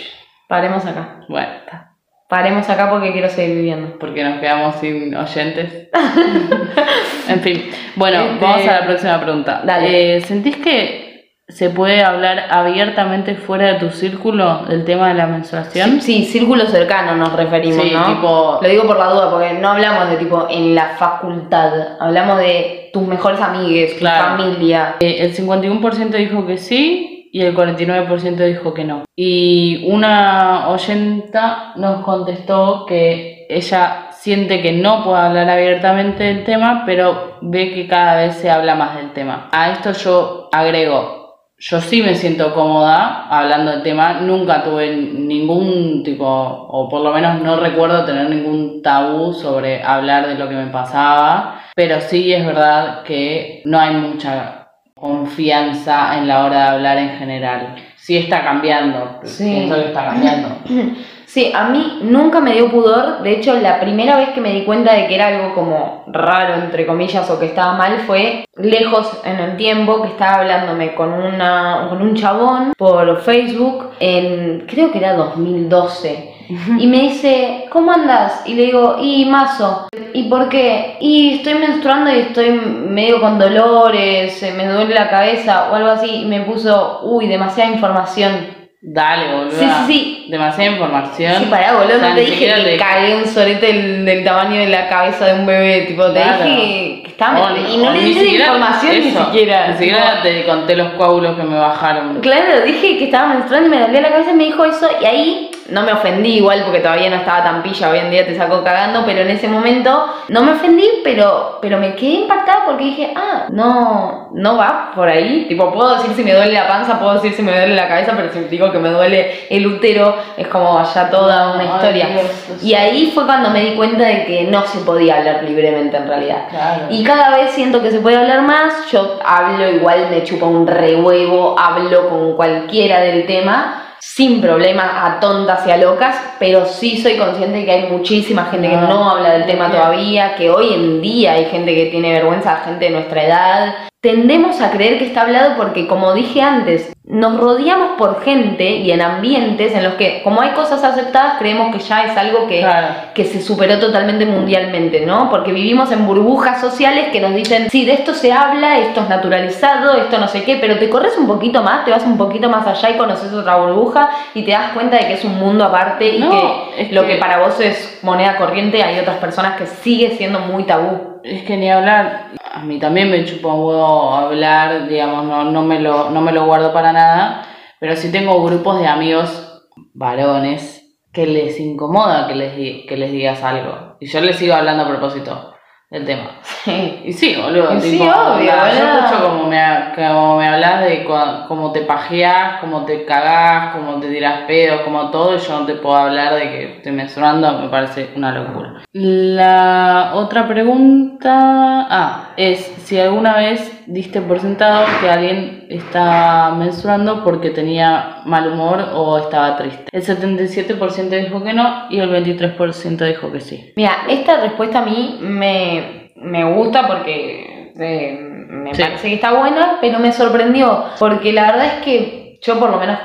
Paremos 0.48 0.84
acá. 0.86 1.20
Bueno, 1.28 1.48
está. 1.64 1.90
Paremos 2.28 2.68
acá 2.70 2.88
porque 2.90 3.12
quiero 3.12 3.28
seguir 3.28 3.56
viviendo. 3.56 3.98
porque 3.98 4.22
nos 4.24 4.40
quedamos 4.40 4.76
sin 4.76 5.14
oyentes. 5.14 5.88
en 7.28 7.40
fin, 7.40 7.70
bueno, 7.96 8.20
Este- 8.22 8.44
vamos 8.44 8.68
a 8.68 8.80
la 8.80 8.86
próxima 8.86 9.20
pregunta. 9.20 9.62
Dale. 9.64 10.16
Eh, 10.16 10.20
¿Sentís 10.20 10.56
que 10.56 11.03
se 11.46 11.68
puede 11.70 12.02
hablar 12.02 12.46
abiertamente 12.50 13.34
fuera 13.34 13.74
de 13.74 13.74
tu 13.78 13.90
círculo 13.90 14.64
del 14.68 14.84
tema 14.84 15.08
de 15.08 15.14
la 15.14 15.26
menstruación? 15.26 16.00
Sí, 16.00 16.24
círculo 16.24 16.66
cercano 16.66 17.14
nos 17.16 17.32
referimos, 17.34 17.82
Sí, 17.84 17.90
¿no? 17.92 18.06
tipo- 18.06 18.58
Lo 18.62 18.68
digo 18.68 18.84
por 18.86 18.98
la 18.98 19.06
duda, 19.10 19.30
porque 19.30 19.52
no 19.54 19.68
hablamos 19.70 20.08
de 20.10 20.16
tipo 20.16 20.46
en 20.50 20.74
la 20.74 20.90
facultad, 20.96 21.70
hablamos 22.00 22.38
de 22.38 22.90
tus 22.92 23.06
mejores 23.06 23.40
amigues, 23.40 23.92
tu 23.94 23.98
Claro. 24.00 24.38
familia. 24.42 24.96
Eh, 25.00 25.16
el 25.20 25.34
51% 25.34 26.16
dijo 26.16 26.46
que 26.46 26.56
sí 26.56 27.28
y 27.32 27.42
el 27.42 27.54
49% 27.54 28.44
dijo 28.44 28.72
que 28.72 28.84
no. 28.84 29.02
Y 29.16 29.84
una 29.90 30.68
oyenta 30.70 31.72
nos 31.76 32.02
contestó 32.04 32.86
que 32.86 33.46
ella 33.50 34.06
siente 34.12 34.62
que 34.62 34.72
no 34.72 35.04
puede 35.04 35.18
hablar 35.20 35.50
abiertamente 35.50 36.24
del 36.24 36.44
tema, 36.44 36.84
pero 36.86 37.36
ve 37.42 37.74
que 37.74 37.86
cada 37.86 38.16
vez 38.16 38.36
se 38.36 38.50
habla 38.50 38.74
más 38.76 38.96
del 38.96 39.12
tema. 39.12 39.48
A 39.52 39.70
esto 39.72 39.92
yo 39.92 40.48
agrego, 40.52 41.23
yo 41.58 41.80
sí 41.80 42.02
me 42.02 42.14
siento 42.14 42.52
cómoda 42.52 43.26
hablando 43.28 43.70
del 43.70 43.82
tema, 43.82 44.14
nunca 44.20 44.62
tuve 44.62 44.96
ningún 44.96 46.02
tipo, 46.02 46.26
o 46.26 46.88
por 46.88 47.00
lo 47.00 47.12
menos 47.12 47.40
no 47.40 47.56
recuerdo 47.58 48.04
tener 48.04 48.28
ningún 48.28 48.82
tabú 48.82 49.32
sobre 49.32 49.82
hablar 49.82 50.26
de 50.26 50.34
lo 50.34 50.48
que 50.48 50.56
me 50.56 50.66
pasaba, 50.66 51.62
pero 51.74 52.00
sí 52.00 52.32
es 52.32 52.44
verdad 52.44 53.02
que 53.04 53.62
no 53.64 53.78
hay 53.78 53.94
mucha 53.94 54.68
confianza 54.94 56.18
en 56.18 56.28
la 56.28 56.44
hora 56.44 56.56
de 56.56 56.68
hablar 56.68 56.98
en 56.98 57.18
general. 57.18 57.76
Sí 58.04 58.18
está 58.18 58.44
cambiando. 58.44 59.20
Sí. 59.24 59.44
Siento 59.44 59.76
que 59.76 59.86
está 59.86 60.04
cambiando. 60.04 60.48
Sí, 61.26 61.50
a 61.52 61.64
mí 61.64 61.98
nunca 62.02 62.38
me 62.38 62.52
dio 62.52 62.70
pudor. 62.70 63.22
De 63.22 63.32
hecho, 63.32 63.58
la 63.58 63.80
primera 63.80 64.16
vez 64.18 64.28
que 64.28 64.40
me 64.40 64.52
di 64.52 64.64
cuenta 64.64 64.94
de 64.94 65.08
que 65.08 65.16
era 65.16 65.26
algo 65.26 65.52
como 65.52 66.04
raro, 66.06 66.54
entre 66.54 66.86
comillas, 66.86 67.28
o 67.28 67.40
que 67.40 67.46
estaba 67.46 67.72
mal, 67.72 67.98
fue 68.06 68.44
lejos 68.56 69.20
en 69.24 69.40
el 69.40 69.56
tiempo 69.56 70.00
que 70.02 70.10
estaba 70.10 70.42
hablándome 70.42 70.94
con, 70.94 71.12
una, 71.12 71.86
con 71.88 72.02
un 72.02 72.14
chabón 72.14 72.72
por 72.78 73.20
Facebook 73.22 73.90
en, 73.98 74.64
creo 74.68 74.92
que 74.92 74.98
era 74.98 75.14
2012. 75.14 76.33
Y 76.78 76.86
me 76.86 77.00
dice, 77.00 77.66
¿cómo 77.70 77.92
andas? 77.92 78.42
Y 78.46 78.54
le 78.54 78.62
digo, 78.64 78.98
y 79.00 79.24
mazo. 79.26 79.88
¿Y 80.12 80.24
por 80.28 80.48
qué? 80.48 80.96
Y 81.00 81.36
estoy 81.36 81.54
menstruando 81.54 82.10
y 82.14 82.20
estoy 82.20 82.50
medio 82.52 83.20
con 83.20 83.38
dolores, 83.38 84.40
me 84.56 84.66
duele 84.66 84.94
la 84.94 85.08
cabeza 85.10 85.68
o 85.70 85.74
algo 85.74 85.90
así. 85.90 86.22
Y 86.22 86.24
me 86.26 86.40
puso, 86.42 87.00
uy, 87.04 87.26
demasiada 87.26 87.70
información. 87.70 88.62
Dale, 88.86 89.32
boludo. 89.34 89.50
Sí, 89.58 89.64
sí, 89.66 89.84
sí. 89.92 90.26
Demasiada 90.30 90.72
información. 90.72 91.32
Sí, 91.38 91.46
pará, 91.50 91.72
boludo, 91.74 91.96
O 91.96 91.98
sea, 92.00 92.10
no 92.10 92.14
te 92.16 92.20
ni 92.22 92.30
dije 92.30 92.46
que 92.46 92.56
le- 92.62 92.76
cagué 92.76 93.16
un 93.16 93.24
sorete 93.26 93.66
del, 93.66 94.04
del 94.04 94.24
tamaño 94.24 94.60
de 94.60 94.66
la 94.68 94.88
cabeza 94.88 95.24
de 95.26 95.40
un 95.40 95.46
bebé, 95.46 95.82
tipo, 95.88 96.04
te 96.06 96.12
Claro. 96.20 96.44
dije 96.44 97.02
que 97.02 97.08
estaba... 97.10 97.40
O- 97.52 97.56
y 97.56 97.76
no 97.78 97.92
le 97.92 97.98
ni 98.02 98.04
di 98.10 98.14
siquiera 98.14 98.44
información 98.46 98.92
ni 98.92 99.08
eso, 99.08 99.24
siquiera. 99.24 99.68
Ni 99.68 99.78
siquiera 99.78 100.22
te 100.22 100.44
conté 100.44 100.76
los 100.76 100.88
coágulos 100.92 101.34
que 101.36 101.42
me 101.44 101.56
bajaron. 101.58 102.20
Claro, 102.20 102.60
dije 102.66 102.98
que 102.98 103.04
estaba 103.06 103.28
menstruando 103.34 103.68
y 103.68 103.70
me 103.70 103.80
dolía 103.80 104.00
la 104.02 104.10
cabeza 104.10 104.30
y 104.32 104.34
me 104.34 104.44
dijo 104.44 104.64
eso 104.66 104.86
y 105.00 105.04
ahí 105.06 105.50
no 105.70 105.82
me 105.82 105.92
ofendí 105.92 106.36
igual 106.36 106.62
porque 106.64 106.80
todavía 106.80 107.10
no 107.10 107.16
estaba 107.16 107.42
tan 107.42 107.62
pilla, 107.62 107.90
hoy 107.90 107.98
en 107.98 108.10
día 108.10 108.26
te 108.26 108.36
saco 108.36 108.62
cagando, 108.62 109.04
pero 109.06 109.20
en 109.20 109.30
ese 109.30 109.48
momento 109.48 110.14
no 110.28 110.42
me 110.42 110.52
ofendí, 110.52 110.86
pero, 111.02 111.58
pero 111.62 111.78
me 111.78 111.94
quedé 111.94 112.20
impactada 112.22 112.64
porque 112.66 112.84
dije, 112.84 113.14
ah, 113.16 113.46
no, 113.50 114.28
no 114.32 114.56
va 114.56 114.92
por 114.94 115.08
ahí, 115.08 115.46
tipo, 115.48 115.72
puedo 115.72 115.96
decir 115.96 116.12
si 116.14 116.22
me 116.22 116.34
duele 116.34 116.52
la 116.52 116.68
panza, 116.68 116.98
puedo 116.98 117.14
decir 117.14 117.32
si 117.32 117.42
me 117.42 117.52
duele 117.52 117.74
la 117.74 117.88
cabeza, 117.88 118.12
pero 118.16 118.32
si 118.32 118.40
digo 118.40 118.70
que 118.70 118.78
me 118.78 118.90
duele 118.90 119.46
el 119.48 119.66
útero, 119.66 120.16
es 120.36 120.48
como 120.48 120.82
ya 120.82 121.10
toda 121.10 121.54
una 121.54 121.62
Ay, 121.62 121.70
historia. 121.74 122.06
Dios, 122.08 122.62
y 122.62 122.74
ahí 122.74 123.10
fue 123.14 123.24
cuando 123.24 123.50
me 123.50 123.60
di 123.60 123.74
cuenta 123.74 124.04
de 124.04 124.26
que 124.26 124.44
no 124.44 124.66
se 124.66 124.80
podía 124.80 125.16
hablar 125.16 125.44
libremente 125.44 125.96
en 125.96 126.08
realidad. 126.08 126.48
Claro. 126.50 126.86
Y 126.90 127.02
cada 127.04 127.36
vez 127.36 127.52
siento 127.52 127.82
que 127.82 127.90
se 127.90 128.00
puede 128.00 128.16
hablar 128.16 128.42
más, 128.42 128.90
yo 128.90 129.18
hablo 129.24 129.68
igual, 129.68 130.08
me 130.10 130.22
chupa 130.24 130.46
un 130.46 130.66
rehuevo, 130.66 131.58
hablo 131.58 132.08
con 132.08 132.36
cualquiera 132.36 133.00
del 133.00 133.26
tema, 133.26 133.80
sin 134.06 134.40
problema 134.40 135.06
a 135.06 135.18
tontas 135.18 135.66
y 135.66 135.70
a 135.70 135.78
locas, 135.78 136.14
pero 136.38 136.66
sí 136.66 137.00
soy 137.02 137.16
consciente 137.16 137.58
de 137.58 137.64
que 137.64 137.70
hay 137.72 137.90
muchísima 137.90 138.44
gente 138.44 138.68
que 138.68 138.76
No, 138.76 138.86
no 138.86 139.10
habla 139.10 139.32
del 139.32 139.46
tema 139.46 139.70
todavía, 139.72 140.36
que 140.36 140.50
hoy 140.50 140.74
en 140.74 141.00
día 141.00 141.32
hay 141.32 141.46
gente 141.46 141.74
que 141.74 141.86
tiene 141.86 142.12
vergüenza, 142.12 142.62
gente 142.64 142.84
de 142.84 142.90
nuestra 142.90 143.24
edad. 143.24 143.74
Tendemos 144.04 144.60
a 144.60 144.70
creer 144.70 144.98
que 144.98 145.06
está 145.06 145.22
hablado 145.22 145.54
porque, 145.56 145.86
como 145.86 146.12
dije 146.12 146.42
antes, 146.42 146.92
nos 147.06 147.40
rodeamos 147.40 147.92
por 147.96 148.20
gente 148.22 148.68
y 148.76 148.90
en 148.90 149.00
ambientes 149.00 149.74
en 149.74 149.82
los 149.82 149.94
que, 149.94 150.20
como 150.22 150.42
hay 150.42 150.50
cosas 150.50 150.84
aceptadas, 150.84 151.38
creemos 151.38 151.74
que 151.74 151.78
ya 151.82 152.04
es 152.04 152.14
algo 152.18 152.46
que, 152.46 152.60
Claro. 152.60 152.88
que 153.14 153.24
se 153.24 153.40
superó 153.40 153.78
totalmente 153.78 154.26
mundialmente, 154.26 155.06
¿no? 155.06 155.30
Porque 155.30 155.54
vivimos 155.54 155.90
en 155.90 156.06
burbujas 156.06 156.60
sociales 156.60 157.06
que 157.12 157.20
nos 157.22 157.34
dicen, 157.34 157.70
sí, 157.70 157.86
de 157.86 157.94
esto 157.94 158.12
se 158.12 158.30
habla, 158.30 158.78
esto 158.78 159.00
es 159.00 159.08
naturalizado, 159.08 159.94
esto 159.94 160.18
no 160.18 160.28
sé 160.28 160.44
qué, 160.44 160.56
pero 160.60 160.78
te 160.78 160.90
corres 160.90 161.16
un 161.16 161.26
poquito 161.26 161.62
más, 161.62 161.86
te 161.86 161.90
vas 161.90 162.04
un 162.04 162.18
poquito 162.18 162.50
más 162.50 162.66
allá 162.66 162.90
y 162.90 162.98
conoces 162.98 163.32
otra 163.32 163.56
burbuja 163.56 164.10
y 164.34 164.42
te 164.42 164.50
das 164.50 164.72
cuenta 164.74 164.98
de 164.98 165.06
que 165.06 165.14
es 165.14 165.24
un 165.24 165.36
mundo 165.40 165.64
aparte 165.64 166.16
y 166.16 166.18
No, 166.18 166.28
que 166.76 166.82
es 166.82 166.92
lo 166.92 167.06
que- 167.06 167.14
que 167.14 167.16
para 167.16 167.38
vos 167.38 167.58
es 167.58 168.00
moneda 168.02 168.36
corriente, 168.36 168.82
hay 168.82 168.98
otras 168.98 169.16
personas 169.16 169.56
que 169.58 169.66
sigue 169.66 170.10
siendo 170.18 170.40
muy 170.40 170.64
tabú. 170.64 171.13
Es 171.24 171.42
que 171.44 171.56
ni 171.56 171.70
hablar, 171.70 172.32
a 172.52 172.60
mí 172.60 172.78
también 172.78 173.10
me 173.10 173.24
chupa 173.24 173.54
un 173.54 173.74
hablar, 173.74 174.86
digamos, 174.88 175.24
no, 175.24 175.44
no, 175.44 175.62
me 175.62 175.80
lo, 175.80 176.10
no 176.10 176.20
me 176.20 176.32
lo 176.32 176.44
guardo 176.44 176.74
para 176.74 176.92
nada, 176.92 177.46
pero 177.80 177.96
sí 177.96 178.12
tengo 178.12 178.44
grupos 178.44 178.78
de 178.78 178.86
amigos 178.86 179.62
varones 179.94 180.98
que 181.14 181.26
les 181.26 181.58
incomoda 181.58 182.28
que 182.28 182.34
les, 182.34 182.86
que 182.86 182.96
les 182.98 183.10
digas 183.10 183.42
algo. 183.42 183.96
Y 184.00 184.06
yo 184.06 184.20
les 184.20 184.36
sigo 184.36 184.52
hablando 184.52 184.84
a 184.84 184.88
propósito 184.88 185.53
del 185.94 186.04
tema. 186.04 186.30
Y 187.04 187.12
sí, 187.12 187.36
boludo. 187.36 187.74
Y 187.74 187.80
sí, 187.80 188.00
obvio, 188.00 188.52
onda, 188.52 188.72
Yo 188.72 188.98
escucho 188.98 189.28
como 189.28 189.48
me, 189.48 189.60
como 189.94 190.38
me 190.38 190.48
hablas 190.48 190.80
de 190.80 191.04
cómo 191.04 191.70
te 191.72 191.82
pajeás, 191.82 192.60
cómo 192.60 192.84
te 192.84 193.04
cagás, 193.04 193.74
cómo 193.74 194.00
te 194.00 194.08
tiras 194.08 194.40
pedos, 194.46 194.80
como 194.80 195.10
todo, 195.10 195.36
y 195.36 195.38
yo 195.38 195.60
no 195.60 195.66
te 195.66 195.74
puedo 195.74 195.96
hablar 195.96 196.34
de 196.34 196.42
que 196.42 196.76
estoy 196.76 196.92
menstruando, 196.92 197.58
me 197.58 197.68
parece 197.68 198.10
una 198.16 198.32
locura. 198.32 198.82
La 198.92 200.12
otra 200.14 200.48
pregunta 200.48 201.86
ah, 201.90 202.30
es 202.36 202.60
si 202.60 202.98
alguna 202.98 203.36
vez 203.36 203.82
diste 203.86 204.20
por 204.20 204.40
sentado 204.40 204.86
que 205.00 205.10
alguien 205.10 205.66
está 205.68 206.54
menstruando 206.56 207.24
porque 207.24 207.50
tenía 207.50 208.22
mal 208.24 208.52
humor 208.52 208.90
o 208.94 209.18
estaba 209.18 209.56
triste. 209.56 209.84
El 209.92 210.02
77% 210.02 211.24
dijo 211.24 211.42
que 211.42 211.52
no 211.52 211.86
y 211.90 211.98
el 211.98 212.10
23% 212.10 213.06
dijo 213.06 213.32
que 213.32 213.40
sí. 213.40 213.72
Mira, 213.76 214.04
esta 214.08 214.40
respuesta 214.40 214.80
a 214.80 214.84
mí 214.84 215.18
me, 215.20 215.83
me 216.24 216.44
gusta 216.52 216.86
porque 216.86 217.72
eh, 217.78 218.18
me 218.48 218.74
Sí. 218.74 218.82
parece 218.82 219.08
que 219.08 219.14
está 219.14 219.32
buena, 219.32 219.78
pero 219.80 219.98
me 219.98 220.12
sorprendió. 220.12 220.84
Porque 220.98 221.32
la 221.32 221.52
verdad 221.52 221.66
es 221.66 221.84
que 221.84 222.38
yo 222.42 222.58
por 222.58 222.70
lo 222.70 222.78
menos, 222.78 222.98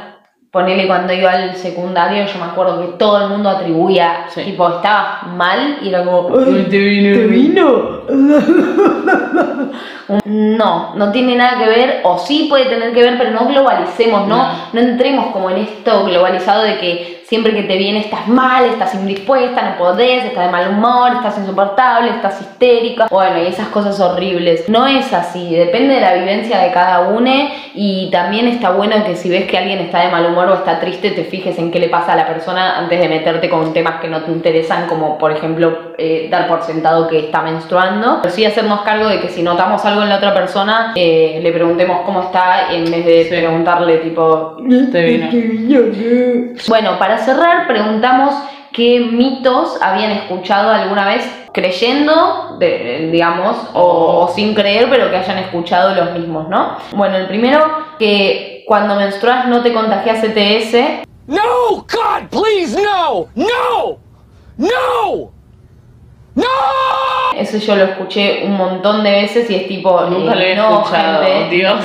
ponele 0.52 0.88
cuando 0.88 1.14
iba 1.14 1.32
al 1.32 1.56
secundario, 1.56 2.26
yo 2.26 2.40
me 2.40 2.46
acuerdo 2.46 2.82
que 2.82 2.98
todo 2.98 3.24
el 3.24 3.30
mundo 3.30 3.50
atribuía, 3.50 4.26
Sí. 4.30 4.44
tipo, 4.44 4.68
estaba 4.68 5.22
mal 5.36 5.78
y 5.82 5.90
era 5.90 6.04
como... 6.04 6.28
Te 6.34 6.78
vino. 7.28 8.02
No, 10.26 10.96
no 10.96 11.12
tiene 11.12 11.36
nada 11.36 11.60
que 11.60 11.68
ver, 11.70 12.00
o 12.04 12.18
sí 12.18 12.48
puede 12.50 12.66
tener 12.66 12.94
que 12.94 13.04
ver, 13.04 13.16
pero 13.18 13.30
no 13.32 13.46
globalicemos, 13.46 14.28
¿no? 14.28 14.38
No. 14.38 14.54
No 14.74 14.80
entremos 14.82 15.28
como 15.28 15.52
en 15.52 15.58
esto 15.58 16.04
globalizado 16.06 16.64
de 16.64 16.78
que 16.80 17.19
siempre 17.30 17.54
que 17.54 17.62
te 17.62 17.78
viene 17.78 18.00
estás 18.00 18.28
mal, 18.28 18.66
estás 18.66 18.96
indispuesta, 18.96 19.62
no 19.62 19.78
podés, 19.78 20.26
estás 20.26 20.48
de 20.48 20.52
mal 20.52 20.72
humor, 20.72 21.12
estás 21.18 21.38
insoportable, 21.38 22.10
estás 22.10 22.42
histérica, 22.42 23.06
bueno, 23.12 23.44
y 23.44 23.46
esas 23.46 23.68
cosas 23.68 24.00
horribles. 24.00 24.68
No 24.68 24.88
es 24.88 25.14
así, 25.14 25.56
depende 25.56 25.94
de 25.94 26.02
la 26.02 26.16
vivencia 26.16 26.58
de 26.58 26.72
cada 26.72 27.02
uno 27.02 27.30
y 27.76 28.10
también 28.12 28.48
está 28.48 28.72
bueno 28.72 28.96
que 29.06 29.16
si 29.16 29.30
ves 29.30 29.46
que 29.46 29.60
alguien 29.60 29.78
está 29.78 30.00
de 30.00 30.10
mal 30.10 30.26
humor 30.26 30.48
o 30.48 30.56
está 30.56 30.80
triste, 30.80 31.12
te 31.12 31.24
fijes 31.24 31.60
en 31.60 31.70
qué 31.70 31.80
le 31.80 31.90
pasa 31.90 32.14
a 32.14 32.16
la 32.16 32.26
persona 32.26 32.80
antes 32.80 33.00
de 33.00 33.08
meterte 33.08 33.48
con 33.48 33.74
temas 33.74 34.02
que 34.02 34.08
no 34.08 34.24
te 34.24 34.32
interesan, 34.32 34.88
como 34.88 35.20
por 35.20 35.32
ejemplo 35.32 35.89
eh, 36.00 36.28
dar 36.32 36.48
por 36.48 36.64
sentado 36.64 37.08
que 37.08 37.20
está 37.20 37.42
menstruando. 37.42 38.20
Pero 38.22 38.34
sí 38.34 38.46
hacernos 38.46 38.82
cargo 38.82 39.08
de 39.10 39.20
que 39.22 39.30
si 39.30 39.44
notamos 39.44 39.84
algo 39.86 40.02
en 40.04 40.10
la 40.10 40.16
otra 40.18 40.34
persona, 40.34 40.94
eh, 40.96 41.40
le 41.44 41.52
preguntemos 41.52 42.02
cómo 42.06 42.24
está 42.24 42.72
en 42.74 42.90
vez 42.90 43.06
de 43.06 43.24
Sí. 43.26 43.30
preguntarle 43.30 43.98
tipo... 43.98 44.58
Te 44.92 45.04
vino. 45.06 45.28
Bueno, 46.68 46.98
para 46.98 47.18
cerrar, 47.18 47.68
preguntamos 47.68 48.34
qué 48.72 49.00
mitos 49.12 49.78
habían 49.82 50.12
escuchado 50.12 50.72
alguna 50.72 51.06
vez 51.06 51.30
creyendo, 51.54 52.56
de- 52.60 53.10
digamos, 53.12 53.58
o, 53.74 54.26
o 54.26 54.28
sin 54.34 54.54
creer, 54.54 54.88
pero 54.90 55.10
que 55.10 55.18
hayan 55.18 55.40
escuchado 55.40 55.96
los 55.96 56.12
mismos, 56.14 56.48
¿no? 56.48 56.78
Bueno, 56.96 57.18
el 57.18 57.28
primero, 57.28 57.66
que 57.98 58.64
cuando 58.68 58.96
menstruas 58.96 59.48
no 59.48 59.62
te 59.62 59.74
contagias 59.74 60.20
CTS. 60.22 61.04
No! 61.28 61.42
God, 61.78 62.30
please, 62.30 62.80
no! 62.82 63.28
No! 63.36 63.98
No! 64.58 65.32
No! 66.40 67.40
Ese 67.40 67.60
yo 67.60 67.76
lo 67.76 67.86
escuché 67.86 68.42
un 68.44 68.58
montón 68.58 69.02
de 69.04 69.12
veces 69.12 69.50
y 69.50 69.56
es 69.56 69.68
tipo, 69.68 70.02
Nunca 70.02 70.34
eh, 70.34 70.36
lo 70.36 70.42
he 70.42 70.56
no, 70.56 70.82
escuchado, 70.82 71.24
gente, 71.24 71.56
Dios. 71.56 71.80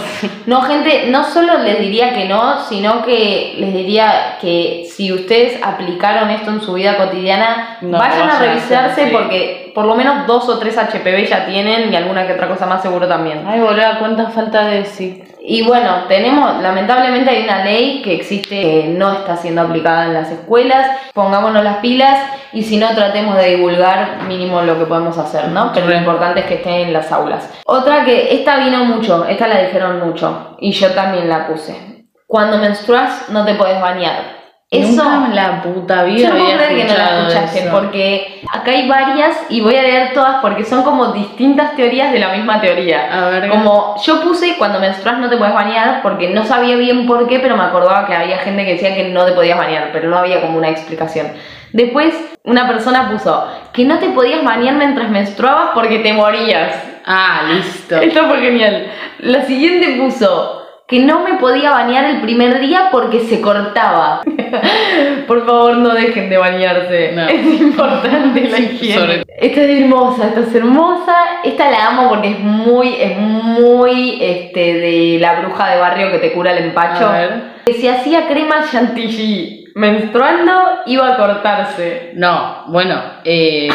No, 0.46 0.62
gente, 0.62 1.06
no 1.08 1.24
solo 1.24 1.58
les 1.58 1.78
diría 1.78 2.12
que 2.12 2.24
no, 2.24 2.60
sino 2.64 3.04
que 3.04 3.54
les 3.58 3.72
diría 3.72 4.38
que 4.40 4.86
si 4.90 5.12
ustedes 5.12 5.62
aplicaron 5.62 6.30
esto 6.30 6.50
en 6.50 6.60
su 6.60 6.74
vida 6.74 6.96
cotidiana, 6.96 7.78
No, 7.82 7.98
vayan 7.98 8.30
a 8.30 8.38
revisarse 8.40 9.06
porque 9.12 9.63
por 9.74 9.86
lo 9.86 9.94
menos 9.96 10.26
dos 10.26 10.48
o 10.48 10.58
tres 10.58 10.76
HPV 10.78 11.26
ya 11.26 11.46
tienen 11.46 11.92
y 11.92 11.96
alguna 11.96 12.26
que 12.26 12.34
otra 12.34 12.48
cosa 12.48 12.66
más 12.66 12.82
seguro 12.82 13.08
también. 13.08 13.44
Ay, 13.46 13.60
boludo, 13.60 13.98
cuánta 13.98 14.30
falta 14.30 14.66
de 14.66 14.84
sí. 14.84 15.24
Y 15.46 15.62
bueno, 15.62 16.04
tenemos, 16.08 16.62
lamentablemente 16.62 17.30
hay 17.30 17.44
una 17.44 17.64
ley 17.64 18.00
que 18.02 18.14
existe 18.14 18.62
que 18.62 18.94
no 18.96 19.12
está 19.12 19.36
siendo 19.36 19.60
aplicada 19.60 20.06
en 20.06 20.14
las 20.14 20.30
escuelas, 20.30 20.88
pongámonos 21.12 21.62
las 21.62 21.78
pilas 21.78 22.18
y 22.54 22.62
si 22.62 22.78
no 22.78 22.94
tratemos 22.94 23.36
de 23.36 23.56
divulgar 23.56 24.22
mínimo 24.26 24.62
lo 24.62 24.78
que 24.78 24.86
podemos 24.86 25.18
hacer, 25.18 25.48
¿no? 25.48 25.72
Pero 25.74 25.88
lo 25.88 25.96
importante 25.96 26.40
es 26.40 26.46
que 26.46 26.54
esté 26.54 26.82
en 26.82 26.94
las 26.94 27.12
aulas. 27.12 27.52
Otra 27.66 28.04
que, 28.04 28.34
esta 28.34 28.56
vino 28.56 28.84
mucho, 28.84 29.26
esta 29.26 29.46
la 29.46 29.60
dijeron 29.60 30.00
mucho 30.00 30.56
y 30.60 30.72
yo 30.72 30.92
también 30.92 31.28
la 31.28 31.46
puse. 31.46 32.06
Cuando 32.26 32.56
menstruas 32.56 33.28
no 33.28 33.44
te 33.44 33.54
puedes 33.54 33.80
bañar. 33.80 34.43
Eso... 34.80 35.04
Nunca 35.04 35.26
en 35.26 35.36
la 35.36 35.62
puta 35.62 36.02
vida 36.04 36.28
Yo 36.28 36.34
no 36.34 36.44
puedo 36.44 36.56
creer 36.56 36.76
que 36.76 36.92
no 36.92 36.98
la 36.98 37.18
escuchaste 37.20 37.58
eso. 37.60 37.70
porque 37.70 38.42
acá 38.52 38.70
hay 38.70 38.88
varias 38.88 39.36
y 39.48 39.60
voy 39.60 39.76
a 39.76 39.82
leer 39.82 40.12
todas 40.12 40.36
porque 40.40 40.64
son 40.64 40.82
como 40.82 41.12
distintas 41.12 41.76
teorías 41.76 42.12
de 42.12 42.18
la 42.18 42.30
misma 42.30 42.60
teoría. 42.60 43.08
A 43.12 43.30
ver, 43.30 43.48
Como 43.48 43.96
yo 44.02 44.20
puse 44.22 44.56
cuando 44.58 44.80
menstruas 44.80 45.18
no 45.18 45.28
te 45.28 45.36
puedes 45.36 45.54
bañar 45.54 46.00
porque 46.02 46.30
no 46.30 46.44
sabía 46.44 46.76
bien 46.76 47.06
por 47.06 47.26
qué, 47.28 47.40
pero 47.40 47.56
me 47.56 47.64
acordaba 47.64 48.06
que 48.06 48.14
había 48.14 48.38
gente 48.38 48.64
que 48.64 48.72
decía 48.72 48.94
que 48.94 49.08
no 49.08 49.24
te 49.24 49.32
podías 49.32 49.58
bañar, 49.58 49.90
pero 49.92 50.08
no 50.08 50.18
había 50.18 50.40
como 50.40 50.58
una 50.58 50.70
explicación. 50.70 51.28
Después 51.72 52.14
una 52.44 52.68
persona 52.68 53.10
puso 53.10 53.48
que 53.72 53.84
no 53.84 53.98
te 53.98 54.10
podías 54.10 54.44
bañar 54.44 54.74
mientras 54.74 55.10
menstruabas 55.10 55.70
porque 55.74 55.98
te 55.98 56.12
morías. 56.12 56.74
Ah, 57.04 57.42
listo. 57.52 57.96
Esto 58.00 58.28
fue 58.28 58.40
genial. 58.40 58.86
La 59.18 59.44
siguiente 59.44 59.96
puso 59.98 60.63
que 60.94 61.00
no 61.00 61.24
me 61.24 61.38
podía 61.38 61.72
bañar 61.72 62.04
el 62.04 62.20
primer 62.20 62.60
día 62.60 62.88
porque 62.92 63.18
se 63.18 63.40
cortaba. 63.40 64.22
Por 65.26 65.44
favor, 65.44 65.78
no 65.78 65.92
dejen 65.92 66.30
de 66.30 66.36
bañarse. 66.36 67.10
No. 67.12 67.26
Es 67.28 67.60
importante 67.60 68.48
la 68.48 68.58
higiene. 68.60 69.24
Esta 69.26 69.62
es 69.62 69.82
hermosa, 69.82 70.28
esta 70.28 70.40
es 70.40 70.54
hermosa. 70.54 71.16
Esta 71.42 71.68
la 71.68 71.88
amo 71.88 72.10
porque 72.10 72.30
es 72.30 72.38
muy, 72.38 72.94
es 72.94 73.18
muy 73.18 74.18
este, 74.22 74.74
de 74.74 75.18
la 75.20 75.40
bruja 75.40 75.70
de 75.70 75.80
barrio 75.80 76.12
que 76.12 76.18
te 76.18 76.32
cura 76.32 76.52
el 76.52 76.66
empacho. 76.66 77.08
A 77.08 77.12
ver. 77.12 77.42
Que 77.66 77.74
si 77.74 77.88
hacía 77.88 78.28
crema 78.28 78.64
chantilly 78.70 79.64
menstruando, 79.74 80.52
iba 80.86 81.12
a 81.12 81.16
cortarse. 81.16 82.12
No, 82.14 82.66
bueno, 82.68 83.02
eh, 83.24 83.68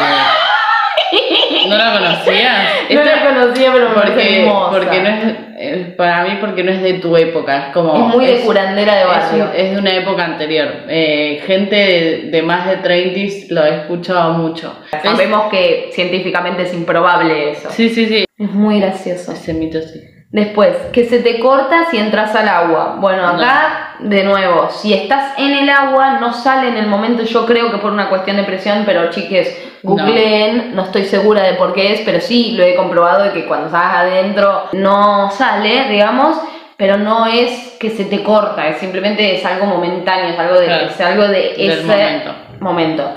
¿no 1.70 1.76
la 1.76 1.92
conocías? 1.92 2.68
No 2.90 3.04
la 3.04 3.24
conocía, 3.24 3.72
pero 3.72 3.88
me 3.88 3.94
parece 3.94 4.14
porque, 4.14 4.40
hermosa. 4.42 4.70
porque 4.70 5.00
no 5.00 5.08
es, 5.08 5.36
eh, 5.58 5.94
para 5.96 6.24
mí 6.24 6.38
porque 6.40 6.64
no 6.64 6.72
es 6.72 6.82
de 6.82 6.94
tu 6.94 7.16
época, 7.16 7.66
es 7.68 7.72
como... 7.72 7.94
Es 7.94 8.16
muy 8.16 8.26
de 8.26 8.40
curandera 8.40 8.94
de 8.94 9.02
es, 9.02 9.06
barrio. 9.06 9.50
es 9.54 9.70
de 9.72 9.78
una 9.78 9.94
época 9.94 10.24
anterior. 10.24 10.68
Eh, 10.88 11.42
gente 11.46 11.76
de, 11.76 12.30
de 12.30 12.42
más 12.42 12.66
de 12.68 12.76
30 12.78 13.54
lo 13.54 13.64
he 13.64 13.76
escuchado 13.76 14.32
mucho. 14.34 14.76
Sabemos 15.02 15.50
que 15.50 15.90
científicamente 15.92 16.62
es 16.62 16.74
improbable 16.74 17.52
eso. 17.52 17.70
Sí, 17.70 17.88
sí, 17.88 18.06
sí. 18.06 18.24
Es 18.36 18.50
muy 18.50 18.80
gracioso. 18.80 19.32
Ese 19.32 19.54
mito 19.54 19.80
sí. 19.80 20.00
Después, 20.32 20.76
que 20.92 21.06
se 21.06 21.18
te 21.20 21.40
corta 21.40 21.86
si 21.90 21.98
entras 21.98 22.34
al 22.36 22.48
agua. 22.48 22.96
Bueno, 23.00 23.26
acá, 23.26 23.96
de 23.98 24.22
nuevo, 24.22 24.70
si 24.70 24.94
estás 24.94 25.36
en 25.38 25.50
el 25.52 25.68
agua, 25.68 26.20
no 26.20 26.32
sale 26.32 26.68
en 26.68 26.76
el 26.76 26.86
momento, 26.86 27.24
yo 27.24 27.44
creo 27.46 27.72
que 27.72 27.78
por 27.78 27.90
una 27.90 28.08
cuestión 28.08 28.36
de 28.36 28.44
presión, 28.44 28.84
pero 28.86 29.10
chiques, 29.10 29.60
googleen, 29.82 30.76
no. 30.76 30.84
estoy 30.84 31.04
segura 31.04 31.42
de 31.42 31.54
por 31.54 31.72
qué 31.74 31.94
es, 31.94 32.00
pero 32.02 32.20
sí 32.20 32.52
lo 32.56 32.62
he 32.62 32.76
comprobado 32.76 33.24
de 33.24 33.32
que 33.32 33.46
cuando 33.46 33.66
estás 33.66 33.92
adentro 33.92 34.68
no 34.72 35.32
sale, 35.32 35.88
digamos, 35.88 36.40
pero 36.76 36.96
no 36.96 37.26
es 37.26 37.76
que 37.80 37.90
se 37.90 38.04
te 38.04 38.22
corta, 38.22 38.68
es 38.68 38.78
simplemente 38.78 39.34
es 39.34 39.44
algo 39.44 39.66
momentáneo, 39.66 40.28
es 40.28 40.38
algo 40.38 40.60
de, 40.60 40.66
Claro. 40.66 40.86
es 40.86 41.00
algo 41.00 41.26
de 41.26 41.54
ese 41.56 41.82
momento. 41.82 42.34
momento. 42.60 43.10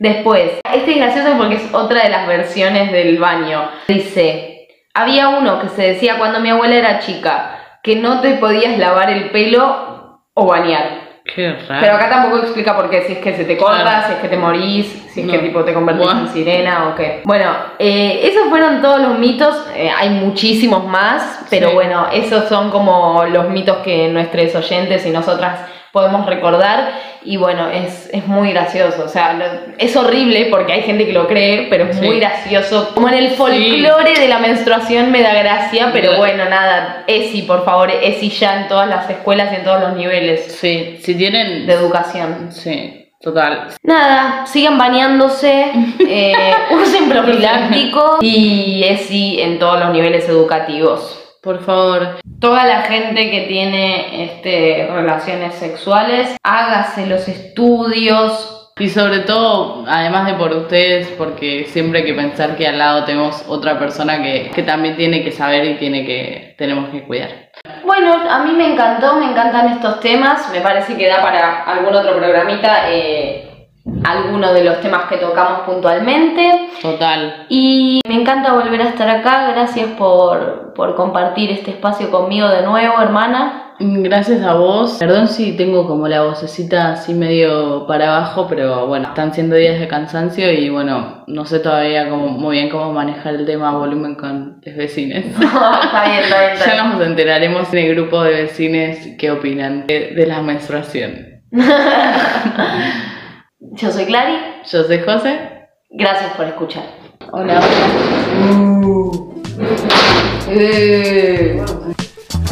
Después, 0.00 0.50
este 0.74 0.90
es 0.90 0.96
gracioso 0.96 1.30
porque 1.38 1.54
es 1.54 1.72
otra 1.72 2.02
de 2.02 2.10
las 2.10 2.26
versiones 2.26 2.90
del 2.92 3.18
baño. 3.18 3.70
Dice, 3.88 4.55
había 4.96 5.28
uno 5.28 5.60
que 5.60 5.68
se 5.68 5.82
decía 5.92 6.18
cuando 6.18 6.40
mi 6.40 6.50
abuela 6.50 6.74
era 6.74 6.98
chica, 7.00 7.58
que 7.82 7.96
no 7.96 8.20
te 8.20 8.34
podías 8.34 8.78
lavar 8.78 9.10
el 9.10 9.30
pelo 9.30 10.20
o 10.34 10.46
bañar. 10.46 11.06
Qué 11.34 11.52
raro. 11.68 11.80
Pero 11.80 11.94
acá 11.96 12.08
tampoco 12.08 12.38
explica 12.38 12.76
por 12.76 12.88
qué, 12.88 13.02
si 13.02 13.12
es 13.14 13.18
que 13.18 13.34
se 13.34 13.44
te 13.44 13.56
corta, 13.56 13.82
Claro. 13.82 14.06
si 14.06 14.12
es 14.14 14.18
que 14.20 14.28
te 14.28 14.36
morís, 14.36 14.86
si 15.12 15.20
es 15.22 15.26
No. 15.26 15.32
que 15.32 15.38
tipo 15.40 15.64
te 15.64 15.74
convertís 15.74 16.08
en 16.08 16.28
sirena 16.28 16.88
o 16.88 16.94
qué. 16.94 17.22
Bueno, 17.24 17.50
eh, 17.80 18.20
esos 18.22 18.48
fueron 18.48 18.80
todos 18.80 19.00
los 19.00 19.18
mitos, 19.18 19.66
eh, 19.74 19.90
hay 19.90 20.10
muchísimos 20.10 20.86
más, 20.86 21.44
pero 21.50 21.70
Sí. 21.70 21.74
bueno, 21.74 22.06
esos 22.12 22.48
son 22.48 22.70
como 22.70 23.24
los 23.24 23.48
mitos 23.48 23.78
que 23.78 24.08
nuestros 24.08 24.54
oyentes 24.54 25.04
y 25.04 25.10
nosotras 25.10 25.60
podemos 25.96 26.26
recordar 26.26 26.90
y 27.24 27.38
bueno, 27.38 27.70
es, 27.70 28.10
es 28.12 28.26
muy 28.26 28.50
gracioso, 28.52 29.04
o 29.04 29.08
sea, 29.08 29.32
lo- 29.32 29.72
es 29.78 29.96
horrible 29.96 30.48
porque 30.50 30.74
hay 30.74 30.82
gente 30.82 31.06
que 31.06 31.14
lo 31.14 31.26
cree, 31.26 31.68
pero 31.70 31.84
es 31.84 31.96
Sí. 31.96 32.04
muy 32.04 32.20
gracioso. 32.20 32.90
Como 32.92 33.08
en 33.08 33.14
el 33.14 33.30
folclore 33.30 34.12
de 34.20 34.28
la 34.28 34.38
menstruación 34.38 35.10
me 35.10 35.22
da 35.22 35.32
gracia, 35.32 35.88
pero 35.94 36.10
Sí. 36.12 36.18
bueno, 36.18 36.44
nada, 36.50 37.04
ESI, 37.06 37.42
por 37.42 37.64
favor, 37.64 37.90
ESI 37.90 38.28
ya 38.28 38.60
en 38.60 38.68
todas 38.68 38.88
las 38.90 39.08
escuelas 39.08 39.50
y 39.52 39.56
en 39.56 39.64
todos 39.64 39.80
los 39.80 39.94
niveles 39.96 40.52
Sí, 40.60 40.98
si 41.02 41.14
tienen... 41.14 41.66
de 41.66 41.72
educación. 41.72 42.48
Sí, 42.52 43.10
total. 43.22 43.68
Nada, 43.82 44.44
sigan 44.46 44.76
bañándose, 44.76 45.72
eh, 46.06 46.34
usen 46.82 47.08
profiláctico 47.08 48.18
y 48.20 48.84
ESI 48.84 49.40
en 49.40 49.58
todos 49.58 49.80
los 49.80 49.90
niveles 49.92 50.28
educativos. 50.28 51.22
Por 51.46 51.62
favor. 51.62 52.18
Toda 52.40 52.66
la 52.66 52.82
gente 52.82 53.30
que 53.30 53.42
tiene 53.42 54.24
este, 54.24 54.88
relaciones 54.92 55.54
sexuales, 55.54 56.36
hágase 56.42 57.06
los 57.06 57.28
estudios. 57.28 58.72
Y 58.80 58.88
sobre 58.88 59.20
todo, 59.20 59.84
además 59.86 60.26
de 60.26 60.34
por 60.34 60.52
ustedes, 60.52 61.06
porque 61.16 61.66
siempre 61.68 62.00
hay 62.00 62.04
que 62.04 62.14
pensar 62.14 62.56
que 62.56 62.66
al 62.66 62.78
lado 62.78 63.04
tenemos 63.04 63.44
otra 63.46 63.78
persona 63.78 64.20
que, 64.20 64.50
que 64.52 64.64
también 64.64 64.96
tiene 64.96 65.22
que 65.22 65.30
saber 65.30 65.64
y 65.66 65.74
tiene 65.76 66.04
que, 66.04 66.56
tenemos 66.58 66.90
que 66.90 67.04
cuidar. 67.04 67.30
Bueno, 67.84 68.28
a 68.28 68.40
mí 68.40 68.52
me 68.52 68.72
encantó, 68.72 69.14
me 69.14 69.30
encantan 69.30 69.68
estos 69.68 70.00
temas, 70.00 70.50
me 70.50 70.60
parece 70.60 70.96
que 70.96 71.06
da 71.06 71.22
para 71.22 71.62
algún 71.62 71.94
otro 71.94 72.16
programita 72.16 72.90
eh, 72.90 73.45
alguno 74.04 74.52
de 74.52 74.64
los 74.64 74.80
temas 74.80 75.04
que 75.04 75.16
tocamos 75.16 75.60
puntualmente. 75.60 76.68
Total. 76.82 77.46
Y 77.48 78.00
me 78.08 78.20
encanta 78.20 78.52
volver 78.52 78.82
a 78.82 78.88
estar 78.88 79.08
acá, 79.08 79.50
gracias 79.52 79.90
por, 79.90 80.72
por 80.74 80.94
compartir 80.94 81.50
este 81.50 81.70
espacio 81.72 82.10
conmigo 82.10 82.48
de 82.48 82.62
nuevo, 82.62 83.00
hermana. 83.00 83.62
Gracias 83.78 84.42
a 84.42 84.54
vos. 84.54 84.96
Perdón 84.98 85.28
si 85.28 85.54
tengo 85.54 85.86
como 85.86 86.08
la 86.08 86.22
vocecita 86.22 86.92
así 86.92 87.12
medio 87.12 87.86
para 87.86 88.16
abajo, 88.16 88.46
pero 88.48 88.86
bueno, 88.86 89.08
están 89.08 89.34
siendo 89.34 89.54
días 89.54 89.78
de 89.78 89.86
cansancio 89.86 90.50
y 90.50 90.70
bueno, 90.70 91.24
no 91.26 91.44
sé 91.44 91.58
todavía 91.58 92.08
cómo, 92.08 92.28
muy 92.28 92.56
bien 92.56 92.70
cómo 92.70 92.92
manejar 92.92 93.34
el 93.34 93.44
tema 93.44 93.76
volumen 93.76 94.14
con 94.14 94.62
los 94.64 94.76
vecinos. 94.76 95.18
está 95.26 96.04
bien, 96.06 96.24
está 96.24 96.40
bien, 96.40 96.52
está 96.54 96.66
Ya 96.76 96.84
nos 96.84 97.06
enteraremos 97.06 97.72
en 97.74 97.78
el 97.80 97.94
grupo 97.94 98.22
de 98.22 98.44
vecinos 98.44 98.96
qué 99.18 99.30
opinan 99.30 99.86
de, 99.86 100.14
de 100.16 100.26
la 100.26 100.40
menstruación. 100.40 101.42
Yo 103.58 103.90
soy 103.90 104.04
Clary, 104.04 104.36
Yo 104.70 104.84
soy 104.84 105.00
José. 105.00 105.68
gracias 105.90 106.32
por 106.36 106.46
escuchar. 106.46 106.84
Hola. 107.32 107.60
Eh. 110.48 111.64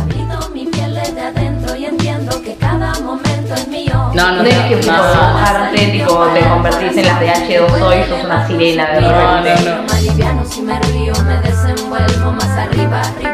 Habito 0.01 0.49
mi 0.51 0.67
piel 0.67 0.95
desde 0.95 1.21
adentro 1.21 1.77
y 1.77 1.85
entiendo 1.85 2.43
que 2.43 2.55
cada 2.57 2.99
momento 3.01 3.55
es 3.55 3.69
mío. 3.69 3.93
No, 4.15 4.33
no, 4.33 4.43
No 4.43 4.49
es 4.49 4.55
que 4.55 4.77
no, 4.77 5.93
tipo 5.93 6.27
te 6.29 6.41
convertís 6.49 6.97
en 6.97 7.07
las 7.07 7.21
de 7.21 7.29
H2O 7.29 8.05
y 8.05 8.09
sos 8.09 8.25
una 8.25 8.47
sirena 8.47 8.91
de 8.93 9.01
No, 9.03 9.41
no, 9.43 9.77
no. 9.77 9.83
Más 9.83 10.03
liviano 10.03 10.45
si 10.47 10.63
me 10.63 10.79
río, 10.81 11.13
me 11.27 11.37
desenvuelvo 11.43 12.33
más 12.33 12.49
arriba, 12.49 13.01
arriba. 13.03 13.34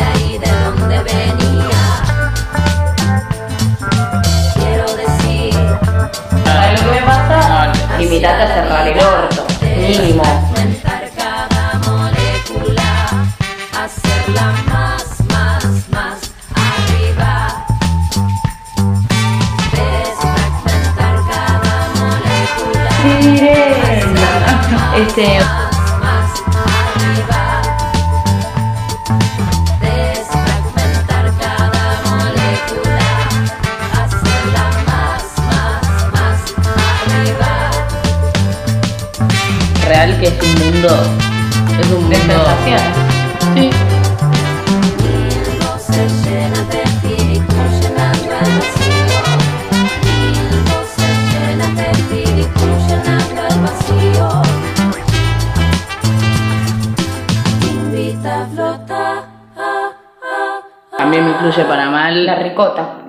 Ahí 0.00 0.38
de 0.38 0.50
donde 0.64 0.98
venía. 1.02 1.84
Quiero 4.54 4.96
decir. 4.96 5.54
¿Sabes 6.44 6.82
lo 6.82 6.92
que 6.92 7.00
me 7.00 7.06
pasa? 7.06 7.66
No, 7.66 7.98
Limitate 7.98 8.42
a 8.42 8.46
cerrar 8.48 8.88
el 8.88 8.98
orto, 8.98 9.46
mínimo. 9.62 10.43
Este, 25.16 25.63
flotar. 62.64 63.04